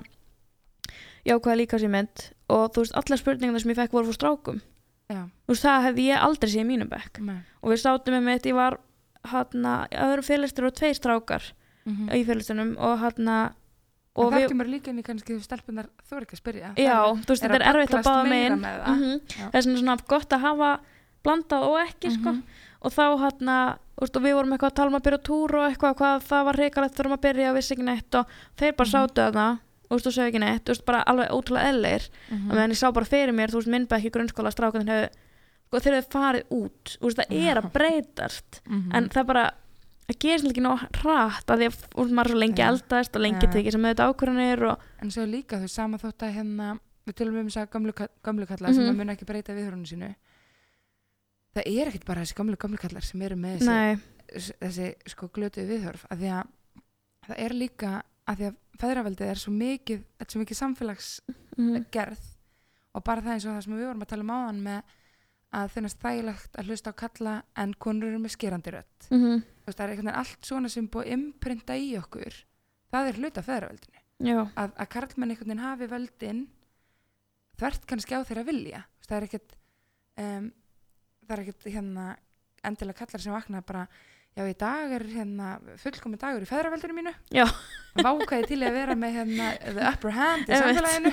jákvæða 1.24 1.58
líkasímynd 1.60 2.24
og 2.52 2.64
þú 2.72 2.84
veist, 2.84 2.96
allar 3.00 3.20
spurningar 3.20 3.60
sem 3.60 3.72
ég 3.72 3.80
fekk 3.80 3.92
voru 3.96 4.10
frá 4.10 4.18
strákum. 4.18 4.60
Já, 5.08 5.22
þú 5.46 5.52
veist, 5.52 5.64
það 5.64 5.84
hefði 5.88 6.08
ég 6.08 6.24
aldrei 6.28 6.50
séð 6.50 6.64
í 6.64 6.68
mínum 6.68 6.88
bekk. 6.88 7.20
Með 7.20 7.40
og 7.62 7.72
við 7.72 7.80
sátum 7.80 8.14
með 8.14 8.24
mitt, 8.28 8.48
ég 8.48 8.56
var 8.56 8.78
hann 9.24 9.64
að 9.64 9.84
það 9.92 10.14
eru 10.14 10.22
fyrirlestri 10.22 10.66
og 10.68 10.74
tveir 10.76 10.96
strákar 10.98 11.44
mm 11.84 11.92
-hmm. 11.96 12.08
í 12.12 12.24
fyrirlestunum 12.24 12.76
og 12.78 12.98
hann 12.98 13.28
og 14.14 14.32
það 14.32 14.48
kemur 14.52 14.70
líka 14.70 14.92
inn 14.92 15.00
í 15.02 15.02
kannski 15.02 15.34
þú 15.34 15.42
stelpunar 15.42 15.88
þú 16.06 16.16
er 16.16 16.26
ekki 16.26 16.36
að 16.36 16.42
spyrja. 16.42 16.68
Já, 16.78 16.98
þú 17.24 17.32
veist, 17.32 17.42
þetta 17.42 17.56
er 17.58 17.66
erfitt 17.70 17.94
að 17.98 18.04
báða 18.06 18.28
megin 18.30 18.60
með 18.62 18.76
það. 18.84 18.94
mm 18.94 19.48
er 19.54 19.62
svona, 19.62 19.96
gott 20.06 20.30
að 20.36 20.40
hafa 20.40 20.70
blandað 21.24 21.66
og 21.70 21.78
ekki, 21.80 22.12
sko. 22.14 22.32
Mhm. 22.32 22.42
Og 22.84 22.92
þá 22.92 23.04
hann 23.24 23.48
að, 23.54 23.78
og 24.04 24.08
við 24.24 24.34
vorum 24.36 24.52
eitthvað 24.54 24.70
að 24.72 24.78
tala 24.78 24.90
um 24.92 24.98
að 24.98 25.04
byrja 25.08 25.22
túr 25.28 25.54
og 25.58 25.66
eitthvað, 25.70 25.94
hvað 26.00 26.24
það 26.28 26.44
var 26.48 26.58
reikalegt 26.60 26.94
þegar 26.98 27.10
maður 27.14 27.24
byrja 27.28 27.50
og 27.50 27.56
vissi 27.58 27.74
ekki 27.74 27.86
neitt 27.88 28.14
og 28.20 28.26
þeir 28.60 28.76
bara 28.76 28.88
Mhm. 28.88 28.94
sátu 28.94 29.20
að 29.24 29.32
það 29.34 29.58
og 29.90 30.00
þú 30.00 30.10
sögðu 30.14 30.28
ekki 30.30 30.40
neitt, 30.40 30.64
þú 30.64 30.72
veist, 30.74 30.84
bara 30.84 31.02
alveg 31.06 31.28
ótrúlega 31.30 31.68
eðlir 31.70 32.08
Mhm. 32.30 32.50
og 32.50 32.56
meðan 32.56 32.70
ég 32.70 32.80
sá 32.80 32.92
bara 32.92 33.06
fyrir 33.06 33.32
mér, 33.34 33.48
þú 33.50 33.58
veist, 33.60 33.72
minnbæk 33.74 34.04
í 34.04 34.10
grunnskóla 34.10 34.50
strákan 34.52 34.88
sko, 35.68 35.80
þeir 35.80 35.94
hefur 35.98 36.12
farið 36.14 36.44
út 36.50 36.96
þú 37.00 37.04
veist, 37.08 37.18
það 37.18 37.50
er 37.50 37.56
að 37.60 37.72
breytast 37.72 38.60
Mhm. 38.68 38.90
en 38.94 39.08
það 39.08 39.26
bara, 39.26 39.50
það 40.08 40.18
gerist 40.18 40.46
ekki 40.46 40.62
nóg 40.62 40.78
hratt 41.02 41.46
að 41.46 41.58
því 41.58 41.66
að 41.66 41.74
veist, 41.94 42.12
maður 42.12 42.24
er 42.24 42.30
svo 42.30 42.38
lengi 42.44 42.62
Já. 42.62 42.68
eldast 42.68 43.16
og 43.16 43.22
lengi 43.22 43.46
Já. 43.46 43.52
tekið 43.52 43.72
sem 43.72 43.82
þetta 43.82 44.08
ákvörðanir 44.14 44.62
og 44.70 44.78
en 45.02 45.10
svo 45.10 45.24
líka 45.26 45.56
þú 45.58 45.62
veist, 45.66 45.74
sama 45.74 45.98
þótt 45.98 46.18
að 46.28 46.34
hérna 46.34 46.78
við 47.06 47.14
tölum 47.14 47.40
um 47.40 47.46
þess 47.48 47.56
að 47.62 47.70
gamlu, 47.70 47.92
gamlu 48.24 48.46
kallar 48.46 48.72
sem 48.74 48.84
Mhm. 48.84 48.90
að 48.90 48.96
mun 48.96 49.08
ekki 49.16 49.24
breyta 49.26 49.52
viðhörunum 49.54 49.86
sínu 49.86 50.14
það 51.54 51.70
er 51.70 51.90
ekkit 51.90 52.08
bara 52.08 52.24
þessi 52.24 52.38
gamlu 52.38 52.58
gamlu 52.60 52.80
kallar 52.80 53.06
sem 53.06 53.22
eru 53.26 53.38
með 53.40 53.64
þessi 53.64 54.52
þessi 54.58 54.90
sko 55.12 55.28
glötuð 55.34 55.70
viðhörf 55.70 56.06
að 56.10 56.24
því 56.24 56.34
að 56.34 56.52
það 57.28 57.40
er 57.46 57.56
líka 57.56 57.94
að 58.24 58.40
því 58.40 58.48
að 58.48 58.60
feðraveldið 58.80 59.30
er 59.30 59.40
svo 59.40 59.54
mikið 59.54 60.04
er 60.20 60.30
svo 60.30 60.42
mikið 60.42 60.60
samfélagsgerð 60.60 62.22
mm, 62.24 62.30
og 62.94 63.04
bara 63.06 63.24
það 63.24 63.34
eins 63.34 63.46
og 63.46 63.54
það 63.54 63.66
sem 63.66 63.76
við 63.76 63.88
vorum 63.88 64.04
að 64.06 64.12
tala 64.12 64.26
um 64.26 64.32
áðan 64.34 64.62
með 64.64 64.94
að 65.54 65.68
finnast 65.70 66.00
þægilegt 66.02 66.58
að 66.58 66.70
hlusta 66.70 66.90
á 66.90 67.00
kalla 67.04 67.34
en 67.62 67.74
konur 67.78 68.10
eru 68.10 68.18
með 68.22 68.34
skerandi 68.34 68.72
rödd. 68.74 69.06
Mm, 69.14 69.44
veist, 69.66 69.76
það 69.78 69.84
er 69.84 69.92
einhvern 69.92 70.08
veginn 70.08 70.20
allt 70.22 70.48
svona 70.48 70.70
sem 70.72 70.88
búið 70.90 71.12
imprinta 71.14 71.76
í 71.78 71.92
okkur 72.00 72.40
það 72.94 73.10
er 73.10 73.20
hluta 73.20 73.44
feðraveldinu. 73.44 74.02
Já, 74.24 74.38
að, 74.46 74.74
að 74.78 74.90
karlmenn 74.94 75.34
einhvern 75.34 75.50
veginn 75.50 75.64
hafi 75.64 75.88
völdin 75.90 76.42
þvert 77.58 77.86
kannski 77.90 78.18
á 78.18 78.26
þeirra 78.26 78.46
vilja. 78.48 78.82
Það 79.06 79.16
er 79.16 79.26
ekkert 79.28 79.56
um, 80.24 80.50
það 81.24 81.36
er 81.36 81.44
ekkert 81.44 81.70
hérna 81.74 82.08
endilega 82.64 82.98
kallar 83.04 83.22
sem 83.24 83.34
vakna 83.34 83.62
bara 83.66 83.86
já 84.34 84.42
í 84.50 84.54
dag 84.58 84.92
er 84.96 85.04
hérna 85.12 85.48
fullkomin 85.78 86.18
dagur 86.18 86.42
í 86.42 86.48
feðraveldinu 86.48 86.96
mínu. 86.96 87.12
Já. 87.34 87.44
vákaði 88.02 88.48
til 88.50 88.60
að 88.66 88.74
vera 88.74 88.96
með 88.98 89.18
hérna 89.20 89.50
the 89.62 89.84
upper 89.86 90.14
hand 90.16 90.48
í 90.48 90.56
Einmitt. 90.56 90.80
samfélaginu. 90.80 91.12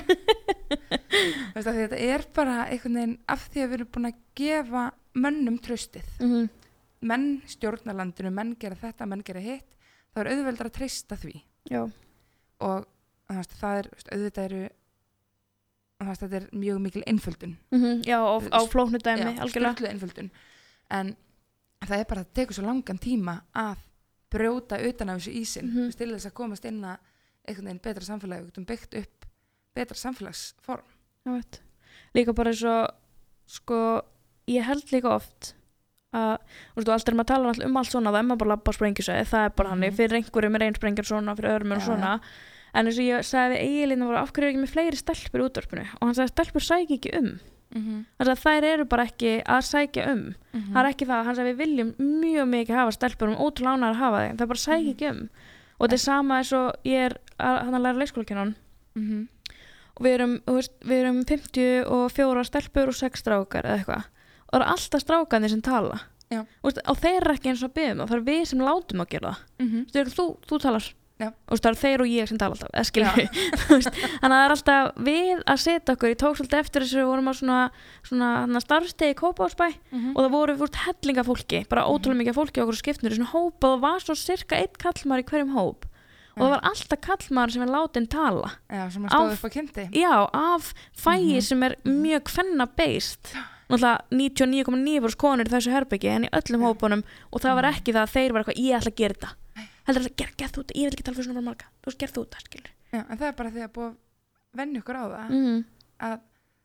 Veist, 1.54 1.68
að 1.68 1.78
þetta 1.78 2.00
er 2.08 2.24
bara 2.34 2.56
einhvern 2.66 2.98
veginn 2.98 3.18
af 3.30 3.46
því 3.52 3.62
að 3.62 3.68
við 3.70 3.76
erum 3.78 3.92
búin 3.94 4.08
að 4.10 4.20
gefa 4.40 4.84
mönnum 5.22 5.58
tröstið 5.62 6.08
mm, 6.24 6.48
menn 7.12 7.28
stjórna 7.50 7.94
landinu, 7.94 8.32
menn 8.34 8.54
gera 8.58 8.78
þetta, 8.80 9.06
menn 9.06 9.22
gera 9.26 9.42
hitt 9.44 9.68
þá 10.12 10.22
er 10.24 10.32
auðveldar 10.32 10.70
að 10.70 10.76
treysta 10.80 11.18
því. 11.20 11.34
Já, 11.70 11.82
og 12.64 12.88
þú 13.28 13.38
veist, 13.38 13.54
það 13.60 13.78
er 13.78 13.90
þú 13.90 13.98
veist, 13.98 14.12
auðvitað 14.16 14.48
eru 14.48 14.62
þetta 16.10 16.36
er 16.36 16.46
mjög 16.52 16.80
mikil 16.80 17.02
einföldun. 17.06 17.56
Mm, 17.72 18.02
já 18.06 18.18
á, 18.18 18.34
á 18.52 18.60
flóknu 18.68 18.98
dæmi, 18.98 19.22
Já, 19.36 19.40
algjörlega. 19.42 20.30
en 20.90 21.16
það 21.82 21.98
er 21.98 22.04
bara 22.08 22.20
að 22.24 22.32
tekur 22.34 22.54
svo 22.54 22.64
langan 22.66 22.98
tíma 22.98 23.40
að 23.54 23.76
brjóta 24.32 24.78
utan 24.88 25.08
af 25.10 25.20
þessu 25.20 25.32
ísin 25.40 25.66
mm 25.72 25.90
til 25.92 26.10
þess 26.14 26.26
að 26.30 26.34
komast 26.34 26.64
inn 26.64 26.82
að 26.84 26.98
einhvern 27.48 27.66
veginn 27.66 27.82
betra 27.82 28.04
samfélagi, 28.06 28.42
við 28.42 28.50
getum 28.52 28.64
byggt 28.68 28.94
upp 29.00 29.26
betra 29.74 29.96
samfélagsform. 29.96 30.84
Já, 31.26 31.42
líka 32.14 32.32
bara 32.34 32.50
eins 32.50 32.62
og 32.64 32.94
sko 33.46 34.02
ég 34.48 34.62
held 34.64 34.84
líka 34.92 35.10
oft 35.16 35.54
að, 36.12 36.38
þú 36.76 36.76
veist, 36.76 36.88
og 36.88 36.94
alltaf 36.94 37.08
er 37.08 37.16
maður 37.16 37.24
að 37.24 37.32
tala 37.32 37.66
um 37.66 37.76
allt 37.80 37.90
svona, 37.90 38.10
það 38.12 38.18
er 38.18 38.26
maður 38.28 38.38
bara 38.42 38.48
að 38.48 38.52
labba 38.56 38.72
á 38.72 38.76
sprengjusæði, 38.78 39.26
það 39.32 39.44
er 39.46 39.52
bara 39.56 39.68
Mhm. 39.68 39.72
hannig, 39.72 39.94
fyrir 39.96 40.16
einhverjum 40.18 40.54
er 40.58 40.62
einn 40.66 40.74
sprengjar 40.76 41.06
svona, 41.08 41.34
fyrir 41.36 41.50
öðrum 41.56 41.72
er 41.72 41.78
Já, 41.80 41.86
svona, 41.86 42.20
en 42.74 42.86
eins 42.86 42.98
og 42.98 43.04
ég 43.04 43.24
sagði 43.28 43.56
við 43.56 43.62
eigilinn 43.66 44.06
var 44.08 44.16
af 44.22 44.32
hverju 44.32 44.46
er 44.48 44.52
ekki 44.52 44.62
með 44.62 44.72
fleiri 44.74 44.96
stelpur 44.96 45.40
í 45.40 45.46
útvarpinu 45.48 45.86
og 46.00 46.02
hann 46.06 46.14
sagði 46.14 46.32
stelpur 46.34 46.60
sækja 46.68 46.96
ekki 46.98 47.16
um 47.18 47.32
Mhm. 47.72 48.04
hann 48.18 48.26
sagði 48.28 48.42
þær 48.44 48.64
eru 48.68 48.84
bara 48.84 49.04
ekki 49.08 49.42
að 49.48 49.62
sækja 49.64 50.08
um 50.12 50.34
Mhm. 50.52 50.72
það 50.74 50.80
er 50.84 50.88
ekki 50.92 51.06
það, 51.08 51.24
hann 51.24 51.36
sagði 51.36 51.52
við 51.54 51.60
viljum 51.62 51.92
mjög 51.98 52.48
mikið 52.52 52.74
hafa 52.76 52.92
stelpur 52.92 53.28
ótrúlega 53.36 53.76
ánægðar 53.76 53.94
að 53.94 54.02
hafa 54.02 54.18
þeim 54.28 54.36
það 54.36 54.48
bara 54.48 54.64
sækja 54.66 54.82
Mhm. 54.84 54.92
ekki 54.92 55.10
um 55.10 55.28
og 55.80 55.88
þetta 55.88 55.92
er 55.92 55.98
sama 55.98 56.38
eins 56.38 56.52
og 56.52 56.74
ég 56.84 56.98
er 57.06 57.16
að, 57.40 57.62
hann 57.64 57.74
að 57.74 57.82
læra 57.82 57.98
leikskólakennan 58.02 58.54
Mhm. 58.94 59.28
og 59.96 60.02
við 60.06 60.14
erum, 60.18 60.40
veist, 60.46 60.72
við 60.84 61.00
erum 61.02 61.24
54 61.24 62.44
stelpur 62.44 62.88
og 62.88 62.94
6 62.94 63.22
strákar 63.22 63.64
eða 63.64 63.78
eitthvað 63.78 64.04
og 64.52 64.52
það 64.52 64.60
eru 64.60 64.70
alltaf 64.72 65.00
strákarnir 65.04 65.48
sem 65.50 65.62
tala 65.62 66.00
veist, 66.30 66.78
og 66.88 66.96
þeir 67.00 67.20
eru 67.22 67.34
ekki 67.34 67.48
eins 67.52 67.62
og 67.64 67.72
byggum 67.74 68.00
og 68.02 68.08
það 68.10 68.16
er 68.20 68.26
við 68.28 68.46
sem 68.46 68.58
látum 68.60 69.00
að 69.04 69.08
gera 69.08 69.32
það 69.58 69.66
Mhm. 69.66 69.86
Þú, 70.12 70.26
þú, 70.46 70.60
talar. 70.60 70.92
Og 71.22 71.58
það 71.60 71.68
eru 71.70 71.78
þeir 71.82 72.00
og 72.02 72.08
ég 72.10 72.28
sem 72.28 72.38
tala 72.40 72.56
alltaf 72.56 72.70
þannig 72.82 74.22
að 74.22 74.32
það 74.32 74.44
er 74.44 74.54
alltaf 74.56 74.88
við 75.06 75.42
að 75.46 75.60
setja 75.62 75.94
okkur, 75.94 76.08
ég 76.12 76.18
tók 76.18 76.36
svolítið 76.38 76.58
eftir 76.62 76.82
þessu 76.82 76.98
við 76.98 77.08
vorum 77.12 77.28
á 77.30 77.34
svona, 77.38 77.58
svona 78.08 78.60
starfstegi 78.64 79.14
í 79.14 79.18
Kópásbæ 79.20 79.68
Mhm. 79.92 80.16
og 80.16 80.20
það 80.24 80.32
voru 80.32 80.56
fúrt 80.58 80.76
hellinga 80.86 81.24
fólki 81.28 81.60
bara 81.68 81.84
ótrúlega 81.86 82.20
mikið 82.24 82.34
fólki 82.40 82.62
okkur 82.64 82.78
skiptnur 82.80 83.12
í 83.12 83.18
svona 83.20 83.30
hóp 83.34 83.62
og 83.62 83.70
það 83.76 83.80
var 83.86 84.00
svo 84.00 84.14
cirka 84.18 84.56
eitt 84.58 84.78
kallmar 84.82 85.22
í 85.22 85.26
hverjum 85.28 85.54
hóp 85.54 85.84
og 86.32 86.40
það 86.40 86.48
Já. 86.48 86.52
var 86.56 86.62
alltaf 86.72 87.00
kallmar 87.04 87.50
sem 87.52 87.62
er 87.62 87.68
látin 87.68 88.06
tala. 88.08 88.50
Já, 88.72 88.90
sem 88.90 89.04
að 89.04 89.10
Á- 89.12 89.16
stóða 89.20 89.32
upp 89.36 89.44
á 89.44 89.50
kynnti 89.52 89.84
já, 89.92 90.12
af 90.32 90.74
fæi 90.96 91.36
Mhm. 91.36 91.42
sem 91.42 91.62
er 91.62 91.76
mjög 91.84 92.22
kvenna 92.24 92.66
beist 92.76 93.34
náttúrulega 93.70 94.00
99,9% 94.10 95.16
konur 95.16 95.44
í 95.44 95.52
þessu 95.52 95.70
herbyggi 95.72 96.08
en 96.08 96.24
í 96.24 96.30
öllum 96.32 96.64
hópunum 96.66 97.04
og 97.32 97.40
það 97.40 97.54
var 97.54 97.64
Mhm. 97.64 97.74
ekki 97.78 97.92
það 97.92 98.02
að 98.02 98.12
þeir 98.16 98.32
var 98.32 98.42
eitthvað, 98.44 98.58
ég 98.64 98.76
ætla 98.80 98.90
að 98.90 98.96
gera 98.96 99.14
þetta 99.14 99.30
heldur 99.86 100.06
að 100.06 100.16
gera, 100.22 100.36
gera 100.38 100.52
þú 100.52 100.62
þetta, 100.62 100.78
ég 100.78 100.88
vil 100.88 100.96
ekki 100.96 101.06
tala 101.06 101.18
fyrir 101.18 101.28
svona 101.30 101.44
marga. 101.46 101.68
Þú 101.82 101.90
veist, 101.90 102.00
gera 102.02 102.14
þú 102.16 102.24
þetta, 102.24 102.42
skilur. 102.46 102.72
Já, 102.92 103.00
en 103.02 103.18
það 103.18 103.28
er 103.28 103.36
bara 103.40 103.52
því 103.54 103.64
að 103.66 103.72
búa 103.76 103.88
að 103.88 103.96
venja 104.60 104.82
ykkur 104.82 105.00
á 105.00 105.04
það 105.12 105.34
mm. 105.38 105.62
að 106.08 106.18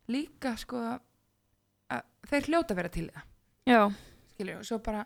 líka 0.08 0.54
sko 0.60 0.82
að 0.88 2.04
þeir 2.28 2.50
hljóta 2.52 2.78
vera 2.78 2.92
til 2.92 3.08
það. 3.12 3.26
Já, 3.68 3.82
skilju, 4.36 4.58
og 4.60 4.68
svo 4.68 4.80
bara 4.84 5.06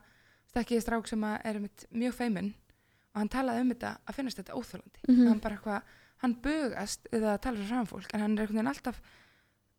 stekkiði 0.52 0.84
strák 0.84 1.10
sem 1.10 1.24
að 1.26 1.48
er 1.48 1.60
mjög 1.64 2.18
feiminn 2.18 2.52
og 3.12 3.20
hann 3.22 3.32
talaði 3.32 3.64
um 3.64 3.74
þetta 3.74 3.92
að 4.08 4.18
finnast 4.18 4.40
þetta 4.40 4.58
óþólandi 4.58 5.02
Mhm. 5.08 5.28
hann 5.28 5.42
bara 5.44 5.56
eitthvað, 5.58 5.82
hann 6.24 6.36
bugast 6.44 7.08
við 7.12 7.26
að 7.28 7.42
tala 7.42 7.58
svo 7.58 7.68
fram 7.68 7.90
fólk, 7.90 8.14
en 8.14 8.22
hann 8.22 8.38
er 8.38 8.48
veginn 8.48 8.68
alltaf 8.68 9.02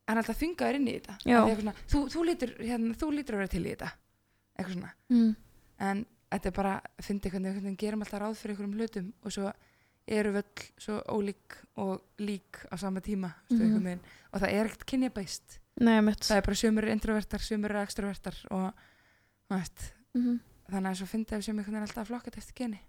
hann 0.09 0.17
er 0.19 0.23
alltaf 0.23 0.41
þungaður 0.41 0.79
inn 0.79 0.89
í 0.89 0.95
þetta. 0.99 1.15
Eitthvað 1.25 1.61
svona, 1.61 1.75
þú, 1.89 2.01
þú, 2.13 2.25
lítur, 2.27 2.55
hérna, 2.59 2.95
þú 2.99 3.11
lítur 3.13 3.37
að 3.37 3.43
vera 3.43 3.53
til 3.53 3.63
í 3.63 3.71
þetta. 3.71 3.91
Eitthvað 4.59 4.75
svona, 4.77 4.93
mm. 5.09 5.37
en 5.89 6.07
þetta 6.33 6.49
er 6.51 6.57
bara 6.57 6.75
fyndi 7.03 7.31
hvernig 7.31 7.53
einhvern 7.53 7.69
veginn 7.69 7.81
gerum 7.81 8.05
alltaf 8.05 8.23
ráð 8.23 8.39
fyrir 8.41 8.55
einhverjum 8.55 8.79
hlutum 8.79 9.13
og 9.23 9.35
svo 9.35 9.53
eru 10.13 10.33
völl 10.35 10.65
svo 10.83 10.99
ólík 11.15 11.59
og 11.79 12.01
lík 12.19 12.65
á 12.73 12.77
sama 12.77 13.01
tíma 13.01 13.33
mm. 13.51 13.59
-hmm. 13.59 13.99
og 14.33 14.41
það 14.41 14.53
er 14.53 14.67
ekkert 14.67 14.87
kynjabæst 14.87 15.61
það 16.29 16.37
er 16.37 16.43
bara 16.43 16.55
sömur 16.55 16.89
introvertar, 16.89 17.41
sömur 17.41 17.83
extrovertar 17.83 18.37
og 18.51 18.73
veist, 19.51 19.95
mm. 20.15 20.41
þannig 20.71 20.91
að 20.91 20.97
svo 20.97 21.07
að 21.33 21.39
við 21.39 21.65
veginn 21.65 21.83
alltaf 21.83 22.09
flokkat 22.09 22.37
eftir 22.37 22.55
kyni 22.55 22.81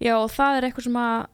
já, 0.00 0.16
og 0.16 0.30
það 0.30 0.56
er 0.56 0.64
eitthvað 0.64 0.84
sem 0.84 0.96
að 0.96 1.26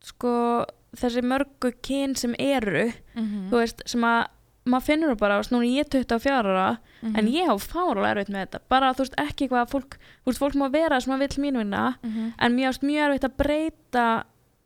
sko, 0.00 0.64
þessi 0.96 1.22
mörgu 1.22 1.72
kyn 1.82 2.16
sem 2.16 2.34
eru 2.38 2.92
mm 3.14 3.24
þú 3.50 3.56
veist, 3.56 3.82
sem 3.86 4.04
að 4.04 4.26
maður 4.68 4.86
finnur 4.88 5.12
það 5.14 5.18
bara, 5.22 5.38
núna 5.52 5.66
er 5.66 5.84
ég 5.84 5.88
24 5.90 6.42
ára 6.42 6.78
Mhm. 7.02 7.16
en 7.16 7.26
ég 7.30 7.46
á 7.46 7.54
fárulega 7.62 8.10
erfitt 8.16 8.32
með 8.34 8.42
þetta 8.46 8.58
bara, 8.68 8.92
þú 8.92 8.98
veist, 9.04 9.14
ekki 9.22 9.46
eitthvað 9.48 9.62
að 9.66 9.70
fólk 9.70 9.92
þú 9.98 10.26
veist, 10.32 10.38
fólk 10.42 10.54
má 10.58 10.66
vera 10.72 11.00
sem 11.00 11.12
að 11.14 11.18
vill 11.24 11.42
mín 11.44 11.58
vinna 11.58 11.94
-hmm. 12.02 12.32
en 12.38 12.56
mér 12.56 12.66
finnst 12.72 12.82
mjög 12.82 13.08
erfitt 13.08 13.24
að 13.24 13.36
breyta 13.36 14.24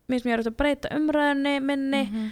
mér 0.08 0.20
finnst 0.20 0.24
mjög 0.26 0.38
erfitt 0.38 0.52
að 0.52 0.56
breyta 0.56 0.88
umræðinni 0.96 1.60
minni 1.62 2.02
Mhm. 2.10 2.30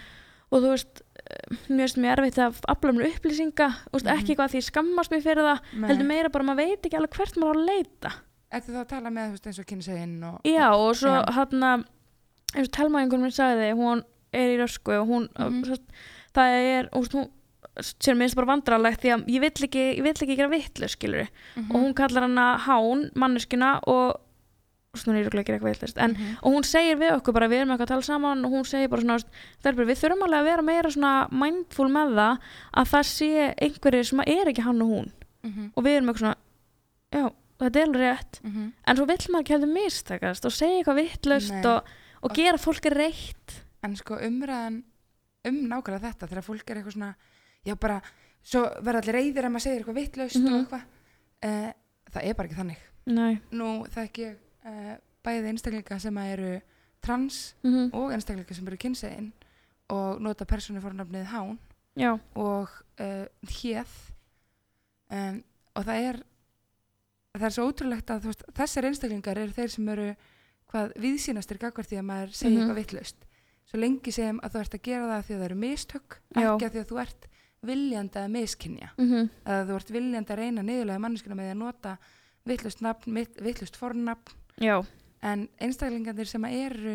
og 0.53 0.63
þú 0.63 0.69
veist 0.71 1.03
eh, 1.31 1.57
mér 1.69 1.85
finnst 1.85 1.99
mjög 1.99 2.19
erfitt 2.19 2.39
að 2.39 2.55
afla 2.69 2.93
mér 2.93 3.07
upplýsinga 3.13 3.69
þú 3.69 3.93
veist, 3.93 4.07
Mhm. 4.07 4.19
ekki 4.19 4.31
eitthvað 4.35 4.49
að 4.49 4.55
því 4.55 4.63
skammast 4.71 5.11
mér 5.11 5.23
fyrir 5.23 5.45
það 5.45 5.61
heldur 5.89 6.07
meira 6.07 6.29
bara 6.31 6.45
að 6.45 6.49
maður 6.49 6.57
veit 6.57 6.83
ekki 6.87 6.97
alveg 6.97 7.11
hvert 7.17 7.37
maður 7.37 7.55
á 7.55 7.57
að 7.57 7.67
leita 7.67 8.11
Ertu 8.53 8.73
þá 8.73 8.81
að 8.81 8.89
tala 8.89 9.11
með 9.11 9.27
þú 9.27 9.31
veist, 9.31 9.47
eins 9.47 9.59
og 9.61 9.67
kynsegin 9.67 10.25
og 10.25 10.41
já, 10.45 10.73
og 10.75 10.95
svo 10.97 11.09
Já. 11.11 11.31
hann 11.33 11.61
að 11.63 11.85
eins 12.57 12.67
og 12.67 12.73
einhvern 13.01 13.21
minn 13.21 13.31
sagði 13.31 13.75
hún 13.77 14.03
er 14.33 14.49
í 14.49 14.59
rösku 14.59 14.93
og 15.01 15.07
hún 15.09 15.29
Mhm. 15.39 15.63
mm 15.65 15.81
það 16.35 16.49
er, 16.79 16.89
veist, 17.03 17.13
hún 17.13 17.31
sér 17.79 18.17
minnst 18.19 18.35
bara 18.37 18.47
vandrarlegt 18.51 19.01
því 19.03 19.13
að 19.15 19.27
ég 19.31 19.41
vill 19.41 19.67
ekki, 19.69 19.85
ég 19.99 20.03
vill 20.03 20.13
ekki 20.13 20.37
gera 20.37 20.49
vitlu, 20.51 20.89
skilur 20.89 21.29
Mhm. 21.57 21.71
og 21.71 21.81
hún 21.81 21.95
kallar 21.95 22.23
hana 22.23 22.59
hán, 22.59 23.11
manneskuna 23.15 23.81
og 23.87 24.17
svona 24.97 25.21
er 25.21 25.25
ég 25.25 25.35
ekki 25.35 25.53
eitthvað 25.55 25.79
villist 25.79 25.99
en 25.99 26.11
Mhm. 26.13 26.37
og 26.43 26.53
hún 26.53 26.65
segir 26.65 26.97
við 26.99 27.13
okkur 27.21 27.33
bara 27.33 27.49
við 27.49 27.61
erum 27.63 27.71
eitthvað 27.71 27.87
að 27.87 27.95
tala 27.95 28.03
saman 28.03 28.45
og 28.45 28.51
hún 28.51 28.65
segir 28.67 28.89
bara 28.91 29.03
svona 29.03 29.23
stelpur, 29.61 29.87
við 29.87 30.01
þurfum 30.03 30.23
alveg 30.27 30.41
að 30.41 30.45
vera 30.45 30.63
meira 30.63 30.91
svona 30.91 31.29
mindful 31.31 31.89
með 31.89 32.15
það 32.15 32.39
að 32.75 32.89
það 32.91 33.05
sé 33.07 33.55
einhverjir 33.63 34.05
sem 34.07 34.21
er 34.21 34.47
ekki 34.51 34.63
hann 34.63 34.83
og 34.83 34.89
hún 34.89 35.13
Mhm. 35.45 35.73
og 35.77 35.85
við 35.85 35.97
erum 35.97 36.09
eitthvað 36.09 36.19
svona 36.19 36.37
já, 37.13 37.33
þetta 37.61 37.77
er 37.77 37.87
alveg 37.87 38.01
rétt 38.19 38.41
Mhm. 38.45 38.73
en 38.87 38.97
svo 38.97 39.07
vill 39.07 39.17
maður 39.17 39.43
ekki 39.45 39.55
hefði 39.55 39.73
mistakast 39.73 40.45
og 40.45 40.53
segja 40.53 40.83
eitthvað 40.83 41.01
vittlust 41.01 41.65
og, 41.67 41.85
og 42.23 42.35
gera 42.35 42.59
fólki 42.59 42.91
reitt 42.93 43.63
En 43.83 43.95
sko 43.97 44.17
umræðan 44.17 44.83
um 45.47 45.69
nákvæmlega 45.71 46.01
þetta 46.13 46.29
þegar 46.29 46.45
fólk 46.45 46.69
er 46.71 46.77
eitthvað 46.77 46.93
svona 46.93 47.15
já 47.67 47.75
bara, 47.77 48.01
svo 48.43 48.63
verða 48.81 49.01
allir 49.03 49.15
reyðir 49.19 49.45
að 49.49 49.53
maður 49.55 49.67
segir 49.67 49.81
eitthvað 49.83 50.01
vitlaust 50.01 50.37
Mhm. 50.41 50.53
og 50.55 50.61
eitthvað 50.61 50.85
uh, 51.45 51.73
það 52.13 52.25
er 52.25 52.35
bara 52.35 52.49
ekki 52.49 52.61
þannig 52.61 52.87
Nei. 53.07 53.41
Nú 53.51 53.69
þekki 53.91 54.23
ég 54.27 54.37
uh, 54.67 54.97
bæði 55.25 55.49
einstaklinga 55.51 55.99
sem 56.01 56.15
að 56.21 56.33
eru 56.37 56.61
trans 57.01 57.55
Mm 57.65 57.91
og 57.97 58.13
einstaklinga 58.13 58.55
sem 58.55 58.67
eru 58.69 58.77
kynsegin 58.77 59.33
og 59.91 60.21
nota 60.21 60.45
persónu 60.45 60.81
fornafnið 60.81 61.25
hán 61.33 61.59
já, 61.97 62.19
og 62.37 62.69
uh, 63.01 63.27
héð 63.43 63.89
um, 65.11 65.41
og 65.77 65.85
það 65.87 66.05
er 66.11 66.21
það 67.39 67.47
er 67.49 67.55
svo 67.57 67.67
ótrúlegt 67.71 68.11
að 68.11 68.25
veist, 68.29 68.45
þessar 68.57 68.89
einstaklingar 68.91 69.39
eru 69.39 69.53
þeir 69.55 69.71
sem 69.75 69.89
eru 69.95 70.07
hvað 70.71 70.93
viðsýnastir 71.03 71.59
gagvar 71.63 71.87
því 71.89 71.99
að 72.01 72.07
maður 72.11 72.33
segja 72.37 72.51
Mhm. 72.53 72.61
eitthvað 72.63 72.81
vitlaust 72.85 73.27
svo 73.71 73.79
lengi 73.81 74.13
sem 74.13 74.41
að 74.43 74.51
þú 74.55 74.61
ert 74.61 74.75
að 74.75 74.83
gera 74.83 75.09
það 75.11 75.25
því 75.27 75.35
að 75.35 75.41
það 75.41 75.49
eru 75.51 75.59
mistök 75.65 76.17
Já. 76.37 76.49
ekki 76.55 76.67
að 76.67 76.73
því 76.75 76.81
að 76.85 76.89
þú 76.91 77.01
ert 77.05 77.27
viljandi 77.67 78.19
að 78.23 78.31
miskinja 78.33 78.91
mm 78.97 79.29
að 79.45 79.69
þú 79.69 79.77
ert 79.77 79.91
viljandi 79.95 80.33
að 80.33 80.39
reyna 80.41 80.63
niðurlega 80.65 81.03
manneskuna 81.05 81.37
með 81.37 81.49
því 81.49 81.55
að 81.55 81.61
nota 81.61 81.97
vitlaust 82.49 82.81
nafn, 82.81 83.19
vitlaust 83.45 83.77
fornafn. 83.77 84.33
Já, 84.61 84.79
en 85.23 85.49
einstaklingarnir 85.61 86.27
sem 86.27 86.45
eru 86.49 86.95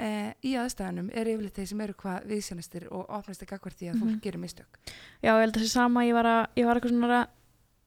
e, 0.00 0.08
í 0.44 0.54
aðstæðanum 0.56 1.10
eru 1.12 1.34
yfirleitt 1.36 1.56
þeir 1.60 1.68
sem 1.68 1.80
eru 1.84 1.94
hvað 2.00 2.24
viðsýnastir 2.30 2.86
og 2.92 3.06
opnastir 3.18 3.48
gagvar 3.48 3.72
því 3.76 3.90
að 3.90 3.94
Mhm. 3.96 4.02
fólk 4.02 4.22
gerir 4.24 4.40
mistök. 4.40 4.78
Já, 5.22 5.32
ég 5.36 5.40
held 5.44 5.56
að 5.56 5.60
þessi 5.62 5.72
sama 5.76 6.04
ég 6.04 6.12
var 6.14 6.24
að, 6.24 6.46
ég 6.56 6.66
var 6.66 6.76
að 6.76 7.28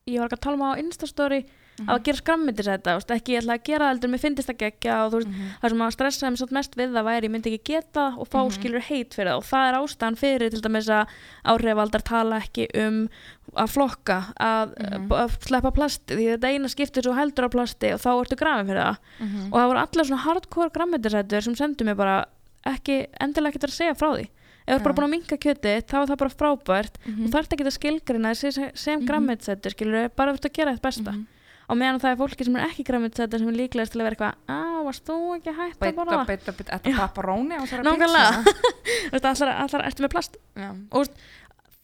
ég 0.06 0.18
var 0.18 0.28
ekki 0.28 0.38
að 0.38 0.40
tala 0.46 0.54
um 0.56 0.62
á 0.66 0.78
Instastory 0.78 1.44
Mhm. 1.80 1.88
að 1.90 2.02
gera 2.04 2.16
skrammyndir 2.20 2.66
þetta, 2.70 2.94
veist, 2.96 3.10
ekki 3.10 3.32
ég 3.34 3.42
ætla 3.42 3.54
að 3.58 3.64
gera 3.64 3.84
það 3.84 3.92
heldur, 3.94 4.10
mér 4.10 4.20
finnst 4.20 4.46
það 4.46 4.64
ekki 4.70 4.90
og 4.90 5.12
veist, 5.12 5.28
Mhm. 5.28 5.48
það 5.60 5.68
sem 5.70 5.80
að 5.80 6.30
mig 6.30 6.38
svolítið 6.40 6.52
mest 6.60 6.76
við 6.76 6.90
það 6.94 7.04
væri 7.10 7.24
ég 7.26 7.30
myndi 7.30 7.50
ekki 7.50 7.64
geta 7.64 8.00
það 8.00 8.18
og 8.20 8.28
fá 8.28 8.38
Mhm. 8.44 8.52
skilur 8.56 8.80
heit 8.90 9.10
fyrir 9.14 9.30
það 9.30 9.36
og 9.36 9.44
það 9.44 9.68
er 9.68 9.78
ástæðan 9.80 10.18
fyrir 10.18 10.50
til 10.50 10.60
dæmis 10.60 10.88
að 10.88 11.06
áhrifaldar 11.44 12.02
tala 12.02 12.40
ekki 12.40 12.66
um 12.86 13.08
að 13.56 13.68
flokka 13.74 14.34
að, 14.38 14.74
Mhm. 14.78 15.08
að 15.08 15.30
sleppa 15.40 15.70
plasti 15.74 16.14
því 16.16 16.38
þetta 16.38 16.48
eina 16.54 16.68
skiptir 16.68 17.02
svo 17.02 17.14
heldur 17.16 17.44
á 17.46 17.50
plasti 17.50 17.92
og 17.94 18.00
þá 18.00 18.10
ertu 18.24 18.36
grafin 18.36 18.66
fyrir 18.68 18.84
það 18.84 18.96
Mhm. 19.20 19.52
og 19.52 19.56
það 19.60 19.68
voru 19.70 19.80
allar 19.80 20.04
svona 20.06 20.24
hardcore 20.26 20.70
grammyndirsættur 20.70 21.42
sem 21.42 21.54
sendu 21.54 21.84
mér 21.84 21.96
bara 21.96 22.26
ekki 22.66 23.06
endilega 23.20 23.54
ekki 23.54 23.66
að 23.66 23.70
segja 23.72 23.96
frá 23.96 24.14
því 24.16 24.28
ef 24.68 24.76
þú 24.76 24.80
er 24.80 24.84
bara 24.84 24.94
búin 24.94 25.08
að 25.08 25.10
minka 25.10 25.36
kjöti 25.36 25.82
þá 25.82 25.94
er 26.02 26.06
það 26.06 26.18
bara 26.18 26.30
frábært 26.30 26.94
Mhm. 27.06 27.24
og 27.24 27.30
þarf 27.32 27.48
ekki 27.48 27.66
að 27.66 27.78
skilgrina 27.78 28.36
sem, 28.36 28.70
sem 28.74 29.00
Mhm. 29.00 29.06
grammyndirsættur 29.08 29.72
skilur 29.74 30.10
bara 30.14 30.32
ert 30.32 30.42
að 30.44 30.52
gera 30.52 30.72
þetta 30.76 30.82
besta 30.82 31.10
Mhm. 31.12 31.26
Og 31.70 31.78
meðan 31.78 32.00
það 32.02 32.14
er 32.14 32.20
fólki 32.20 32.46
sem 32.46 32.56
er 32.58 32.66
ekki 32.66 32.84
grammyndirsættur 32.88 33.42
sem 33.42 33.50
er 33.52 33.58
líklegast 33.60 33.94
til 33.94 34.00
að 34.00 34.08
vera 34.08 34.16
eitthvað 34.16 34.50
á, 34.50 34.60
varst 34.86 35.04
þú 35.06 35.18
ekki 35.36 35.54
hægt 35.58 35.84
að 35.84 35.98
borða? 35.98 36.16
það 36.16 36.32
bita, 36.32 36.54
bita, 36.58 36.78
þetta 36.78 36.96
pepperoni 37.04 37.58
á 37.58 37.62
þessara. 37.62 37.84
Þú 39.10 39.14
veist, 39.14 39.28
allar, 39.30 39.86
ertu 39.86 40.06
með 40.06 40.12
plast? 40.16 40.40
Já. 40.58 40.70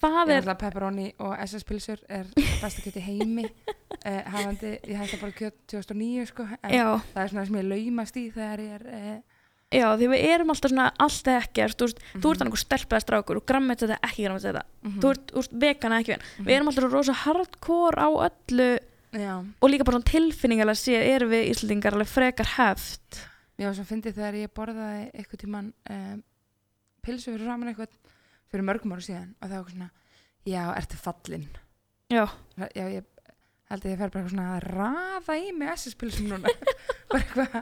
það 0.03 0.33
Ég 0.33 0.41
er, 0.41 0.51
að 0.53 0.59
pepperoni 0.61 1.07
og 1.23 1.39
SS 1.47 1.69
pilsur 1.69 2.03
er 2.13 2.27
besta 2.37 2.83
kjöt 2.85 2.99
í 3.01 3.05
heimi. 3.07 3.47
Uh, 3.47 4.21
hafandi, 4.35 4.75
ég 4.83 5.01
hætti 5.01 5.21
bara 5.23 5.39
kjöt 5.39 5.57
2009 5.73 6.27
sko, 6.33 6.49
en 6.61 6.75
já, 6.75 6.87
það 7.15 7.23
er 7.23 7.33
svona 7.33 7.47
sem 7.49 7.59
ég 7.61 7.71
laumast 7.71 8.21
í 8.21 8.27
þegar 8.35 8.63
ég 8.67 8.77
er 8.77 8.87
uh, 8.91 9.17
já, 9.75 9.87
því 9.99 10.11
við 10.13 10.27
erum 10.31 10.53
alltaf 10.53 10.73
svona 10.73 10.91
allt 11.03 11.31
eða 11.31 11.45
ekkert, 11.45 11.79
þú 11.79 11.89
veist, 11.89 12.03
þú 12.13 12.21
Mhm. 12.21 12.33
ert 12.33 12.45
annað 12.45 12.61
stelpaða 12.63 13.05
strákur 13.05 13.41
og 13.41 13.47
grammið 13.47 13.81
þetta 13.83 13.99
ekki 14.03 14.27
grammið 14.27 14.47
þetta 14.47 14.65
mhm, 14.83 15.01
þú 15.01 15.11
ert, 15.11 15.33
þú 15.33 15.43
ert 15.43 15.57
vegana 15.65 16.01
ekki 16.01 16.13
ven 16.13 16.23
mhm. 16.23 16.47
við 16.47 16.57
erum 16.57 16.71
alltaf 16.71 16.93
rosa 16.93 17.17
hardcore 17.25 17.99
á 17.99 18.09
öllu 18.29 18.69
Já, 19.17 19.33
og 19.63 19.71
líka 19.71 19.87
bara 19.89 20.01
tilfinningarlega 20.05 20.79
sé 20.81 20.97
erum 21.15 21.31
við 21.33 21.51
Íslandingar 21.53 21.95
alveg 21.97 22.11
frekar 22.11 22.51
heft 22.57 23.21
var 23.57 23.73
svo 23.77 23.87
fyndið 23.89 24.19
þegar 24.19 24.35
ég 24.43 24.51
borðaði 24.53 25.05
eitthvað 25.17 25.41
tíman 25.45 25.69
um, 25.91 26.19
pilsu 27.07 27.31
fyrir 27.33 27.47
saman 27.49 27.71
eitthvað 27.73 27.95
fyrir 28.53 28.67
mörgum 28.69 28.93
ára 28.93 29.05
síðan 29.07 29.31
og 29.41 29.47
það 29.49 29.55
var 29.55 29.63
eitthvað 29.63 29.77
svona, 29.77 29.91
já, 30.47 30.63
ertu 30.83 30.99
fallin 31.01 31.47
Já, 32.13 32.25
já, 32.77 32.85
ég 32.93 33.07
held 33.71 33.83
að 33.83 33.91
ég 33.91 33.99
fer 33.99 34.11
bara 34.13 34.21
eitthvað 34.23 34.35
svona 34.35 34.51
að 34.53 34.67
raða 34.77 35.39
í 35.43 35.49
mig 35.57 35.73
SS-pilsum 35.73 36.29
núna 36.31 36.53
bara 37.11 37.23
eitthvað 37.23 37.57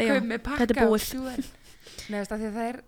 já. 0.00 0.14
Gummi, 0.14 0.38
pakka 0.46 0.86
og 0.86 0.96
sjúga. 1.02 1.34
Nei, 2.08 2.20
veist, 2.22 2.30
það 2.32 2.62
er 2.68 2.78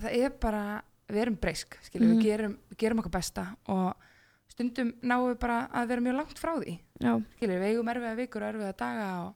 það 0.00 0.16
er 0.22 0.32
bara, 0.40 0.62
við 1.10 1.20
erum 1.26 1.36
breysk 1.42 1.76
skilur, 1.84 2.06
Mhm. 2.08 2.16
við 2.16 2.24
gerum, 2.30 2.54
við 2.70 2.78
gerum 2.84 3.02
okkar 3.02 3.14
besta 3.18 3.44
og 3.66 3.92
stundum 4.54 4.92
náum 5.02 5.28
við 5.32 5.38
bara 5.42 5.58
að 5.74 5.88
vera 5.90 6.00
mjög 6.04 6.16
langt 6.20 6.38
frá 6.38 6.52
því 6.60 6.78
Já, 7.02 7.12
skilur, 7.36 7.58
við 7.60 7.68
eigum 7.72 7.88
erfiða 7.90 8.16
vikur 8.20 8.42
og 8.46 8.48
erfiða 8.54 8.76
daga 8.78 9.08
og, 9.26 9.34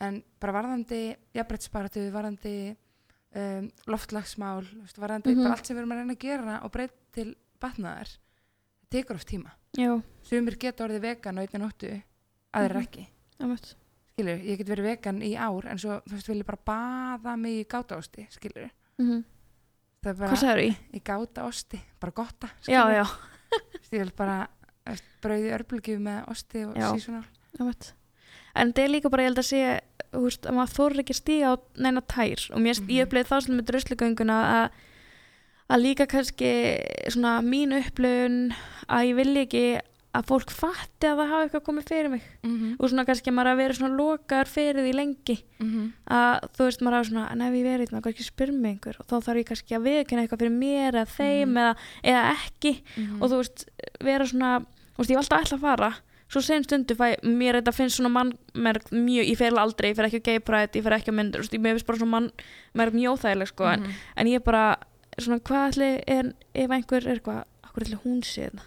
en 0.00 0.22
bara 0.40 0.52
varðandi 0.58 1.00
jafnbrettsparatu, 1.34 2.04
varðandi 2.14 2.54
um, 3.38 3.68
loftlagsmál 3.86 4.62
veist, 4.82 4.98
varðandi 4.98 5.34
Mhm. 5.34 5.42
bara 5.44 5.54
allt 5.54 5.66
sem 5.66 5.76
við 5.76 5.80
erum 5.82 5.92
að 5.92 6.00
reyna 6.02 6.14
að 6.16 6.24
gera 6.26 6.60
og 6.64 6.72
breyta 6.72 6.94
til 7.12 7.34
batnaðar 7.60 8.08
tekur 8.90 9.16
oft 9.16 9.28
tíma 9.28 9.50
já, 9.76 10.02
sumir 10.22 10.56
geta 10.58 10.84
orðið 10.86 11.00
vegan 11.06 11.38
á 11.38 11.42
einni 11.44 11.60
nóttu 11.62 12.02
aðrir 12.54 12.74
Mhm. 12.76 12.82
ekki 12.86 13.06
einmitt. 13.40 13.74
skilur, 14.16 14.38
ég 14.42 14.56
get 14.58 14.66
verið 14.66 14.82
vegan 14.90 15.22
í 15.22 15.36
ár 15.38 15.66
en 15.70 15.78
svo, 15.78 16.00
þú 16.02 16.12
veist, 16.16 16.26
vil 16.28 16.42
ég 16.42 16.46
bara 16.46 16.58
baða 16.66 17.36
mig 17.38 17.66
í 17.66 17.68
gátaosti, 17.68 18.26
skilur 18.30 18.70
Mhm. 18.98 19.24
það 20.02 20.10
er 20.10 20.14
bara 20.14 20.58
í? 20.62 20.76
gátaosti, 21.04 21.80
bara 22.00 22.12
gotta 22.12 22.46
Já, 22.66 22.82
skilurðu. 22.82 22.94
já, 22.94 23.06
ég 23.92 24.00
vil 24.02 24.12
bara 24.16 24.48
brauði 25.22 25.52
örbulgjöf 25.56 26.00
með 26.00 26.28
osti 26.32 26.64
og 26.64 26.76
einmitt. 27.58 27.92
En 28.58 28.72
það 28.72 28.84
er 28.84 28.88
líka 28.92 29.10
bara, 29.12 29.22
ég 29.22 29.30
held 29.30 29.38
að 29.42 29.80
þú 30.08 30.22
veist, 30.24 30.46
að 30.48 30.56
maður 30.56 30.74
þorir 30.78 31.02
ekki 31.02 31.14
stíga 31.18 31.50
á 31.52 31.54
neina 31.76 32.00
tær 32.02 32.44
og 32.54 32.60
mér, 32.64 32.80
Mhm. 32.80 32.88
ég 32.88 33.06
uppleiði 33.06 33.28
það 33.28 33.42
svona 33.44 33.58
með 33.60 33.68
dröslugönguna 33.70 34.38
að 34.58 34.70
að 35.68 35.82
líka 35.84 36.06
kannski 36.08 36.50
svona 37.12 37.42
mín 37.44 37.74
upplifun 37.76 38.54
að 38.88 39.04
ég 39.10 39.16
vilja 39.18 39.42
ekki 39.44 39.80
að 40.14 40.24
fólk 40.30 40.50
fatti 40.50 41.06
að 41.06 41.18
það 41.20 41.28
hafi 41.32 41.44
eitthvað 41.48 41.64
komið 41.68 41.84
fyrir 41.88 42.08
mig. 42.10 42.22
Mm 42.42 42.54
-hmm. 42.58 42.76
og 42.80 42.88
svona 42.90 43.04
kannski 43.04 43.30
að 43.30 43.34
maður 43.36 43.50
hafi 43.52 43.62
verið 43.62 43.76
svona 43.78 43.96
lokaður 43.98 44.48
fyrir 44.48 44.82
því 44.84 44.92
lengi. 44.94 45.36
Að 46.08 46.34
þú 46.56 46.62
veist 46.64 46.80
maður 46.82 46.96
hafi 46.96 47.08
svona 47.10 47.30
en 47.32 47.40
ef 47.42 47.54
ég 47.54 47.64
verið 47.66 47.80
hérna, 47.88 48.00
kannski 48.02 48.24
spyr 48.24 48.52
mig 48.52 48.70
einhver. 48.72 48.96
Og 49.00 49.06
þá 49.06 49.16
þarf 49.24 49.36
ég 49.38 49.46
kannski 49.48 49.76
að 49.76 49.84
viðkynna 49.88 50.22
eitthvað 50.24 50.40
fyrir 50.42 50.58
mér 50.58 50.92
eða 50.94 51.06
þeim 51.18 51.48
Mhm. 51.48 51.56
eða, 51.58 51.74
eða 52.04 52.22
ekki. 52.36 52.82
Og 53.20 53.30
þú 53.30 53.36
veist 53.36 53.64
vera 54.00 54.24
svona 54.24 54.60
þú 54.60 54.98
veist 54.98 55.10
ég 55.10 55.16
hef 55.16 55.22
alltaf 55.24 55.44
ætla 55.44 55.56
að 55.58 55.60
fara. 55.60 55.94
Svo 56.28 56.40
sen 56.42 56.62
stundu 56.64 56.94
fæ 56.94 57.16
mér 57.24 57.54
þetta 57.62 57.72
finnst 57.72 57.96
svona 57.96 58.10
mannmerk 58.12 58.90
mjög, 58.92 59.24
ég 59.30 59.36
fer 59.38 59.52
aldrei, 59.58 59.90
ég 59.92 59.96
fer 59.96 60.04
ekki 60.04 60.20
á 60.20 60.24
gay 60.24 60.38
pride 60.40 60.74
ég 60.78 60.82
fer 60.82 60.92
ekki 60.92 61.12
myndir, 61.12 61.40
þú 61.40 61.42
veist, 61.42 61.54
ég 61.54 61.62
finnst 61.62 61.86
bara 61.86 61.98
svona 61.98 62.10
mannmerk 62.20 62.92
mjög 62.92 63.12
óþægileg 63.16 63.46
sko 63.48 63.64
en, 63.64 63.80
Mhm. 63.80 63.90
en 64.16 64.26
ég 64.26 64.44
bara 64.44 64.76
svona 65.18 65.40
hvað 65.40 65.68
ætli 65.72 66.02
er 66.06 66.32
ef 66.54 66.70
einhver 66.70 67.06
er 67.06 67.20
ætli 67.20 67.96
hún 68.04 68.20
sé 68.22 68.50
þetta 68.50 68.62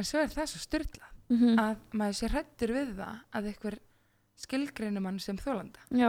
en 0.00 0.08
svo 0.08 0.22
er 0.22 0.32
það 0.32 0.50
svo 0.52 0.64
styrla 0.64 1.12
mm 1.30 1.60
að 1.62 1.86
maður 1.94 2.18
sé 2.18 2.30
hrættur 2.32 2.74
við 2.74 2.92
það 2.98 3.20
að 3.36 3.48
einhver 3.52 3.78
skilgreinum 4.40 5.06
hann 5.06 5.20
sem 5.20 5.38
þólanda 5.38 5.84
já, 5.92 6.08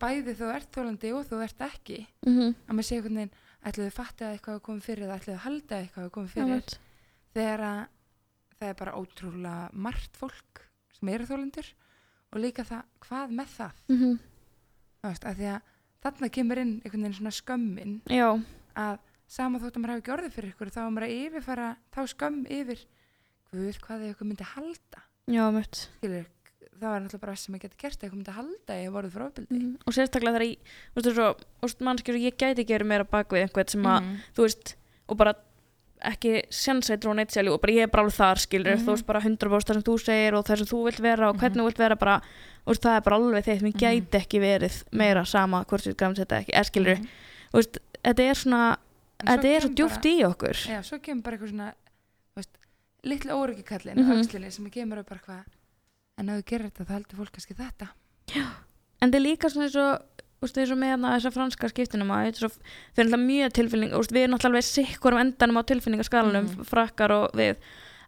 bæði 0.00 0.34
þú 0.38 0.50
ert 0.54 0.70
þólandi 0.74 1.12
og 1.14 1.26
þú 1.28 1.40
ert 1.44 1.64
ekki. 1.66 2.06
Mm 2.26 2.36
-hmm. 2.36 2.54
að 2.66 2.74
maður 2.74 2.88
sé 2.88 2.96
einhvern 2.96 3.20
veginn 3.20 3.34
ætlaðu 3.60 3.90
fatti 3.92 4.24
að 4.24 4.32
eitthvað 4.32 4.54
hafi 4.54 4.66
komið 4.66 4.86
fyrir 4.88 5.06
það 5.06 5.18
ætlaðu 5.20 5.44
halda 5.44 5.76
að 5.76 5.82
eitthvað 5.82 6.02
hafi 6.02 6.14
komið 6.16 6.28
já, 6.28 6.34
fyrir 6.34 6.54
mitt 6.54 6.78
þegar 7.34 7.60
að 7.60 7.82
það 8.58 8.68
er 8.68 8.78
bara 8.80 8.96
ótrúlega 8.96 9.70
margt 9.72 10.16
fólk 10.16 10.64
sem 10.96 11.08
eru 11.08 11.28
þólendur 11.28 11.68
og 12.30 12.40
líka 12.40 12.64
það, 12.64 12.82
hvað 13.06 13.36
með 13.36 13.48
það? 13.58 13.72
Mm 13.88 14.18
að 15.02 15.36
því 15.36 15.46
að 15.48 15.60
þarna 16.00 16.28
kemur 16.28 16.58
inn 16.60 16.74
einhvern 16.84 17.02
veginn 17.02 17.18
svona 17.18 17.32
skömmin 17.32 17.94
já, 18.08 18.28
að 18.76 18.98
sama 19.30 19.60
þótt 19.60 19.76
að 19.76 19.82
maður 19.82 19.92
hafi 19.94 20.02
ekki 20.02 20.14
orðið 20.16 20.34
fyrir 20.36 20.52
ykkur 20.52 20.72
þá 20.74 20.80
er 20.82 20.90
maður 20.90 21.06
að 21.06 21.16
yfirfara 21.16 21.68
þá 21.94 22.00
skömm 22.12 22.40
yfir 22.50 22.84
Guð, 23.50 23.78
hvað 23.82 24.04
ykkur 24.12 24.28
myndi 24.30 24.46
halda 24.46 25.00
já, 25.30 25.42
mitt 25.54 25.74
skilur, 25.98 26.26
það 26.80 26.86
var 26.86 27.00
náttúrulega 27.02 27.20
bara 27.24 27.32
það 27.34 27.40
sem 27.42 27.54
ég 27.56 27.62
geti 27.64 27.78
gert 27.82 28.04
ykkur 28.06 28.16
myndi 28.20 28.34
halda 28.36 28.76
ég 28.78 28.92
vorið 28.94 29.14
frá 29.16 29.24
ofbeldi 29.26 29.58
mm 29.58 29.76
og 29.86 29.94
sérstaklega 29.96 30.36
þegar 30.36 30.46
ég, 30.46 30.74
þú 30.94 31.00
veist, 31.00 31.10
svo, 31.16 31.28
þú 31.58 31.66
veist, 31.66 31.80
mannskjur, 31.88 32.18
ég 32.22 32.36
gæti 32.38 32.62
ekki 32.64 32.76
verið 32.76 32.90
meira 32.92 33.04
bak 33.10 33.28
við 33.34 33.42
einhvern 33.48 33.68
sem 33.74 33.82
að, 33.90 34.00
Mhm. 34.02 34.20
þú 34.36 34.46
veist, 34.46 34.74
og 35.10 35.16
bara 35.18 35.34
ekki 36.00 36.32
sjansættur 36.48 37.10
og 37.10 37.16
neitt 37.18 37.34
sjálf 37.34 37.52
og 37.52 37.60
bara 37.60 37.72
ég 37.74 37.82
er 37.82 37.90
bara 37.92 38.02
alveg 38.06 38.16
þar, 38.16 38.38
skilur, 38.40 38.76
Mhm. 38.76 38.84
þú 38.86 38.90
veist, 38.94 39.06
bara 39.06 39.20
100% 39.20 39.66
það 39.68 39.74
sem 39.74 39.82
þú 39.82 39.96
segir 40.00 40.34
og 40.38 40.44
það 40.46 40.56
sem 40.58 40.66
þú 40.70 40.78
vilt 40.86 41.00
vera 41.00 41.28
og 41.28 41.36
hvernig 41.36 41.60
þú 41.60 41.66
vilt 41.68 41.78
vera 41.78 41.96
bara, 41.96 42.20
þú 42.64 42.70
veist, 42.70 42.82
það 42.86 42.96
er 42.96 43.00
bara 43.02 43.16
alveg 43.18 43.44
þitt, 43.44 43.60
mér 43.66 43.74
Mhm. 43.74 43.82
gæti 43.82 44.16
ekki 44.22 44.38
verið 44.40 44.84
meira 44.92 45.26
sama 45.26 45.64
hvort 45.64 45.84
við 45.90 45.96
græmst 45.96 46.22
þetta 46.24 46.38
ekki, 46.40 46.52
eða 46.54 46.70
skilur, 46.70 46.96
Mhm. 46.96 47.08
þú 47.52 47.56
veist, 47.58 47.78
þetta 48.04 48.22
er 48.30 48.34
svona, 48.34 48.76
svo 49.20 49.26
þetta 49.26 49.44
er 49.56 49.60
svo 49.60 49.74
djúft 49.74 50.04
í 50.06 50.16
okkur. 50.24 50.56
já, 50.70 50.78
svo 50.82 50.98
kemur 51.02 51.22
bara 51.22 51.36
eitthvað 51.36 51.50
svona 51.52 51.74
þú 51.74 51.89
litlu 53.04 53.32
óryggi 53.32 53.64
kallin 53.64 53.96
Mhm. 53.96 54.10
á 54.12 54.20
öxlinni 54.20 54.50
sem 54.52 54.70
kemur 54.70 54.98
upp 54.98 55.08
bara 55.08 55.20
hvað 55.26 55.44
en 56.18 56.28
ef 56.28 56.36
þú 56.40 56.44
gerir 56.50 56.70
þetta 56.70 56.84
þá 56.84 56.92
heldur 56.96 57.16
fólk 57.16 57.32
kannski 57.32 57.54
þetta 57.56 57.88
En 59.02 59.10
það 59.10 59.14
er 59.16 59.24
líka 59.24 59.48
svona 59.48 59.64
eins 59.66 59.76
og, 59.80 60.02
veist, 60.42 60.58
eins 60.60 60.70
og 60.70 60.78
með 60.78 60.90
hana 60.90 61.14
þessa 61.18 61.32
franska 61.32 61.68
skiptinum 61.72 62.10
að 62.12 62.36
þau 62.36 62.50
er 62.52 63.06
náttúrulega 63.08 63.26
mjög 63.26 63.52
tilfinning, 63.56 63.90
veist, 63.96 64.12
við 64.12 64.24
erum 64.26 64.34
náttúrulega 64.34 64.50
alveg 64.50 64.66
sikkur 64.68 65.12
um 65.16 65.18
endanum 65.22 65.56
á 65.56 65.62
tilfinningaskalanum, 65.70 66.44
Mhm. 66.50 66.64
frakkar 66.68 67.10
og 67.10 67.32
við, 67.32 67.56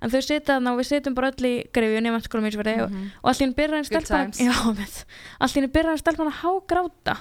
en 0.03 0.11
þau 0.11 0.21
sitja 0.21 0.41
þarna 0.61 0.73
og 0.73 0.79
við 0.81 0.87
sitjum 0.93 1.15
bara 1.15 1.31
öll 1.33 1.47
í 1.49 1.71
greifju 1.73 2.01
nema 2.03 2.21
skólum 2.21 2.47
í 2.47 2.53
sverði 2.53 2.83
og, 2.85 2.91
Mhm. 2.91 3.11
og 3.25 3.35
henni 3.35 3.55
byrjar 3.55 3.77
henni 3.81 3.89
Good 3.89 4.05
stelpan 4.05 4.33
times. 4.33 4.39
já, 4.39 4.75
með, 4.77 5.05
allt 5.41 5.53
í 5.53 5.55
henni 5.61 5.73
byrjar 5.73 5.91
henni 5.93 6.03
stelpan 6.05 6.31
að 6.31 6.41
hágráta 6.43 7.17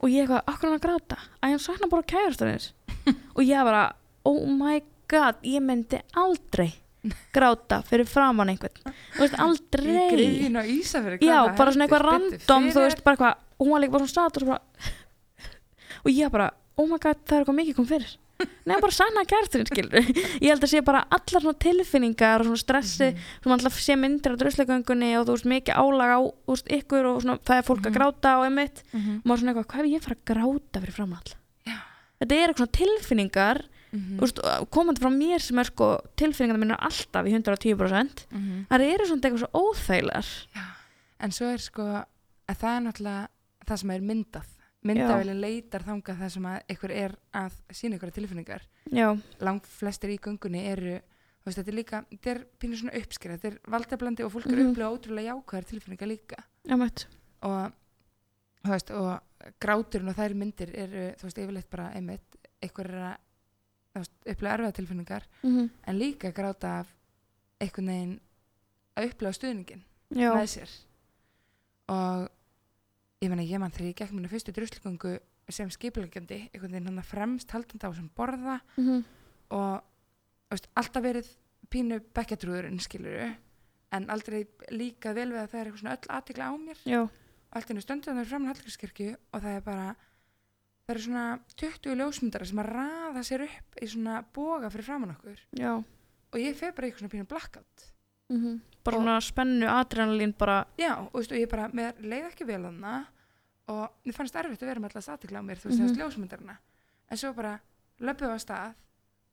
og 0.00 0.08
ég 0.10 0.28
eitthvað, 0.28 0.44
okkur 0.46 0.68
hann 0.70 0.78
að 0.78 0.86
gráta 0.86 1.16
að 1.42 1.48
hann 1.50 1.58
sakna 1.58 1.88
bara 1.90 2.02
kærastunins 2.02 2.72
og 3.36 3.42
ég 3.44 3.64
bara, 3.64 3.92
oh 4.24 4.46
my 4.46 4.80
god 5.08 5.34
ég 5.42 5.60
myndi 5.60 6.00
aldrei 6.14 6.74
gráta 7.32 7.82
fyrir 7.86 8.06
framann 8.10 8.48
einhvern 8.52 8.94
þú 9.14 9.20
veist, 9.22 9.36
aldrei 9.38 10.06
gryfjun 10.12 10.56
á 10.58 10.62
Ísafjörði 10.66 11.26
já, 11.28 11.38
bara 11.56 11.72
svona 11.72 11.86
eitthvað 11.86 12.06
random 12.08 12.70
þú 12.74 12.80
veist, 12.84 13.02
bara 13.04 13.16
eitthvað, 13.16 13.34
og 13.58 13.66
hún 13.66 13.72
var 13.76 13.80
líka 13.84 13.92
bara 13.98 14.06
svona 14.06 14.14
satt 14.30 14.40
og 14.42 14.48
bara 14.48 14.60
og 16.04 16.10
ég 16.12 16.30
bara, 16.34 16.48
oh 16.78 16.86
my 16.90 16.98
god, 17.02 17.20
það 17.26 17.36
er 17.36 17.44
eitthvað 17.44 17.60
mikið 17.62 17.76
kom 17.80 17.86
fyrir 17.92 18.16
Nei, 18.38 18.76
bara 18.78 18.94
sanna 18.94 19.24
kærturinn, 19.26 19.66
skilur 19.66 19.96
Ég 20.44 20.46
held 20.52 20.62
að 20.62 20.70
sé 20.70 20.78
bara 20.86 21.00
allar 21.10 21.42
svona 21.42 21.58
tilfinningar 21.58 22.44
og 22.44 22.46
svona 22.52 22.60
stressi, 22.62 23.08
Mhm. 23.08 23.24
sem 23.42 23.54
alltaf 23.56 23.78
sé 23.82 23.96
myndir 23.98 24.30
á 24.30 24.38
druslegöngunni 24.38 25.08
og 25.18 25.24
þú 25.26 25.34
veist, 25.34 25.48
mikið 25.50 25.74
álag 25.74 26.12
á 26.14 26.20
þú 26.22 26.54
veist, 26.54 26.68
ykkur 26.76 27.08
og 27.10 27.16
svona, 27.24 27.38
það 27.42 27.58
er 27.58 27.66
fólk 27.66 27.82
að 27.82 27.90
Mhm. 27.90 27.96
gráta 27.98 28.36
og 28.38 28.44
einmitt, 28.46 28.82
Mhm. 28.94 29.16
og 29.18 29.24
maður 29.26 29.40
svona 29.42 29.50
eitthvað, 29.54 29.66
hvað 29.72 29.80
er 29.82 29.90
ég 29.90 29.98
að 29.98 30.06
fara 30.06 30.16
að 30.18 30.28
gráta 30.30 30.80
fyrir 30.84 30.94
framall? 30.94 31.30
Já. 31.66 31.76
Þetta 32.22 32.34
er 32.38 32.48
eitthvað 32.54 32.72
tilfinningar 32.78 33.58
Veist, 33.92 34.38
og 34.44 34.68
komandi 34.70 35.00
frá 35.00 35.08
mér 35.10 35.40
sem 35.40 35.58
er 35.58 35.64
sko 35.64 35.86
tilfinningarna 36.16 36.60
mín 36.64 36.74
er 36.74 36.84
alltaf 36.84 37.24
í 37.26 37.32
110% 37.32 38.26
Mhm. 38.30 38.66
það 38.68 38.84
eru 38.94 39.06
svona 39.06 39.20
eitthvað 39.22 39.42
svo 39.44 39.50
óþægilegar. 39.62 40.26
Já, 40.54 40.64
en 41.20 41.30
svo 41.30 41.46
er 41.52 41.58
sko 41.58 41.82
að 42.48 42.56
það 42.60 42.76
er 42.76 42.82
náttúrulega 42.86 43.28
það 43.66 43.76
sem 43.78 43.90
er 43.90 44.00
myndað. 44.00 44.46
Myndavælinn 44.84 45.40
leitar 45.40 45.82
þangað 45.82 46.18
það 46.20 46.30
sem 46.30 46.42
að 46.44 46.60
ykkur 46.70 46.90
er 46.94 47.14
að 47.34 47.52
sína 47.72 47.96
ykkur 47.98 48.12
tilfinningar. 48.14 48.62
Já, 48.92 49.18
langt 49.40 49.66
flestir 49.66 50.10
í 50.10 50.18
göngunni 50.18 50.64
eru 50.70 51.00
veist, 51.44 51.58
þetta 51.58 51.68
er 51.68 51.74
líka, 51.74 52.04
þetta 52.12 52.30
er 52.30 52.44
pínu 52.60 52.76
svona 52.76 52.94
uppskrið 52.94 53.38
þetta 53.40 53.46
er 53.52 53.58
valdablandi 53.68 54.24
og 54.24 54.32
fólk 54.32 54.46
er 54.46 54.56
Mhm. 54.56 54.70
upplega 54.74 54.92
ótrúlega 54.92 55.32
jákvæðar 55.32 55.64
tilfinningar 55.66 56.08
líka. 56.08 56.44
Einmitt. 56.68 57.06
Og 57.42 57.72
veist, 58.64 58.90
og 58.90 59.20
gráturinn 59.60 60.08
og 60.10 60.16
þær 60.16 60.34
myndir 60.34 60.70
eru, 60.76 61.14
þú 61.16 61.22
veist, 61.24 61.38
yfirleitt 61.38 61.70
bara 61.70 61.90
einmitt, 61.94 62.36
ykkur 62.62 62.84
er 62.90 63.02
að 63.12 63.16
upplega 64.04 64.54
erfiða 64.58 64.76
tilfinningar 64.78 65.26
mm 65.42 65.68
en 65.88 65.98
líka 65.98 66.32
gráta 66.36 66.72
af 66.82 66.90
einhvern 67.60 67.90
veginn 67.92 68.16
að 68.96 69.08
upplega 69.10 69.36
stuðningin 69.38 69.84
Já, 70.14 70.30
með 70.34 70.46
sér. 70.54 70.70
Og 71.92 72.28
ég 73.22 73.32
meina 73.32 73.44
ég 73.44 73.60
mann 73.60 73.72
þegar 73.74 73.90
ég 73.90 73.98
gekk 73.98 74.14
mínu 74.16 74.30
fyrstu 74.30 74.52
druslugöngu 74.56 75.18
sem 75.48 75.70
skipulegjandi 75.72 76.42
einhvern 76.52 76.72
veginn 76.76 76.90
hann 76.90 77.02
fremst 77.06 77.50
haldandi 77.54 77.88
á 77.88 77.92
sem 77.96 78.10
borða 78.16 78.60
mm 78.76 79.04
og 79.48 79.80
þú 80.48 80.52
veist, 80.52 80.66
alltaf 80.76 81.02
verið 81.02 81.28
pínu 81.72 81.96
bekkjatrúðurinn 82.16 82.80
skiluru 82.84 83.30
en 83.96 84.10
aldrei 84.12 84.42
líka 84.70 85.14
vel 85.16 85.30
við 85.32 85.40
að 85.40 85.54
það 85.54 85.60
er 85.60 85.70
öll 85.72 86.10
aðtikla 86.18 86.48
á 86.48 86.54
mér. 86.60 86.80
Já, 86.84 87.00
og 87.00 87.56
allt 87.56 87.70
í 87.70 87.72
hennu 87.72 87.84
stöndu 87.84 88.10
þannig 88.10 88.28
fram 88.28 88.44
í 88.44 88.50
Hallgrímskirkju 88.50 89.08
og 89.32 89.40
það 89.40 89.54
er 89.56 89.64
bara 89.64 89.86
það 90.88 90.94
eru 90.94 91.04
svona 91.04 91.24
20 91.60 91.94
ljósmyndara 92.00 92.46
sem 92.48 92.58
að 92.62 92.68
raða 92.72 93.22
sér 93.28 93.42
upp 93.44 93.76
í 93.82 93.86
svona 93.92 94.22
boga 94.32 94.70
fyrir 94.72 94.86
framann 94.86 95.12
okkur. 95.12 95.38
Já. 95.52 95.74
Og 96.32 96.38
ég 96.40 96.56
fer 96.56 96.72
bara 96.72 96.88
eitthvað 96.88 97.04
svona 97.04 97.12
pínu 97.12 97.28
blackout. 97.28 97.88
Mm 98.32 98.60
bara 98.84 98.96
Og- 98.96 99.02
svona 99.02 99.20
spennu 99.20 99.66
adrenalín 99.68 100.32
bara, 100.38 100.64
Já, 100.78 100.96
og, 100.96 101.12
veist, 101.12 101.32
og 101.32 101.36
ég 101.38 101.48
bara, 101.50 101.68
mér 101.68 101.92
leið 102.00 102.30
ekki 102.30 102.46
vel 102.46 102.62
hana 102.64 103.06
og 103.68 103.90
mér 104.06 104.14
fannst 104.14 104.34
erfitt 104.34 104.62
að 104.62 104.66
vera 104.70 104.80
með 104.80 104.94
alltaf 104.96 105.08
aðtikla 105.12 105.40
á 105.40 105.44
mér, 105.44 105.56
þú 105.60 105.68
veist, 105.68 105.78
Mhm. 105.80 105.88
þess 105.88 105.98
ljósmyndarna 105.98 106.56
en 107.10 107.16
svo 107.16 107.34
bara 107.34 107.60
löpum 108.00 108.28
við 108.28 108.32
á 108.32 108.38
stað 108.40 108.74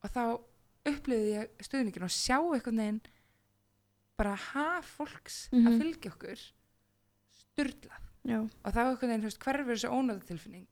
og 0.03 0.09
þá 0.11 0.41
upplifði 0.85 1.31
ég 1.35 1.49
stuðningin 1.63 2.03
og 2.03 2.09
sjá 2.09 2.37
einhvern 2.41 2.77
veginn 2.77 3.01
bara 4.17 4.35
haf 4.35 4.97
fólks 4.97 5.49
að 5.53 5.61
Mhm. 5.71 5.79
fylgja 5.81 6.11
okkur 6.11 6.51
sturlað. 7.31 8.01
Já, 8.25 8.39
og 8.41 8.73
þá 8.73 8.97
þú 8.97 9.21
veist, 9.21 9.39
hverfur 9.39 9.71
þessu 9.75 9.89
ónóða 9.89 10.23
tilfinning 10.25 10.67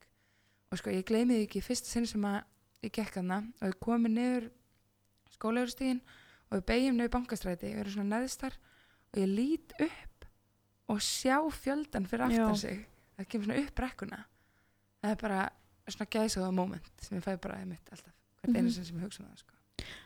og 0.73 0.79
sko, 0.81 0.89
ég 0.93 1.05
gleymi 1.05 1.37
því 1.37 1.45
ekki 1.47 1.61
í 1.61 1.65
fyrsta 1.67 1.91
sinn 1.93 2.07
sem 2.09 2.25
að 2.25 2.39
ég 2.83 2.91
gekk 2.97 3.19
hana 3.21 3.39
og 3.61 3.69
ég 3.69 3.77
komi 3.83 4.09
niður 4.11 4.49
skólaugustíðin 5.33 6.01
og 6.49 6.57
við 6.59 6.65
beigjum 6.69 6.97
nefnir 6.99 7.13
bankastræti 7.13 7.69
við 7.71 7.81
erum 7.83 7.95
svona 7.95 8.17
neðstar 8.19 8.57
og 9.13 9.21
ég 9.21 9.29
lít 9.31 9.73
upp 9.81 10.27
og 10.93 11.01
sjá 11.05 11.37
fjöldan 11.55 12.07
fyrir 12.09 12.25
aftan 12.27 12.53
Já. 12.53 12.61
sig 12.65 12.83
það 13.17 13.29
kemur 13.31 13.47
svona 13.49 13.63
upp 13.63 13.73
brekkuna 13.79 14.19
það 15.03 15.11
er 15.15 15.21
bara 15.23 15.41
svona 15.87 16.11
gæsaða 16.17 16.51
moment 16.55 16.91
sem 17.03 17.17
ég 17.19 17.25
fæ 17.25 17.33
bara 17.43 17.59
einmitt 17.61 17.89
alltaf 17.91 18.13
hvert 18.43 18.55
einu 18.57 18.67
Mhm. 18.67 18.73
sinni 18.75 18.85
sem 18.89 18.97
ég 18.99 19.03
hugsa 19.07 19.23
um 19.23 19.29
það 19.31 19.39
sko. 19.43 19.49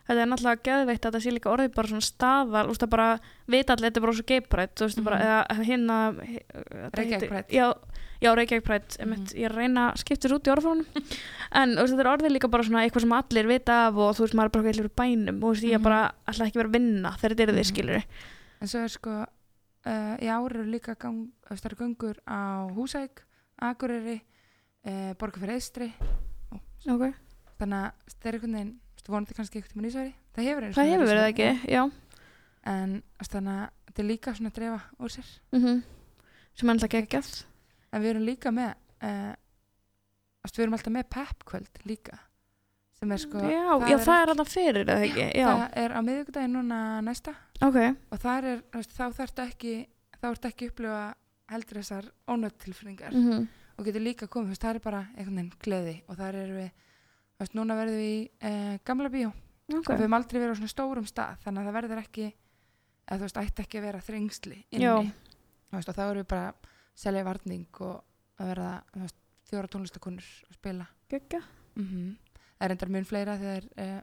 þetta 0.08 0.22
er 0.22 0.30
náttúrulega 0.32 0.64
geðveikt 0.68 1.06
að 1.06 1.12
þetta 1.12 1.22
sé 1.26 1.32
líka 1.34 1.52
orðið 1.54 1.74
bara 1.76 1.88
svona 1.88 2.06
staðal, 2.08 2.66
þú 2.66 2.72
veist 2.72 2.82
það 2.84 2.90
bara 2.96 3.20
vita 3.48 3.74
allir 3.74 3.90
þetta 3.92 3.98
er 3.98 4.06
bara 4.06 4.14
svo 4.18 4.26
geiprætt, 4.32 4.76
þú 4.78 4.86
veist 4.88 5.04
bara 5.04 5.18
Mhm. 5.18 5.28
eða 5.28 5.66
hérna 5.68 5.98
he- 6.26 6.46
þetta 6.48 6.98
Reykjavík 6.98 7.22
heitir- 7.22 7.30
Pride. 7.30 7.52
já, 7.52 7.74
já, 8.22 8.30
Reykjavík 8.36 8.64
Pride 8.66 8.98
mm 9.06 9.12
Mhm. 9.14 9.26
ég 9.36 9.52
reyna 9.56 9.92
að 9.92 9.98
skipta 10.04 10.28
þessu 10.28 10.36
út 10.40 10.48
í 10.48 10.54
orðfónum. 10.56 10.86
En 11.52 11.76
veist, 11.76 11.94
þetta 11.94 12.04
er 12.04 12.12
orðið 12.18 12.32
líka 12.36 12.50
bara 12.52 12.64
svona 12.64 12.82
eitthvað 12.84 13.02
sem 13.06 13.14
allir 13.14 13.48
vita 13.48 13.76
af 13.88 13.96
og 13.96 14.16
þú 14.18 14.22
veist, 14.26 14.34
maður 14.36 14.46
er 14.46 14.54
bara 14.58 14.64
eitthvað 14.72 14.90
í 14.90 14.98
bænum 15.02 15.38
og 15.38 15.48
þú 15.48 15.54
veist, 15.54 15.64
ég 15.64 15.74
er 15.74 15.78
Mhm. 15.80 15.84
bara 15.84 16.12
alltaf 16.28 16.48
ekki 16.48 16.60
verið 16.60 16.70
að 16.72 16.78
vinna 16.78 17.12
þegar 17.18 17.32
þetta 17.36 17.44
er 17.44 17.54
þið 17.54 17.64
Mhm. 17.64 17.72
skilur 17.72 18.04
en 18.62 18.68
svo 18.68 18.80
er 18.84 18.88
sko 18.90 19.12
uh, 19.88 20.16
í 20.20 20.28
ár 20.28 20.52
eru 20.52 20.66
líka 20.66 20.96
gang, 21.00 21.28
þú 21.46 21.50
veist, 21.50 21.64
það 21.64 21.72
eru 21.72 21.80
göngur 21.84 22.18
á 22.28 22.40
Húsæk 22.76 23.24
Akureyri 23.62 24.22
uh, 24.86 25.14
Borgar 25.14 25.40
fyrir 25.40 25.56
Eistri 25.56 25.94
ok, 26.88 27.14
þannig 27.60 27.80
að 27.80 27.92
það 28.20 28.26
er 28.28 28.34
einhvern 28.34 28.54
veginn 28.58 28.80
vonandi 29.08 29.34
kannski 29.38 29.62
tímann 29.64 29.86
í 29.88 29.92
Ísværi 29.94 30.14
það 30.36 30.44
hefur, 30.44 30.64
það 30.76 30.90
hefur 30.92 31.08
verið 31.08 31.28
ekki, 31.32 31.50
já. 31.72 31.92
En 32.68 33.04
þannig 33.24 33.54
að 33.56 33.70
þetta 33.88 34.00
er 34.04 34.08
líka 34.10 34.34
svona 34.36 34.50
að 34.52 34.58
drefa 34.60 34.82
úr 35.00 35.10
sér. 35.16 35.30
Mm 35.54 35.84
sem 36.58 36.70
er 36.70 36.74
alltaf 36.74 36.90
geggjað 36.90 37.30
en 37.92 38.04
við 38.04 38.14
erum 38.14 38.26
líka 38.28 38.54
með 38.54 38.74
uh, 39.04 39.36
við 40.48 40.64
erum 40.64 40.78
alltaf 40.78 40.96
með 40.96 41.10
peppkvöld 41.12 41.84
líka 41.90 42.18
sem 42.98 43.12
er 43.14 43.22
sko 43.22 43.44
já, 43.44 43.62
já, 43.92 43.98
það 44.02 44.22
er 44.22 44.32
alltaf 44.34 44.50
fyrir 44.50 44.88
það 44.88 45.06
ekki, 45.06 45.28
já, 45.38 45.48
það 45.48 45.78
er 45.84 45.94
á 45.94 46.00
miðvikudaginn 46.02 46.56
núna 46.58 46.80
næsta. 47.06 47.36
Ok. 47.62 47.78
Og 48.10 48.22
þar 48.24 48.48
er, 48.54 48.64
þá 48.74 49.04
þarftu 49.20 49.44
ekki 49.44 49.74
þá 50.18 50.28
ertu 50.32 50.50
ekki 50.50 50.66
að 50.66 50.72
upplifa 50.72 51.02
heldur 51.52 51.80
þessar 51.84 52.08
ónöttilfinningar 52.34 53.14
mm 53.14 53.46
og 53.78 53.86
getur 53.86 54.04
líka 54.04 54.28
komið, 54.30 54.54
veist, 54.54 54.64
það 54.64 54.76
er 54.76 54.84
bara 54.84 55.04
einhvern 55.14 55.38
veginn 55.38 55.52
gleði. 55.62 55.96
Og 56.10 56.18
þar 56.18 56.40
erum 56.40 56.60
við, 56.62 56.88
veist, 57.42 57.56
núna 57.58 57.78
verðum 57.78 58.00
við 58.02 58.10
í 58.10 58.18
uh, 58.50 58.74
gamla 58.88 59.12
bíó. 59.14 59.32
Ok, 59.68 59.78
og 59.84 59.92
við 59.92 60.04
höfum 60.06 60.18
aldrei 60.18 60.40
verið 60.40 60.56
á 60.56 60.60
svona 60.62 60.72
stórum 60.72 61.08
stað 61.08 61.42
þannig 61.44 61.62
að 61.62 61.68
það 61.68 61.78
verður 61.78 62.02
ekki, 62.02 62.28
eða 63.06 63.18
þú 63.18 63.28
veist, 63.28 63.40
ætti 63.44 63.66
ekki 63.66 63.80
að 63.80 63.88
vera 63.88 64.04
þrengsli 64.08 64.60
inni. 64.72 65.14
Veist, 65.76 65.92
og 65.92 65.98
þá 65.98 66.04
erum 66.08 66.22
við 66.24 66.30
bara 66.32 66.48
að 66.48 66.74
selja 66.98 67.26
varning 67.28 67.82
og 67.86 68.04
að 68.42 68.52
verða, 68.52 68.72
þú 68.94 69.04
veist, 69.06 69.20
fjóra 69.48 69.72
tónlistakonur 69.72 70.32
að 70.50 70.58
spila. 70.58 70.88
Geggja. 71.12 71.42
Mm 71.78 72.16
það 72.58 72.66
er 72.66 72.74
endar 72.74 72.94
mun 72.94 73.08
fleira 73.08 73.38
þegar 73.38 73.66
uh, 73.78 73.98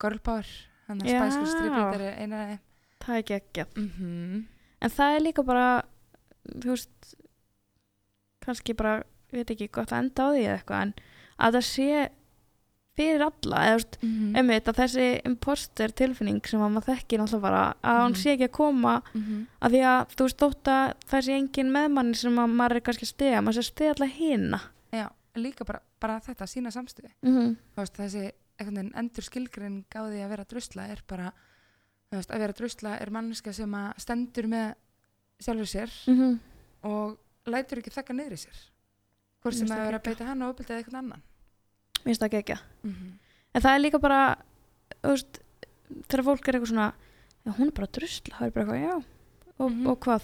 Girl 0.00 0.20
Power, 0.22 0.50
hann 0.86 1.02
að 1.02 1.10
Já. 1.10 1.20
Spice 1.20 1.40
Girls 1.40 1.56
Tribute 1.58 1.96
er 1.98 2.20
eina 2.22 2.42
af 2.42 2.50
þeim. 2.50 2.60
Það 3.00 3.16
er 3.16 3.24
geggjað. 3.30 3.76
Mm 3.76 3.90
-hmm. 3.96 4.44
en 4.80 4.90
það 4.90 5.14
er 5.14 5.20
líka 5.20 5.42
bara 5.42 5.66
þú 6.44 6.68
veist 6.70 7.14
kannski 8.40 8.74
bara, 8.74 9.02
ég 9.32 9.42
veit 9.42 9.50
ekki 9.50 9.68
gott 9.68 9.92
að 9.92 9.98
enda 10.04 10.22
á 10.24 10.28
því 10.32 10.42
eða 10.44 10.56
eitthvað 10.58 10.82
en 10.82 10.94
að 11.38 11.54
það 11.56 11.66
sé 11.68 11.88
fyrir 13.00 13.24
alla 13.26 13.62
eða 13.66 13.76
veist, 13.80 13.98
mm 14.02 14.36
einmitt 14.40 14.68
að 14.70 14.80
þessi 14.82 15.06
imposter 15.26 15.94
tilfinning 16.00 16.40
sem 16.46 16.60
að 16.62 16.72
maður 16.76 16.88
þekkir 16.94 17.22
náttúrulega 17.22 17.46
bara 17.48 17.62
að 17.82 18.00
hann 18.00 18.12
Mhm. 18.12 18.20
sé 18.22 18.34
ekki 18.36 18.48
að 18.48 18.56
koma 18.60 18.94
að 19.60 19.70
því 19.74 19.80
að 19.92 20.16
þú 20.16 20.26
veist 20.26 20.42
þótt 20.44 20.70
að 20.74 21.22
sé 21.26 21.32
engin 21.38 21.72
meðmanni 21.72 22.16
sem 22.16 22.38
að 22.38 22.54
maður 22.60 22.76
er 22.76 22.80
kannski 22.86 23.06
að 23.08 23.14
stiga 23.14 23.40
maður 23.42 23.56
sé 23.58 23.64
að 23.64 23.70
stiga 23.72 23.90
alltaf 23.94 24.12
hina. 24.18 24.60
Já, 24.92 25.06
líka 25.36 25.64
bara, 25.64 25.80
bara 26.00 26.20
þetta, 26.20 26.46
sína 26.46 26.70
samstöði 26.70 27.10
mm 27.22 27.36
-hmm. 27.36 27.56
veist, 27.76 27.96
þessi 27.96 28.32
endur 28.94 29.22
skilgreining 29.24 29.84
á 29.96 30.00
því 30.04 30.20
að 30.24 30.28
vera 30.28 30.44
drusla 30.44 30.82
er 30.88 31.00
bara 31.08 31.32
veist, 32.12 32.30
að 32.30 32.38
vera 32.38 32.52
drusla 32.52 32.98
er 33.00 33.10
manneska 33.10 33.52
sem 33.52 33.70
að 33.74 33.94
stendur 33.98 34.46
með 34.46 34.74
sjálfur 35.40 35.66
sér 35.66 35.90
Mm 36.06 36.38
og 36.82 37.18
lætur 37.46 37.78
ekki 37.78 37.90
þakka 37.90 38.14
niður 38.14 38.32
í 38.32 38.36
sér. 38.36 38.58
Hvort 39.42 39.54
sem 39.54 39.68
að 39.68 39.84
vera 39.84 39.98
að 39.98 40.02
beita 40.02 40.24
hann 40.24 40.42
og 40.42 40.54
uppbyldið 40.54 40.76
eitthvað 40.78 40.98
annan 40.98 41.22
mér 42.04 42.10
finnst 42.10 42.22
það 42.22 42.38
ekki 42.40 42.56
mm 42.82 42.90
-hmm. 42.90 43.12
en 43.54 43.62
það 43.62 43.74
er 43.74 43.80
líka 43.84 44.00
bara 44.00 44.36
veist, 45.02 45.40
þegar 46.08 46.24
fólk 46.24 46.48
er 46.48 46.54
eitthvað 46.54 46.72
svona 46.74 46.92
hún 47.56 47.66
er 47.66 47.72
bara 47.72 47.86
drusla, 47.92 48.36
það 48.38 48.46
er 48.46 48.50
bara 48.50 48.64
eitthvað 48.64 48.84
já. 48.84 49.02
Og, 49.60 49.70
Mhm. 49.70 49.86
og 49.88 49.98
hvað, 50.00 50.22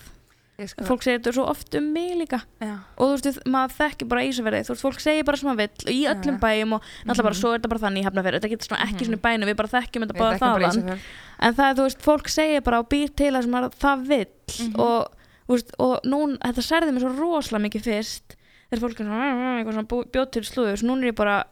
sko, 0.66 0.84
fólk 0.84 1.02
segir 1.02 1.18
þetta 1.20 1.32
svo 1.32 1.44
oft 1.48 1.74
um 1.74 1.92
mig 1.92 2.14
líka. 2.16 2.40
Já, 2.60 2.78
og 2.96 3.18
þú 3.20 3.22
veist, 3.24 3.40
maður 3.46 3.74
þekkir 3.76 4.08
bara 4.08 4.22
Ísafjörði 4.24 4.60
þú 4.64 4.72
veist, 4.72 4.82
fólk 4.84 5.00
segir 5.00 5.24
bara 5.24 5.36
sem 5.36 5.48
maður 5.50 5.56
vill 5.56 5.92
í 5.92 6.06
öllum 6.08 6.38
Já. 6.38 6.40
bæjum 6.40 6.72
og 6.72 6.82
náttúrulega 7.04 7.22
bara 7.22 7.34
Mhm. 7.34 7.40
svo 7.42 7.54
er 7.54 7.58
þetta 7.58 7.68
bara 7.68 7.80
þannig 7.84 8.00
í 8.00 8.04
hafnafjörði, 8.06 8.40
þetta 8.40 8.50
getur 8.50 8.66
svona 8.68 8.84
ekki 8.86 9.00
Mhm. 9.00 9.06
svona 9.06 9.16
í 9.16 9.24
bænum. 9.26 9.48
Við 9.48 9.56
bara 9.56 9.68
þekkjum 9.68 10.02
þetta 10.02 10.14
við 10.14 10.18
bara 10.18 10.38
þaðan. 10.38 10.98
En 11.40 11.54
það 11.54 11.70
er, 11.70 11.74
þú 11.74 11.82
veist, 11.84 12.00
fólk 12.02 12.28
segir 12.28 12.60
bara 12.62 12.78
og 12.78 12.88
býr 12.88 13.14
til 13.16 13.32
það 13.32 13.42
sem 13.42 13.50
maður, 13.52 13.74
það 13.74 14.06
vill. 14.06 14.26
Mhm. 14.46 14.78
og, 14.80 15.08
veist, 15.48 15.70
og 15.78 16.00
nún, 16.04 16.38
þetta 16.38 16.62
særði 16.62 16.92
mér 16.92 17.00
svo 17.00 17.18
rosalega 17.18 17.68
mikið 17.68 17.82
fyrst. 17.82 18.36
Þegar 18.72 18.80
fólk 18.80 19.00
er 19.00 19.04
svona, 19.04 19.64
"Mm, 19.64 19.72
svona 19.72 20.10
bjóð 20.12 20.30
til 20.30 20.42
slúður, 20.42 20.76
svo 20.78 20.86
núna 20.88 21.02
er 21.04 21.12
ég 21.12 21.14
bara 21.16 21.44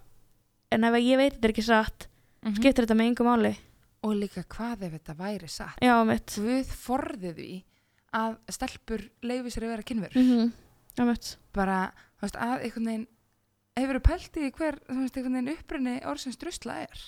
en 0.75 0.85
ef 0.85 0.99
ég 1.01 1.17
veit 1.21 1.35
þetta 1.37 1.49
er 1.51 1.55
ekki 1.55 1.67
satt 1.69 2.09
Mhm. 2.45 2.57
skiptir 2.61 2.85
þetta 2.85 2.97
með 2.99 3.09
yngum 3.13 3.27
máli 3.31 3.55
og 4.05 4.13
líka 4.21 4.43
hvað 4.45 4.83
ef 4.85 4.93
þetta 4.99 5.15
væri 5.17 5.49
satt 5.49 5.81
já, 5.81 5.95
mitt 6.05 6.35
Guð 6.37 6.69
forðið 6.77 7.35
því 7.39 7.53
að 8.15 8.37
stelpur 8.53 9.05
leifi 9.23 9.51
sér 9.55 9.65
að 9.65 9.73
vera 9.73 9.83
kynverur 9.89 10.17
mm 10.21 10.29
-hmm. 10.31 10.53
já, 10.99 11.05
mitt 11.09 11.37
bara, 11.55 11.93
þú 12.19 12.23
veist, 12.27 12.37
að 12.37 12.63
einhvern 12.63 12.85
veginn 12.87 13.07
hefur 13.77 14.01
pælt 14.01 14.37
í 14.37 14.51
hver, 14.53 14.79
þú 14.89 15.01
veist, 15.01 15.17
einhvern 15.17 15.33
veginn 15.35 15.57
upprunni 15.57 16.01
orðsins 16.05 16.37
drusla 16.39 16.75
er 16.83 17.01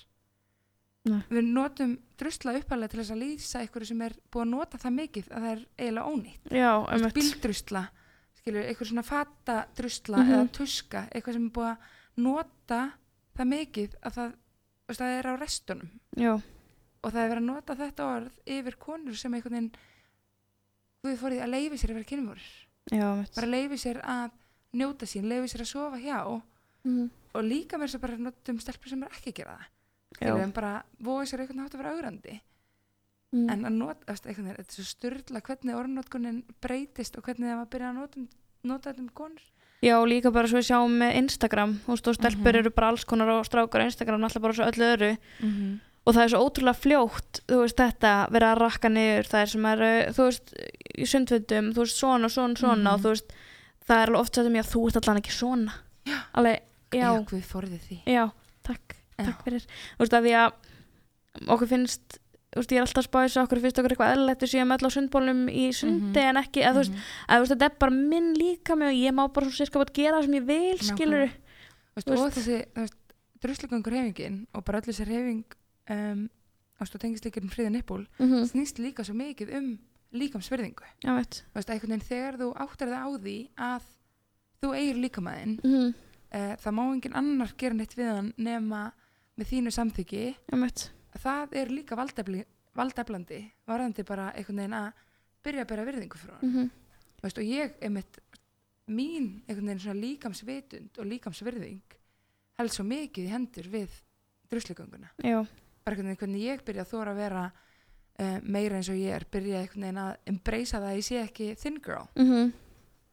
Nei. 1.06 1.22
við 1.30 1.44
notum 1.52 1.98
drusla 2.18 2.56
uppalega 2.58 2.88
til 2.90 3.00
þess 3.00 3.12
að 3.14 3.22
lýsa 3.22 3.60
einhverju 3.60 3.86
sem 3.86 4.02
er 4.02 4.12
búið 4.32 4.42
að 4.42 4.48
nota 4.50 4.78
það 4.78 4.92
mikið 4.96 5.28
að 5.30 5.42
það 5.42 5.52
er 5.52 5.66
eiginlega 5.78 6.10
ónýtt 6.10 6.50
já, 6.50 7.00
mitt 7.04 7.14
bíldrusla, 7.14 7.88
skilur, 8.40 8.64
einhver 8.66 8.86
svona 8.88 9.04
fatadrusla 9.04 10.16
Mhm. 10.18 10.32
eða 10.32 10.48
tuska, 10.50 11.08
eitthvað 11.14 11.32
sem 11.34 11.44
er 11.46 11.50
búið 11.50 11.70
að 11.70 11.76
nota 12.16 12.92
það 13.36 13.50
mikið 13.52 13.98
að 14.02 14.16
það, 14.18 14.32
veist, 14.86 15.02
það 15.02 15.16
er 15.16 15.28
á 15.28 15.32
restunum. 15.40 15.92
Já, 16.16 16.32
og 16.36 17.12
það 17.12 17.20
er 17.22 17.30
verið 17.34 17.42
að 17.42 17.50
nota 17.50 17.78
þetta 17.82 18.08
orð 18.14 18.40
yfir 18.56 18.80
konur 18.82 19.20
sem 19.20 19.36
einhvern 19.36 19.58
veginn 19.58 19.76
Guð 21.04 21.20
fór 21.20 21.36
í 21.36 21.38
að 21.38 21.52
leifi 21.52 21.78
sér 21.78 21.92
að 21.92 21.98
vera 22.00 22.24
mitt 22.26 23.36
bara 23.36 23.46
leifi 23.46 23.76
sér 23.78 24.00
að 24.02 24.32
njóta 24.74 25.06
sín, 25.06 25.28
leifi 25.30 25.52
sér 25.52 25.62
að 25.62 25.68
sofa 25.70 26.00
hjá. 26.02 26.18
Mm 26.86 27.10
og 27.36 27.44
líka 27.44 27.78
mér 27.78 27.92
svo 27.92 28.00
bara 28.02 28.16
notum 28.20 28.60
stelpur 28.62 28.92
sem 28.92 29.02
er 29.04 29.16
ekki 29.16 29.32
að 29.32 29.40
gera 29.40 29.56
það. 29.56 29.72
Skilur, 30.16 30.42
en 30.42 30.54
bara 30.56 30.72
voga 31.02 31.26
sér 31.28 31.42
einhvern 31.42 31.64
hátt 31.64 31.74
að 31.74 31.82
vera 31.82 31.92
augrandi 31.96 32.36
mm. 33.34 33.48
en 33.52 33.68
að 33.68 33.74
nota, 33.74 34.06
eftir, 34.12 34.30
einhvern 34.30 34.46
veginn, 34.48 34.60
þetta 34.62 34.72
er 34.72 34.78
svo 34.78 34.86
styrla 34.88 35.42
hvernig 35.48 35.76
orðnotkunin 35.80 36.38
breytist 36.62 37.18
og 37.18 37.26
hvernig 37.26 37.50
það 37.50 37.58
var 37.58 37.66
að 37.66 37.72
byrja 37.74 37.90
að 37.90 37.98
nota, 37.98 38.24
nota 38.70 38.92
þetta 38.92 39.04
um 39.04 39.10
konur 39.20 39.48
Já, 39.84 39.96
líka 40.08 40.30
bara 40.32 40.48
svo 40.48 40.58
við 40.58 40.68
sjáum 40.70 40.94
með 40.98 41.16
Instagram 41.20 41.74
þú 41.84 41.92
veist, 41.92 42.08
og 42.08 42.14
stelpur 42.16 42.52
Mhm. 42.52 42.56
eru 42.62 42.70
bara 42.70 42.88
alls 42.88 43.04
konar 43.04 43.28
og 43.28 43.44
strákar 43.44 43.82
á 43.84 43.88
Instagram 43.90 44.24
alltaf 44.24 44.42
bara 44.42 44.54
svo 44.54 44.64
öllu 44.64 44.84
öðru 44.96 45.16
mm 45.42 45.50
-hmm. 45.52 45.80
og 46.06 46.14
það 46.14 46.22
er 46.24 46.28
svo 46.28 46.40
ótrúlega 46.48 46.80
fljótt 46.84 47.40
þú 47.48 47.56
veist 47.62 47.76
þetta, 47.76 48.30
vera 48.30 48.54
að 48.54 48.58
rakka 48.60 48.88
niður 48.88 49.24
það 49.28 49.40
er 49.42 49.46
sem 49.46 49.66
er, 49.66 49.78
þú 50.12 50.22
veist, 50.24 50.54
í 50.98 51.04
sundvöndum 51.06 51.72
þú 51.74 51.80
veist, 51.84 51.96
svona, 52.00 52.28
svona, 52.28 52.54
svona 52.56 52.76
Mhm. 52.90 52.94
og 52.94 53.00
þú 53.00 53.08
veist, 53.12 53.32
það 53.88 54.02
er 54.02 54.06
alveg 54.08 54.20
oft 54.20 54.32
þetta 54.34 54.50
mér 54.50 54.64
að 54.64 54.72
þú 54.72 54.86
ert 54.86 54.96
allan 55.08 55.20
ekki 55.22 55.32
svona 55.32 55.72
Já. 56.06 56.18
alveg, 56.34 56.60
já, 56.92 57.00
já, 57.12 57.24
Guð 57.26 57.42
forðið 57.44 57.80
því 57.88 57.98
já, 58.06 58.30
takk 58.64 58.96
Já. 59.18 59.24
takk 59.26 59.44
fyrir, 59.44 59.60
þú 59.60 60.00
veist, 60.00 60.12
að 60.14 60.24
því 60.24 60.32
að 60.34 60.52
okkur 61.48 61.68
finnst 61.68 62.18
veist, 62.60 62.72
ég 62.72 62.78
er 62.80 62.84
alltaf 62.86 63.02
að 63.04 63.08
spáði 63.10 63.30
svo 63.32 63.42
okkur 63.46 63.60
finnst 63.64 63.78
okkur 63.80 63.92
eitthvað 63.94 64.12
eðlilegt 64.16 64.42
við 64.44 64.52
séum 64.52 64.72
á 64.72 64.90
sundbólum 64.96 65.40
í 65.48 65.64
sundi 65.76 66.20
Mhm. 66.20 66.28
en 66.30 66.36
ekki, 66.42 66.60
að 66.64 66.72
þú 66.74 66.80
veist, 66.82 66.92
Mhm. 66.92 67.02
að 67.28 67.40
veist, 67.40 67.52
þetta 67.52 67.64
er 67.70 67.74
bara 67.78 67.92
minn 67.92 68.34
líka 68.34 68.76
mig 68.76 68.88
og 68.88 68.94
ég 69.06 69.12
má 69.14 69.32
bara 69.32 69.46
svo 69.46 69.56
sérska 69.56 69.78
bara 69.80 69.92
gera 69.94 70.18
það 70.20 70.24
sem 70.24 70.34
ég 70.34 70.46
vil, 70.46 70.78
skilur 70.78 71.28
Þú 71.96 71.96
veist, 71.96 72.08
og 72.10 72.32
þessi 72.32 72.56
þú 72.74 72.80
veist, 72.82 72.94
druslugangur 73.40 73.92
hefingin 73.92 74.46
og 74.54 74.64
bara 74.64 74.80
öll 74.80 74.86
þessi 74.92 75.06
hefing 75.06 75.44
um, 75.90 76.30
ást 76.80 76.94
og 76.94 77.00
tengist 77.00 77.24
líka 77.24 77.40
um 77.42 77.48
friðin 77.48 77.72
nippul 77.72 78.06
mm 78.18 78.44
snýst 78.44 78.78
líka 78.78 79.04
svo 79.04 79.14
mikið 79.14 79.54
um 79.56 79.78
líkamsverðingu 80.12 80.84
já, 81.04 81.12
þegar 82.02 82.36
þú 82.38 82.48
áttar 82.56 82.88
það 82.88 83.04
á 83.04 83.08
því 83.20 83.48
að 83.56 83.82
þú 84.62 84.74
eigir 84.74 85.00
líkamæðin 85.04 85.60
mm 85.64 85.94
uh, 86.34 86.56
það 86.56 86.72
má 86.74 86.82
engin 86.92 87.14
annar 87.16 87.52
gera 87.56 87.74
neitt 87.74 87.94
við 87.96 88.10
hann 88.14 88.32
nema 88.36 88.92
með 89.38 89.46
þínu 89.52 89.72
samþyggi 89.72 90.34
það 91.22 91.56
er 91.60 91.72
líka 91.74 91.98
valdeflandi 91.98 93.42
varðandi 93.68 94.06
bara 94.06 94.30
einhvern 94.32 94.62
veginn 94.62 94.78
að 94.78 95.04
byrja 95.46 95.64
að 95.64 95.70
bera 95.72 95.86
virðingu 95.90 96.20
frá 96.20 96.34
hann 96.40 96.50
mm 96.50 96.74
Þú 97.16 97.24
veist, 97.24 97.38
og 97.40 97.46
ég 97.48 97.76
einmitt 97.80 98.18
mín 98.92 99.28
einhvern 99.48 99.70
veginn 99.70 99.80
svona 99.80 100.00
líkamsvitund 100.02 100.98
og 101.00 101.06
líkamsvirðing 101.08 101.94
held 102.60 102.72
svo 102.74 102.84
mikið 102.84 103.24
í 103.24 103.30
hendur 103.32 103.70
við 103.72 103.94
druslegönguna 104.52 105.14
bara 105.86 105.96
einhvern 105.96 106.10
veginn 106.10 106.20
hvernig 106.20 106.44
ég 106.44 106.64
byrja 106.66 106.84
að 106.84 106.92
þóra 106.92 107.14
að 107.14 107.20
vera 107.22 107.44
uh, 108.20 108.38
meira 108.42 108.78
eins 108.78 108.90
og 108.92 109.00
ég 109.00 109.16
er 109.16 109.26
byrja 109.32 109.62
einhvern 109.62 109.86
veginn 109.86 110.02
að 110.02 110.12
embracea 110.32 110.80
það 110.80 110.88
að 110.90 110.98
ég 110.98 111.08
sé 111.08 111.20
ekki 111.22 111.50
thin 111.62 111.80
girl. 111.82 112.08
Mm 112.18 112.52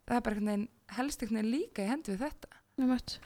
það 0.04 0.18
er 0.18 0.24
bara 0.26 0.36
einhvern 0.36 0.52
veginn 0.52 0.70
helst 0.98 1.22
einhvern 1.22 1.40
veginn 1.40 1.54
líka 1.54 1.84
í 1.84 1.92
hendur 1.92 2.18
við 2.18 2.26
þetta. 2.28 2.50
Veit 2.92 3.20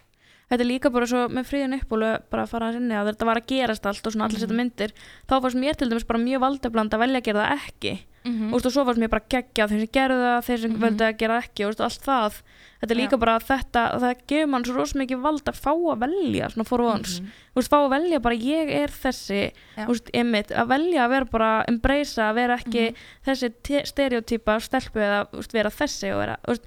þetta 0.49 0.63
er 0.63 0.69
líka 0.69 0.89
bara 0.93 1.05
svo 1.09 1.27
með 1.27 1.47
fríðin 1.49 1.75
uppbúlu 1.81 2.11
bara 2.31 2.43
að 2.45 2.49
fara 2.53 2.69
að 2.69 2.77
sinni 2.77 2.95
að 2.95 3.09
þetta 3.11 3.25
var 3.25 3.37
að 3.41 3.47
gerast 3.51 3.85
allt 3.85 4.07
og 4.07 4.13
svona 4.13 4.25
allir 4.29 4.39
Mhm. 4.39 4.47
setja 4.47 4.57
myndir 4.61 4.91
þá 5.27 5.41
fannst 5.41 5.57
mér 5.59 5.75
til 5.75 5.89
dæmis 5.89 6.07
bara 6.07 6.19
mjög 6.19 6.39
valdefland 6.39 6.93
að 6.93 6.99
velja 7.03 7.19
að 7.19 7.23
gera 7.27 7.43
það 7.47 7.57
ekki 7.67 7.97
Mhm. 8.27 8.53
og, 8.53 8.65
og 8.65 8.71
svo 8.71 8.83
fannst 8.85 8.99
mér 8.99 9.09
bara 9.09 9.25
geggja 9.29 9.67
þeir 9.67 9.79
sem 9.79 9.87
gerðu 9.87 10.23
það 10.23 10.45
þeir 10.47 10.59
sem 10.61 10.71
Mhm. 10.71 10.81
völdu 10.83 11.03
að 11.07 11.17
gera 11.17 11.41
ekki 11.41 11.65
og 11.67 11.79
allt 11.81 12.01
það 12.03 12.41
þetta 12.81 12.91
er 12.91 12.97
líka 13.01 13.15
Já. 13.17 13.19
bara 13.19 13.39
þetta 13.39 13.83
það 13.99 14.15
gefur 14.27 14.47
mann 14.49 14.63
svo 14.63 14.75
rosa 14.75 14.99
mikið 14.99 15.21
vald 15.21 15.43
að 15.43 15.59
fá 15.59 15.71
að 15.73 15.99
velja 15.99 16.49
svona 16.51 16.65
for 16.67 16.81
once, 16.81 17.19
Mhm. 17.19 17.31
fá 17.67 17.77
að 17.83 17.89
velja 17.91 18.21
bara 18.21 18.35
ég 18.35 18.69
er 18.69 18.87
þessi, 18.87 19.51
þú 19.77 19.87
veist, 19.87 20.09
einmitt 20.13 20.47
að 20.51 20.67
velja 20.67 21.01
að 21.05 21.09
vera 21.09 21.25
bara, 21.25 21.65
embracea 21.67 22.29
að 22.31 22.35
vera 22.35 22.57
ekki 22.57 22.91
Mhm. 22.91 22.95
þessi 23.25 23.53
te- 23.63 23.83
stereotypa 23.85 24.59
stelpu 24.61 24.99
eða 24.99 25.27
veist, 25.31 25.51
vera 25.53 25.69
þessi 25.69 26.11
og 26.13 26.19
vera, 26.19 26.37
veist, 26.47 26.63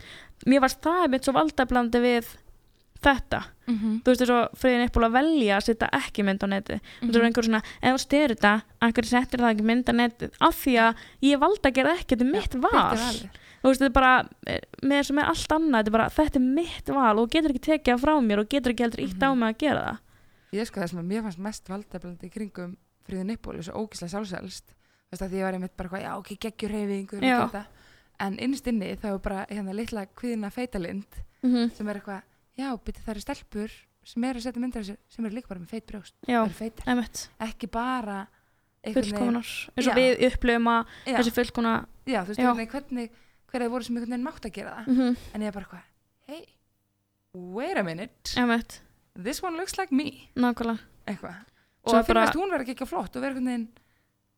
mér 0.46 0.60
varst 0.60 0.80
það 0.82 1.04
einmitt 1.06 1.22
svo 1.24 1.32
valdablandi 1.32 2.00
við 2.00 2.24
þetta 3.02 3.40
Mhm. 3.70 4.00
þú 4.02 4.10
veist, 4.10 4.20
þess 4.20 4.30
að 4.34 4.54
friðin 4.58 4.84
upp 4.86 4.96
að 5.06 5.12
velja 5.14 5.56
að 5.56 5.64
setja 5.68 5.88
ekki 6.00 6.24
mynd 6.26 6.42
á 6.42 6.46
netið 6.50 6.80
þú 6.80 7.06
veist, 7.06 7.16
er 7.20 7.26
einhver 7.28 7.46
svona, 7.46 7.62
ef 7.82 7.94
þú 7.94 8.00
styrir 8.04 8.34
þetta 8.34 8.54
einhver 8.82 9.06
settir 9.06 9.40
það 9.40 9.52
ekki 9.54 9.66
mynd 9.70 9.84
á 9.86 9.92
netið 10.00 10.30
af 10.40 10.54
því 10.64 10.74
að 10.84 10.94
ég 11.22 11.38
valda 11.38 11.68
að 11.70 11.74
gera 11.78 11.94
ekki, 11.94 12.16
þetta 12.16 12.26
er 12.26 12.32
mitt 12.32 12.54
val 12.54 12.74
er 12.74 12.98
valið. 12.98 13.30
þú 13.62 13.66
veist, 13.70 13.80
þetta 13.80 13.90
er 13.90 13.96
bara 14.00 14.28
eh, 14.46 14.60
með 14.82 15.02
sem 15.06 15.18
er 15.18 15.24
allt 15.30 15.52
annað, 15.56 15.78
þetta 15.84 15.86
er 15.90 15.96
bara, 15.98 16.08
þetta 16.10 16.36
er 16.40 16.46
mitt 16.60 16.86
val 16.88 17.18
og 17.18 17.30
getur 17.30 17.50
ekki 17.54 17.64
tekið 17.70 17.94
það 17.94 18.00
frá 18.04 18.14
mér 18.26 18.38
og 18.42 18.48
getur 18.48 18.72
ekki 18.74 18.84
heldur 18.86 19.04
ítt 19.06 19.22
á 19.22 19.28
Mhm. 19.30 19.38
mig 19.38 19.54
að 19.54 19.58
gera 19.58 19.82
það 19.86 19.98
Ég 20.52 20.66
sko 20.66 20.80
það 20.80 20.88
sem 20.90 20.98
að 20.98 21.06
mér 21.06 21.22
fannst 21.22 21.38
mest 21.38 21.68
valdeflandi 21.68 22.26
í 22.26 22.30
kringum 22.34 22.76
fríðin 23.06 23.26
Nippóli 23.30 23.62
svo 23.62 23.86
ógislega 23.86 24.10
sjálfsælst 24.18 24.66
þú 24.66 25.12
veist 25.14 25.22
að 25.22 25.30
því 25.30 25.38
ég 25.38 25.44
var 25.46 25.54
og 26.18 26.24
er 30.44 30.50
feitalind 30.50 31.06
mm 31.42 31.50
-hmm. 31.54 31.70
sem 31.72 31.88
er 31.88 31.94
eitthvað, 32.00 32.22
já, 32.60 32.68
byrja 32.84 33.04
það 33.06 33.14
eru 33.14 33.24
stelpur 33.24 33.78
sem 34.10 34.24
eru 34.30 34.40
að 34.40 34.44
setja 34.46 34.60
myndir 34.62 34.80
af 34.82 34.86
sér 34.90 34.98
sem 35.16 35.26
eru 35.28 35.34
líka 35.38 35.48
bara 35.52 35.60
með 35.64 35.72
feit 35.74 35.86
brjóst 35.90 36.14
já, 36.28 36.38
eru 36.44 36.56
feitar, 36.60 36.86
emitt, 36.94 37.24
ekki 37.48 37.68
bara 37.70 38.18
einhvern 38.84 39.04
veginn- 39.04 39.10
fullkomunar 39.10 39.50
eins 39.76 39.86
og 39.86 39.90
Já. 39.90 39.96
við 39.98 40.22
upplifum 40.30 40.70
að 40.72 40.94
já, 41.06 41.16
þessi 41.18 41.34
fullkomuna 41.36 41.74
já, 42.06 42.20
þú 42.24 42.30
veist, 42.32 42.40
Já. 42.40 42.46
einhvern 42.48 42.60
veginn 42.60 42.72
hvernig 42.74 43.10
hver 43.50 43.60
það 43.64 43.70
voru 43.74 43.84
sem 43.84 43.96
einhvern 43.96 44.10
veginn 44.14 44.24
mátt 44.28 44.46
að 44.46 44.52
gera 44.56 44.72
það. 44.78 44.86
Mm 44.94 45.16
en 45.34 45.42
ég 45.42 45.46
er 45.50 45.52
bara 45.52 45.66
eitthvað, 45.66 45.84
hey 46.30 46.46
wait 47.34 47.76
a 47.76 47.82
minute, 47.82 48.34
emitt, 48.40 48.80
this 49.14 49.42
one 49.42 49.56
looks 49.56 49.76
like 49.78 49.92
me. 49.94 50.28
Nákvæmlega. 50.36 50.80
Eitthvað. 51.06 51.36
Svo 51.84 51.92
og 51.92 51.94
að 51.94 52.06
bara- 52.06 52.26
finnast 52.26 52.38
hún 52.38 52.50
vera 52.50 52.64
ekki 52.64 52.74
ekki 52.76 52.86
flott 52.88 53.16
og 53.16 53.22
vera 53.22 53.34
einhvern 53.34 53.46
veginn 53.50 53.68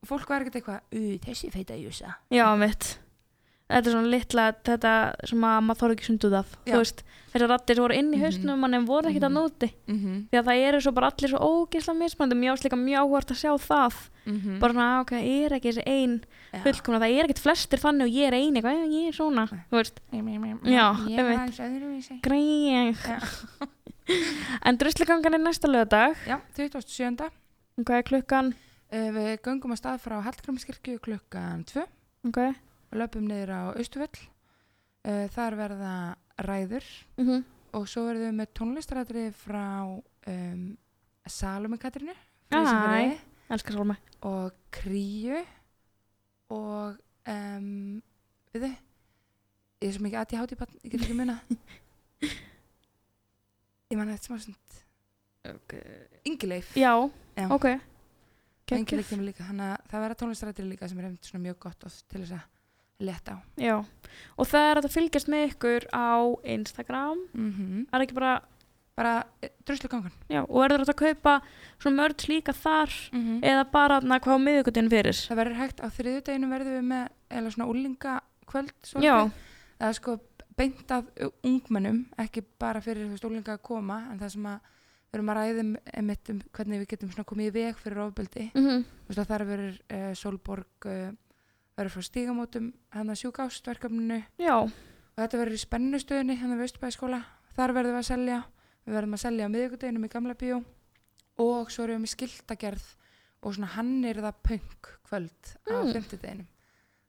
fólk 0.07 0.29
var 0.29 0.41
ekkert 0.43 0.57
eitthvað, 0.59 0.81
"Ú, 0.93 1.19
þessi 1.21 1.51
feita 1.53 1.75
júsa. 1.79 2.15
Já, 2.31 2.45
emitt 2.55 2.99
þetta 3.73 3.89
er 3.91 3.93
svona 3.97 4.11
litla, 4.13 4.45
þetta 4.69 4.93
sem 5.29 5.41
að 5.49 5.59
maður 5.67 5.81
þarf 5.83 5.97
ekki 5.97 6.09
sunduð 6.11 6.39
af. 6.43 6.53
Þessar 7.33 7.49
rattir 7.49 7.79
voru 7.81 7.95
inn 7.97 8.11
í 8.13 8.19
Mhm. 8.19 8.25
hausnum 8.27 8.59
mann 8.61 8.75
en 8.77 8.85
voru 8.87 9.09
ekkert 9.09 9.25
að 9.25 9.33
Mhm. 9.33 9.39
nóti 9.41 9.69
mm 9.89 9.99
-hmm. 9.99 10.17
því 10.29 10.37
að 10.39 10.45
það 10.49 10.65
eru 10.69 10.81
svo 10.81 10.93
bara 10.93 11.11
allir 11.11 11.31
svo 11.33 11.39
ógislega 11.41 11.99
mismandi 11.99 12.35
mjög 12.37 12.53
ást 12.53 12.65
líka 12.67 12.77
mjög 12.77 13.01
áhvert 13.03 13.31
að 13.33 13.41
sjá 13.41 13.53
það. 13.59 13.95
Mhm. 14.27 14.59
bara 14.61 14.73
svona, 14.73 15.01
ok, 15.01 15.13
er 15.13 15.51
ekki 15.57 15.73
þessi 15.73 15.83
ein 15.87 16.25
fullkomna, 16.63 17.01
það 17.01 17.11
er 17.19 17.25
ekkert 17.25 17.39
flestir 17.43 17.79
þannig 17.81 18.05
og 18.05 18.13
ég 18.13 18.27
er 18.29 18.35
ein 18.35 18.55
eitthvað, 18.55 18.93
ég 18.93 19.09
er 19.09 19.13
svona, 19.13 19.49
ég 19.73 20.23
greið 22.23 22.97
en 24.67 24.77
drusligangan 24.79 25.35
er 25.35 25.43
næsta 25.43 25.69
lögadag 25.71 26.17
já, 26.27 26.39
27. 26.57 27.31
og 27.79 27.85
hvað 27.87 27.99
er 28.01 28.03
klukkan? 28.03 28.53
Uh, 28.93 29.09
við 29.15 29.39
göngum 29.47 29.73
að 29.73 29.81
stað 29.81 30.03
frá 30.05 30.19
Hallgrímskirkju 30.27 30.99
klukkan 31.01 31.65
2 31.65 31.85
ok, 32.29 32.55
löpum 32.99 33.25
niður 33.29 33.53
á 33.55 33.61
Austufell 33.73 34.21
uh, 35.09 35.27
þar 35.35 35.57
verða 35.59 35.95
ræður. 36.43 36.87
Mm 37.17 37.27
-hmm. 37.29 37.45
og 37.79 37.89
svo 37.89 38.05
verðum 38.07 38.29
við 38.31 38.39
með 38.41 38.53
tónlistarætri 38.59 39.25
frá 39.33 39.67
um, 40.27 40.77
Salome 41.27 41.79
Katrinu 41.79 42.15
Sólmæ 42.53 43.97
og 44.23 44.53
Kríu. 44.71 45.41
Og 46.53 46.97
um, 47.29 48.03
við 48.53 48.63
þið 48.67 48.75
ég 49.83 49.89
er 49.89 49.95
svo 49.97 50.03
mikið 50.03 50.21
aðtíð 50.21 50.41
hátíð 50.43 50.61
ég 50.85 50.91
get 50.93 51.03
ekki 51.03 51.17
muna 51.19 51.37
ég 53.91 53.99
man 53.99 54.13
þetta 54.13 54.29
smá 54.29 54.39
stund. 54.39 54.83
Ingileif 56.25 56.77
já, 56.77 57.11
Já. 57.37 57.49
ok. 57.51 57.65
Ingileif 57.67 58.69
Gekkið. 58.69 59.09
kemur 59.09 59.27
líka. 59.27 59.45
Þannig 59.45 59.73
að 59.73 59.89
það 59.91 60.03
verða 60.05 60.19
tónlistarættir 60.21 60.67
líka 60.69 60.89
sem 60.89 60.99
er 61.01 61.17
svona 61.21 61.45
mjög 61.49 61.59
gott 61.65 61.81
til 61.83 62.21
þess 62.23 62.35
að 62.37 62.45
leta 63.03 63.37
á. 63.37 63.39
Já, 63.57 63.77
og 64.37 64.49
það 64.49 64.71
er 64.71 64.81
að 64.81 64.95
fylgjast 64.97 65.29
með 65.33 65.45
ykkur 65.51 65.87
á 65.93 66.13
Instagram. 66.45 67.21
Mm 67.35 67.53
-hmm. 67.53 67.87
er 67.93 68.07
ekki 68.07 68.15
bara, 68.15 68.35
bara 68.97 69.15
druslu 69.67 69.89
gangan 69.89 70.13
já, 70.29 70.43
og 70.49 70.65
er 70.65 70.71
það 70.71 70.79
hægt 70.79 70.95
að 70.95 71.05
kaupa 71.05 71.41
svona 71.79 72.03
mörg 72.03 72.29
líka 72.29 72.53
þar 72.53 72.91
mm 73.13 73.21
-hmm. 73.21 73.45
eða 73.45 73.65
bara 73.73 74.01
na, 74.01 74.19
hvað 74.19 74.37
á 74.37 74.45
miðugutinn 74.47 74.91
fyrir? 74.91 75.17
Það 75.29 75.37
verður 75.37 75.61
hægt 75.63 75.81
á 75.81 75.87
þriðudeginu 75.97 76.49
verðum 76.49 76.77
við 76.77 76.83
með 76.83 77.09
eða 77.31 77.51
svona 77.51 77.71
úlingakvöld 77.71 79.03
já, 79.03 79.31
það 79.79 79.89
er 79.89 79.93
sko 79.93 80.19
beint 80.57 80.91
að 80.91 81.05
ungmennum 81.43 82.07
ekki 82.19 82.45
bara 82.59 82.81
fyrir 82.81 83.07
þú 83.07 83.11
veist 83.11 83.25
úlinga 83.25 83.57
að 83.57 83.63
koma 83.63 83.99
en 84.11 84.19
það 84.19 84.33
sem 84.35 84.47
að 84.47 84.59
við 85.13 85.19
erum 85.19 85.29
að 85.33 85.39
ræðum 85.39 85.73
einmitt 85.93 86.31
um 86.33 86.39
hvernig 86.57 86.79
við 86.81 86.89
getum 86.89 87.11
svona 87.13 87.29
komið 87.29 87.49
í 87.51 87.55
veg 87.59 87.77
fyrir 87.77 87.99
ofbeldi. 88.07 88.51
Mm 88.55 88.65
-hmm. 88.65 88.85
þú 88.85 89.09
veist 89.09 89.21
að 89.21 89.31
þar 89.33 89.45
verður 89.45 89.75
uh, 89.97 90.15
Solborg 90.15 90.87
uh, 90.87 91.11
verður 91.83 91.95
frá 91.99 92.07
stígamótum 92.09 92.73
hann 92.97 93.11
að 93.13 93.21
sjúkástverkefninu 93.23 94.19
já, 94.41 94.55
og 94.63 95.19
þetta 95.21 95.41
verður 95.43 95.59
í 95.59 95.63
spennustöðinni 95.67 96.39
hann 96.41 96.55
að 96.57 96.63
Vestbæðskóla 96.65 97.23
þar 97.57 97.75
verðum 97.77 97.97
við 97.99 98.03
að 98.03 98.09
selja. 98.13 98.41
Við 98.83 98.97
verðum 98.97 99.15
að 99.15 99.23
selja 99.23 99.47
á 99.47 99.53
miðvikudeginum 99.53 100.05
í 100.07 100.11
Gamla 100.11 100.35
bíó. 100.35 100.57
Og 101.43 101.71
svo 101.71 101.85
erum 101.85 102.01
við 102.01 102.05
með 102.07 102.13
skiltagerð 102.17 102.87
og 103.43 103.55
svona 103.55 103.69
hannirða 103.77 104.33
punk 104.43 104.89
kvöld 105.07 105.53
á 105.69 105.75
Mm. 105.83 105.93
fimmtudeginum. 105.95 106.49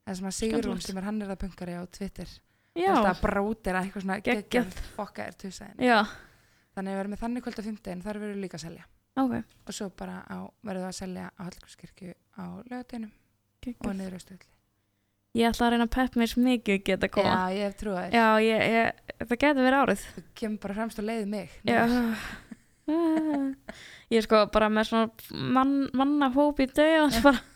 Það 0.06 0.16
sem 0.20 0.28
að 0.28 0.36
Sigrún 0.38 0.62
Skemmtilegt. 0.62 0.86
sem 0.88 0.98
er 0.98 1.04
hannirða 1.08 1.36
punkari 1.40 1.74
á 1.80 1.84
Twitter 1.88 2.28
alltaf 2.76 3.22
brótir 3.22 3.74
að 3.74 3.86
eitthvað 3.88 4.02
svona 4.04 4.20
geggjað. 4.22 4.74
fokka 4.98 5.28
er 5.28 5.34
tusaðin. 5.34 6.08
Þannig 6.76 6.92
við 6.94 6.98
verðum 7.00 7.14
með 7.14 7.22
þannig 7.24 7.44
kvöld 7.46 7.60
á 7.60 7.64
fimmtudegin 7.68 8.02
þar 8.04 8.20
verðum 8.20 8.36
við 8.36 8.42
líka 8.44 8.58
að 8.58 8.66
selja. 8.66 8.86
Ok. 9.18 9.34
Og 9.68 9.74
svo 9.74 9.90
bara 9.96 10.16
á, 10.26 10.38
verðum 10.66 10.84
við 10.84 10.90
að 10.90 11.00
selja 11.00 11.26
á 11.38 11.42
Hallgrímskirkju 11.44 12.14
á 12.38 12.46
lögadeginum 12.70 13.12
og 13.86 13.94
niður 13.96 14.18
á 14.18 14.22
stöðli 14.26 14.53
ég 15.34 15.50
ætla 15.50 15.68
að 15.68 15.74
reyna 15.74 15.88
að 15.88 15.94
pepp 15.96 16.18
mér 16.20 16.30
svo 16.30 16.44
mikið 16.46 16.82
geta 16.88 17.10
koma. 17.12 17.34
Já, 17.34 17.58
ég 17.58 17.70
hef 17.70 17.78
trúið 17.80 18.00
þér. 18.00 18.18
Já, 18.18 18.28
ég, 18.46 18.66
ég, 18.74 19.16
það 19.24 19.40
getur 19.44 19.68
verið 19.68 19.80
árið. 19.80 20.04
Þú 20.14 20.26
kemur 20.42 20.60
bara 20.66 20.76
fremst 20.80 21.02
og 21.02 21.08
leiði 21.08 21.30
mig. 21.32 21.56
Já. 21.66 21.80
ég 24.14 24.20
er 24.20 24.28
sko 24.28 24.44
bara 24.54 24.70
með 24.70 24.90
svona 24.92 25.42
mann, 25.56 25.74
mannahóp 25.96 26.62
í 26.62 26.70
döðans 26.70 27.22
bara. 27.26 27.42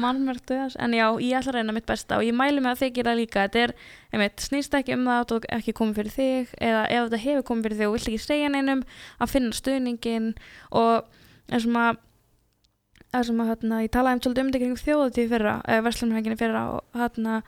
Mannmörg 0.00 0.40
döðans 0.48 0.76
en 0.80 0.94
já, 0.96 1.04
ég 1.20 1.36
ætla 1.36 1.52
að 1.52 1.56
reyna 1.58 1.74
mitt 1.76 1.84
besta 1.88 2.16
og 2.16 2.24
ég 2.24 2.32
mæli 2.32 2.62
mig 2.64 2.72
að 2.72 2.78
þið 2.80 2.92
gera 2.96 3.16
líka. 3.16 3.42
Þetta 3.44 3.64
er, 3.66 3.74
einmitt, 4.08 4.40
snýst 4.40 4.76
ekki 4.76 4.96
um 4.96 5.04
það 5.04 5.18
að 5.18 5.26
þetta 5.34 5.58
ekki 5.58 5.74
komið 5.76 5.98
fyrir 6.00 6.14
þig 6.14 6.54
eða 6.68 6.84
ef 6.86 7.02
þetta 7.02 7.20
hefur 7.26 7.44
komið 7.50 7.66
fyrir 7.68 7.80
þig 7.80 7.90
og 7.90 7.96
vilt 7.96 8.08
ekki 8.08 8.22
segja 8.24 8.52
neinum 8.54 8.84
að 9.20 9.34
finna 9.34 9.58
stuðningin 9.58 10.30
og 10.80 11.20
eins 11.52 11.68
og 11.68 11.74
maður 11.76 12.00
það 13.10 13.24
sem 13.26 13.40
að 13.42 13.48
hérna, 13.50 13.78
ég 13.82 13.90
talaði 13.90 14.14
um 14.14 14.20
svolítið 14.22 14.40
um 14.44 14.50
þetta 14.50 14.58
kring 14.60 14.76
þjóðutíð 14.80 15.30
fyrra, 15.32 15.52
eða 15.66 15.82
verslumhenginni 15.88 16.36
fyrra 16.38 16.60
og, 16.76 16.84
hérna, 16.94 17.38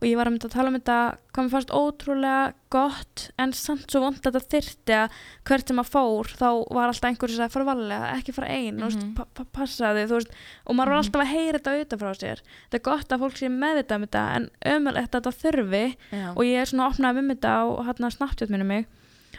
og 0.00 0.06
ég 0.08 0.16
var 0.18 0.26
að 0.26 0.32
mynda 0.34 0.48
að 0.48 0.54
tala 0.56 0.68
um 0.72 0.78
þetta 0.80 0.96
mér 1.38 1.50
fannst 1.52 1.70
ótrúlega 1.78 2.40
gott 2.74 3.22
en 3.38 3.52
samt 3.54 3.86
svo 3.92 4.00
vond 4.02 4.18
að 4.18 4.26
þetta 4.34 4.50
þyrti 4.56 4.96
að 4.98 5.20
hvert 5.46 5.68
sem 5.70 5.78
að 5.82 5.90
fór 5.92 6.32
þá 6.40 6.48
var 6.74 6.88
alltaf 6.90 7.06
einhverju 7.12 7.36
sem 7.38 7.46
að 7.46 7.54
fara 7.54 7.68
valega, 7.70 8.08
ekki 8.18 8.34
fara 8.34 8.48
ein 8.50 8.80
mm 8.80 8.88
Mhm. 8.92 9.14
pa 9.14 9.26
pa 9.34 9.44
passaði, 9.60 10.08
þú 10.10 10.18
veist 10.18 10.34
og 10.66 10.74
maður 10.74 10.90
var 10.90 10.98
Mhm. 10.98 11.04
alltaf 11.06 11.22
að 11.22 11.32
heyra 11.36 11.58
þetta 11.58 11.72
auðvitað 11.76 12.02
frá 12.02 12.12
sér 12.18 12.42
þetta 12.42 12.80
er 12.80 12.86
gott 12.90 13.08
að 13.14 13.22
fólk 13.22 13.36
sé 13.38 13.48
meðvitað 13.48 13.94
um 13.94 14.06
þetta 14.08 14.24
en 14.36 14.50
ömulegt 14.74 15.14
að 15.14 15.22
þetta 15.22 15.38
þurfi 15.42 15.96
Já. 16.10 16.28
og 16.34 16.42
ég 16.42 16.58
er 16.58 16.66
svona 16.66 16.90
opnaði 16.90 17.18
um 17.22 17.28
þetta 17.30 17.50
á 17.54 17.62
hérna 17.86 18.10
snabbtjótt 18.10 18.50
minni 18.50 18.64
mig 18.66 18.86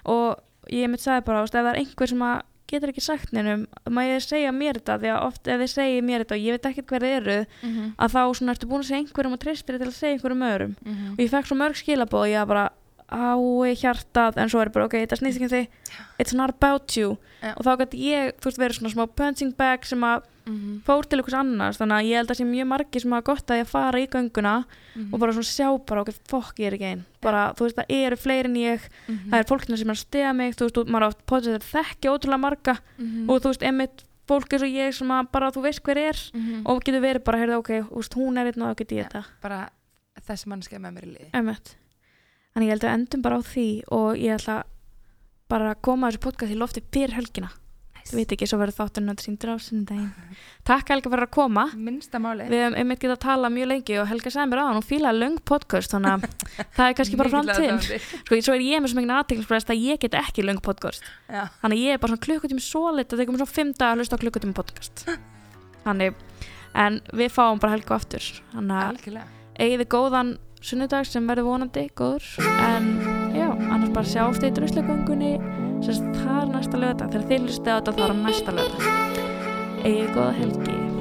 og 0.06 0.40
ég 0.72 0.88
mitt 0.90 1.02
sagði 1.04 1.26
bara, 1.26 1.40
þú 1.40 1.44
veist, 1.44 1.56
ef 1.60 1.66
það 1.66 1.74
er 1.76 1.80
einhver 1.84 2.08
sem 2.10 2.20
að 2.24 2.42
getur 2.74 2.92
ekki 2.94 3.04
sagt 3.06 3.32
neinum, 3.36 3.66
maður 3.90 4.24
segja 4.26 4.52
mér 4.56 4.80
þetta 4.82 5.00
því 5.02 5.12
að 5.14 5.24
oft 5.28 5.48
ef 5.48 5.60
þið 5.64 5.72
segja 5.74 6.06
mér 6.10 6.24
þetta 6.26 6.36
og 6.38 6.44
ég 6.44 6.58
veit 6.58 6.68
ekkert 6.72 6.88
hver 6.94 7.06
þið 7.06 7.16
eru, 7.22 7.38
Mhm. 7.64 7.90
að 7.98 8.14
þá 8.16 8.22
svona 8.40 8.54
ertu 8.56 8.68
búin 8.70 8.84
að 8.84 8.90
segja 8.92 9.02
einhverjum 9.04 9.34
og 9.38 9.40
treystir 9.44 9.76
þér 9.78 9.84
til 9.84 9.92
að 9.94 10.00
segja 10.02 10.14
einhverjum 10.18 10.48
öðrum 10.50 10.76
Mhm. 10.86 11.12
og 11.14 11.20
ég 11.24 11.30
fekk 11.34 11.46
svo 11.48 11.58
mörg 11.62 11.76
skilabóð 11.80 12.24
og 12.26 12.32
ég 12.34 12.40
var 12.46 12.52
bara 12.54 12.70
ái 13.14 13.76
hjartað 13.78 14.38
en 14.38 14.50
svo 14.50 14.62
er 14.62 14.70
bara 14.74 14.86
ok, 14.86 14.94
þetta 15.06 15.20
snýst 15.20 15.38
ekki 15.38 15.44
um 15.44 15.50
þig 15.50 15.68
it's 16.20 16.34
not 16.34 16.50
about 16.50 16.96
you 16.98 17.18
Já. 17.44 17.54
og 17.58 17.64
þá 17.66 17.78
gæti 17.84 18.00
ég, 18.10 18.32
þú 18.40 18.46
veist, 18.50 18.58
verið 18.58 18.80
svona 18.80 18.94
smá 18.96 19.06
punching 19.16 19.56
bag 19.58 19.86
sem 19.86 20.00
að 20.02 20.24
Mhm. 20.46 20.82
fór 20.84 21.06
til 21.08 21.20
einhvers 21.20 21.34
annars 21.40 21.78
þannig 21.80 21.98
að 22.00 22.08
ég 22.10 22.16
held 22.20 22.30
að 22.32 22.40
sé 22.40 22.46
mjög 22.46 22.68
margir 22.68 23.02
sem 23.02 23.12
hafa 23.12 23.24
gott 23.24 23.48
að 23.48 23.58
ég 23.60 23.66
að 23.66 23.72
fara 23.74 24.00
í 24.00 24.08
gönguna 24.08 24.66
Mhm. 24.96 25.14
og 25.14 25.20
bara 25.20 25.32
svona 25.34 25.54
sjá 25.56 25.86
bara 25.86 26.02
ok, 26.02 26.10
fokk 26.28 26.56
ég 26.60 26.68
er 26.68 26.74
ekki 26.78 26.90
einn 26.92 27.06
bara, 27.22 27.54
þú 27.54 27.60
veist, 27.66 27.76
það 27.78 27.86
eru 27.90 28.16
fleiri 28.16 28.46
en 28.46 28.56
ég 28.56 28.80
Mhm. 29.08 29.30
það 29.32 29.40
er 29.40 29.44
fólkina 29.44 29.78
sem 29.78 29.90
er 29.90 29.94
að 29.94 30.06
stiða 30.06 30.36
mig 30.36 30.56
þú 30.56 30.64
veist, 30.68 30.78
og 30.78 30.88
maður 30.88 31.08
átt 31.10 31.26
potið 31.26 31.56
að 31.60 31.70
þekkja 31.74 32.12
ótrúlega 32.14 32.40
marga 32.40 32.80
Mhm. 33.00 33.30
og 33.30 33.42
þú 33.42 33.48
veist, 33.54 33.64
einmitt 33.64 34.04
fólk 34.28 34.50
eins 34.54 34.62
og 34.64 34.70
ég 34.70 34.94
sem 34.94 35.08
að 35.08 35.32
bara 35.32 35.52
þú 35.52 35.62
veist 35.64 35.82
hver 35.84 35.98
er 35.98 36.18
Mhm. 36.34 36.62
og 36.66 36.84
getur 36.84 37.02
verið 37.02 37.24
bara, 37.24 37.38
heyrðu, 37.38 37.58
ok, 37.60 37.70
þú 37.90 37.96
veist, 37.98 38.14
hún 38.16 38.38
er 38.38 38.46
einn 38.52 38.62
og 38.62 38.76
þá 38.76 38.78
get 38.78 38.90
ég 38.92 39.08
þetta 39.10 39.26
bara 39.42 39.70
þessi 40.28 40.46
mannskja 40.48 40.80
með 40.80 40.94
mér 40.94 41.04
í 41.04 41.12
liði 41.18 41.32
Einmitt. 41.34 41.76
Þannig 42.56 42.68
ég 42.68 42.70
held 42.70 42.82
að 42.82 42.94
endum 42.94 43.22
bara 43.22 43.38
á 43.38 43.42
því 43.42 43.82
og 43.92 44.16
ég 44.18 44.36
ætla 44.40 44.64
bara 45.50 45.76
koma 45.76 46.10
þessu 46.12 46.20
podcast 46.20 46.52
í 46.54 46.58
lofti 46.58 46.82
fyrir 46.92 47.14
helgina 47.14 47.50
ég 48.10 48.16
veit 48.18 48.34
ekki, 48.36 48.48
svo 48.50 48.60
verður 48.60 48.76
þátturinn 48.78 49.14
að 49.14 49.22
síndur 49.24 49.52
á 49.54 49.56
sunnudaginn. 49.64 50.38
Takk 50.68 50.92
Helga 50.94 51.12
fyrir 51.14 51.26
að 51.26 51.32
koma. 51.34 51.64
Minnsta 51.76 52.20
máli 52.22 52.48
við 52.52 52.64
hefum 52.64 52.78
einmitt 52.82 53.02
getað 53.02 53.16
að 53.16 53.24
tala 53.24 53.52
mjög 53.54 53.70
lengi 53.72 53.98
og 54.02 54.10
Helga 54.12 54.34
sagði 54.34 54.52
mér 54.52 54.62
á 54.62 54.66
hann 54.68 54.80
og 54.80 54.88
fílaði 54.88 55.22
löng 55.24 55.40
podcast 55.50 55.96
þannig 55.96 56.12
að 56.14 56.22
það 56.78 56.86
er 56.86 56.98
kannski 57.00 57.20
bara 57.20 57.34
framtíðin 57.34 57.82
sko, 57.84 58.40
svo 58.48 58.56
er 58.58 58.66
ég 58.68 58.84
með 58.84 58.94
svo 58.94 59.00
mikið 59.00 59.16
aðteglisbreyst 59.18 59.74
að 59.74 59.84
ég 59.88 60.04
get 60.04 60.18
ekki 60.20 60.46
löng 60.46 60.62
podcast. 60.64 61.08
Já. 61.28 61.48
þannig 61.64 61.80
að 61.80 61.84
ég 61.88 61.98
er 61.98 62.04
bara 62.04 62.14
svona 62.14 62.26
klukkutími 62.28 62.64
svo 62.64 62.86
lit 62.94 63.10
að 63.10 63.24
það 63.24 63.30
komur 63.32 63.44
svona 63.44 63.58
fimm 63.58 63.76
dag 63.78 63.94
að 63.94 64.04
hlusta 64.04 64.20
á 64.20 64.24
klukkutími 64.24 64.58
podcast. 64.58 65.06
Þannig, 65.84 66.16
en 66.80 67.02
við 67.12 67.34
fáum 67.36 67.60
bara 67.64 67.76
Helga 67.76 67.98
aftur. 67.98 68.30
Þannig 68.54 69.10
að 69.18 69.22
eigið 69.60 69.88
góðan 69.92 70.38
sunnudag 70.64 71.08
sem 71.08 71.28
verður 71.28 71.50
vonandi 71.52 71.90
góður. 72.00 72.30
En 72.64 72.96
já, 73.36 73.52
sagt, 75.90 76.18
það 76.24 76.40
er 76.42 76.52
næsta 76.54 76.82
lögða 76.84 77.12
þegar 77.12 77.28
þið 77.30 77.46
hlustið 77.48 77.72
á 77.74 77.76
þetta 77.76 77.96
þá 78.00 78.04
er 78.08 78.18
næsta 78.24 78.58
lögða 78.60 78.98
eigið 79.84 80.12
góða 80.16 80.34
helgi 80.40 80.93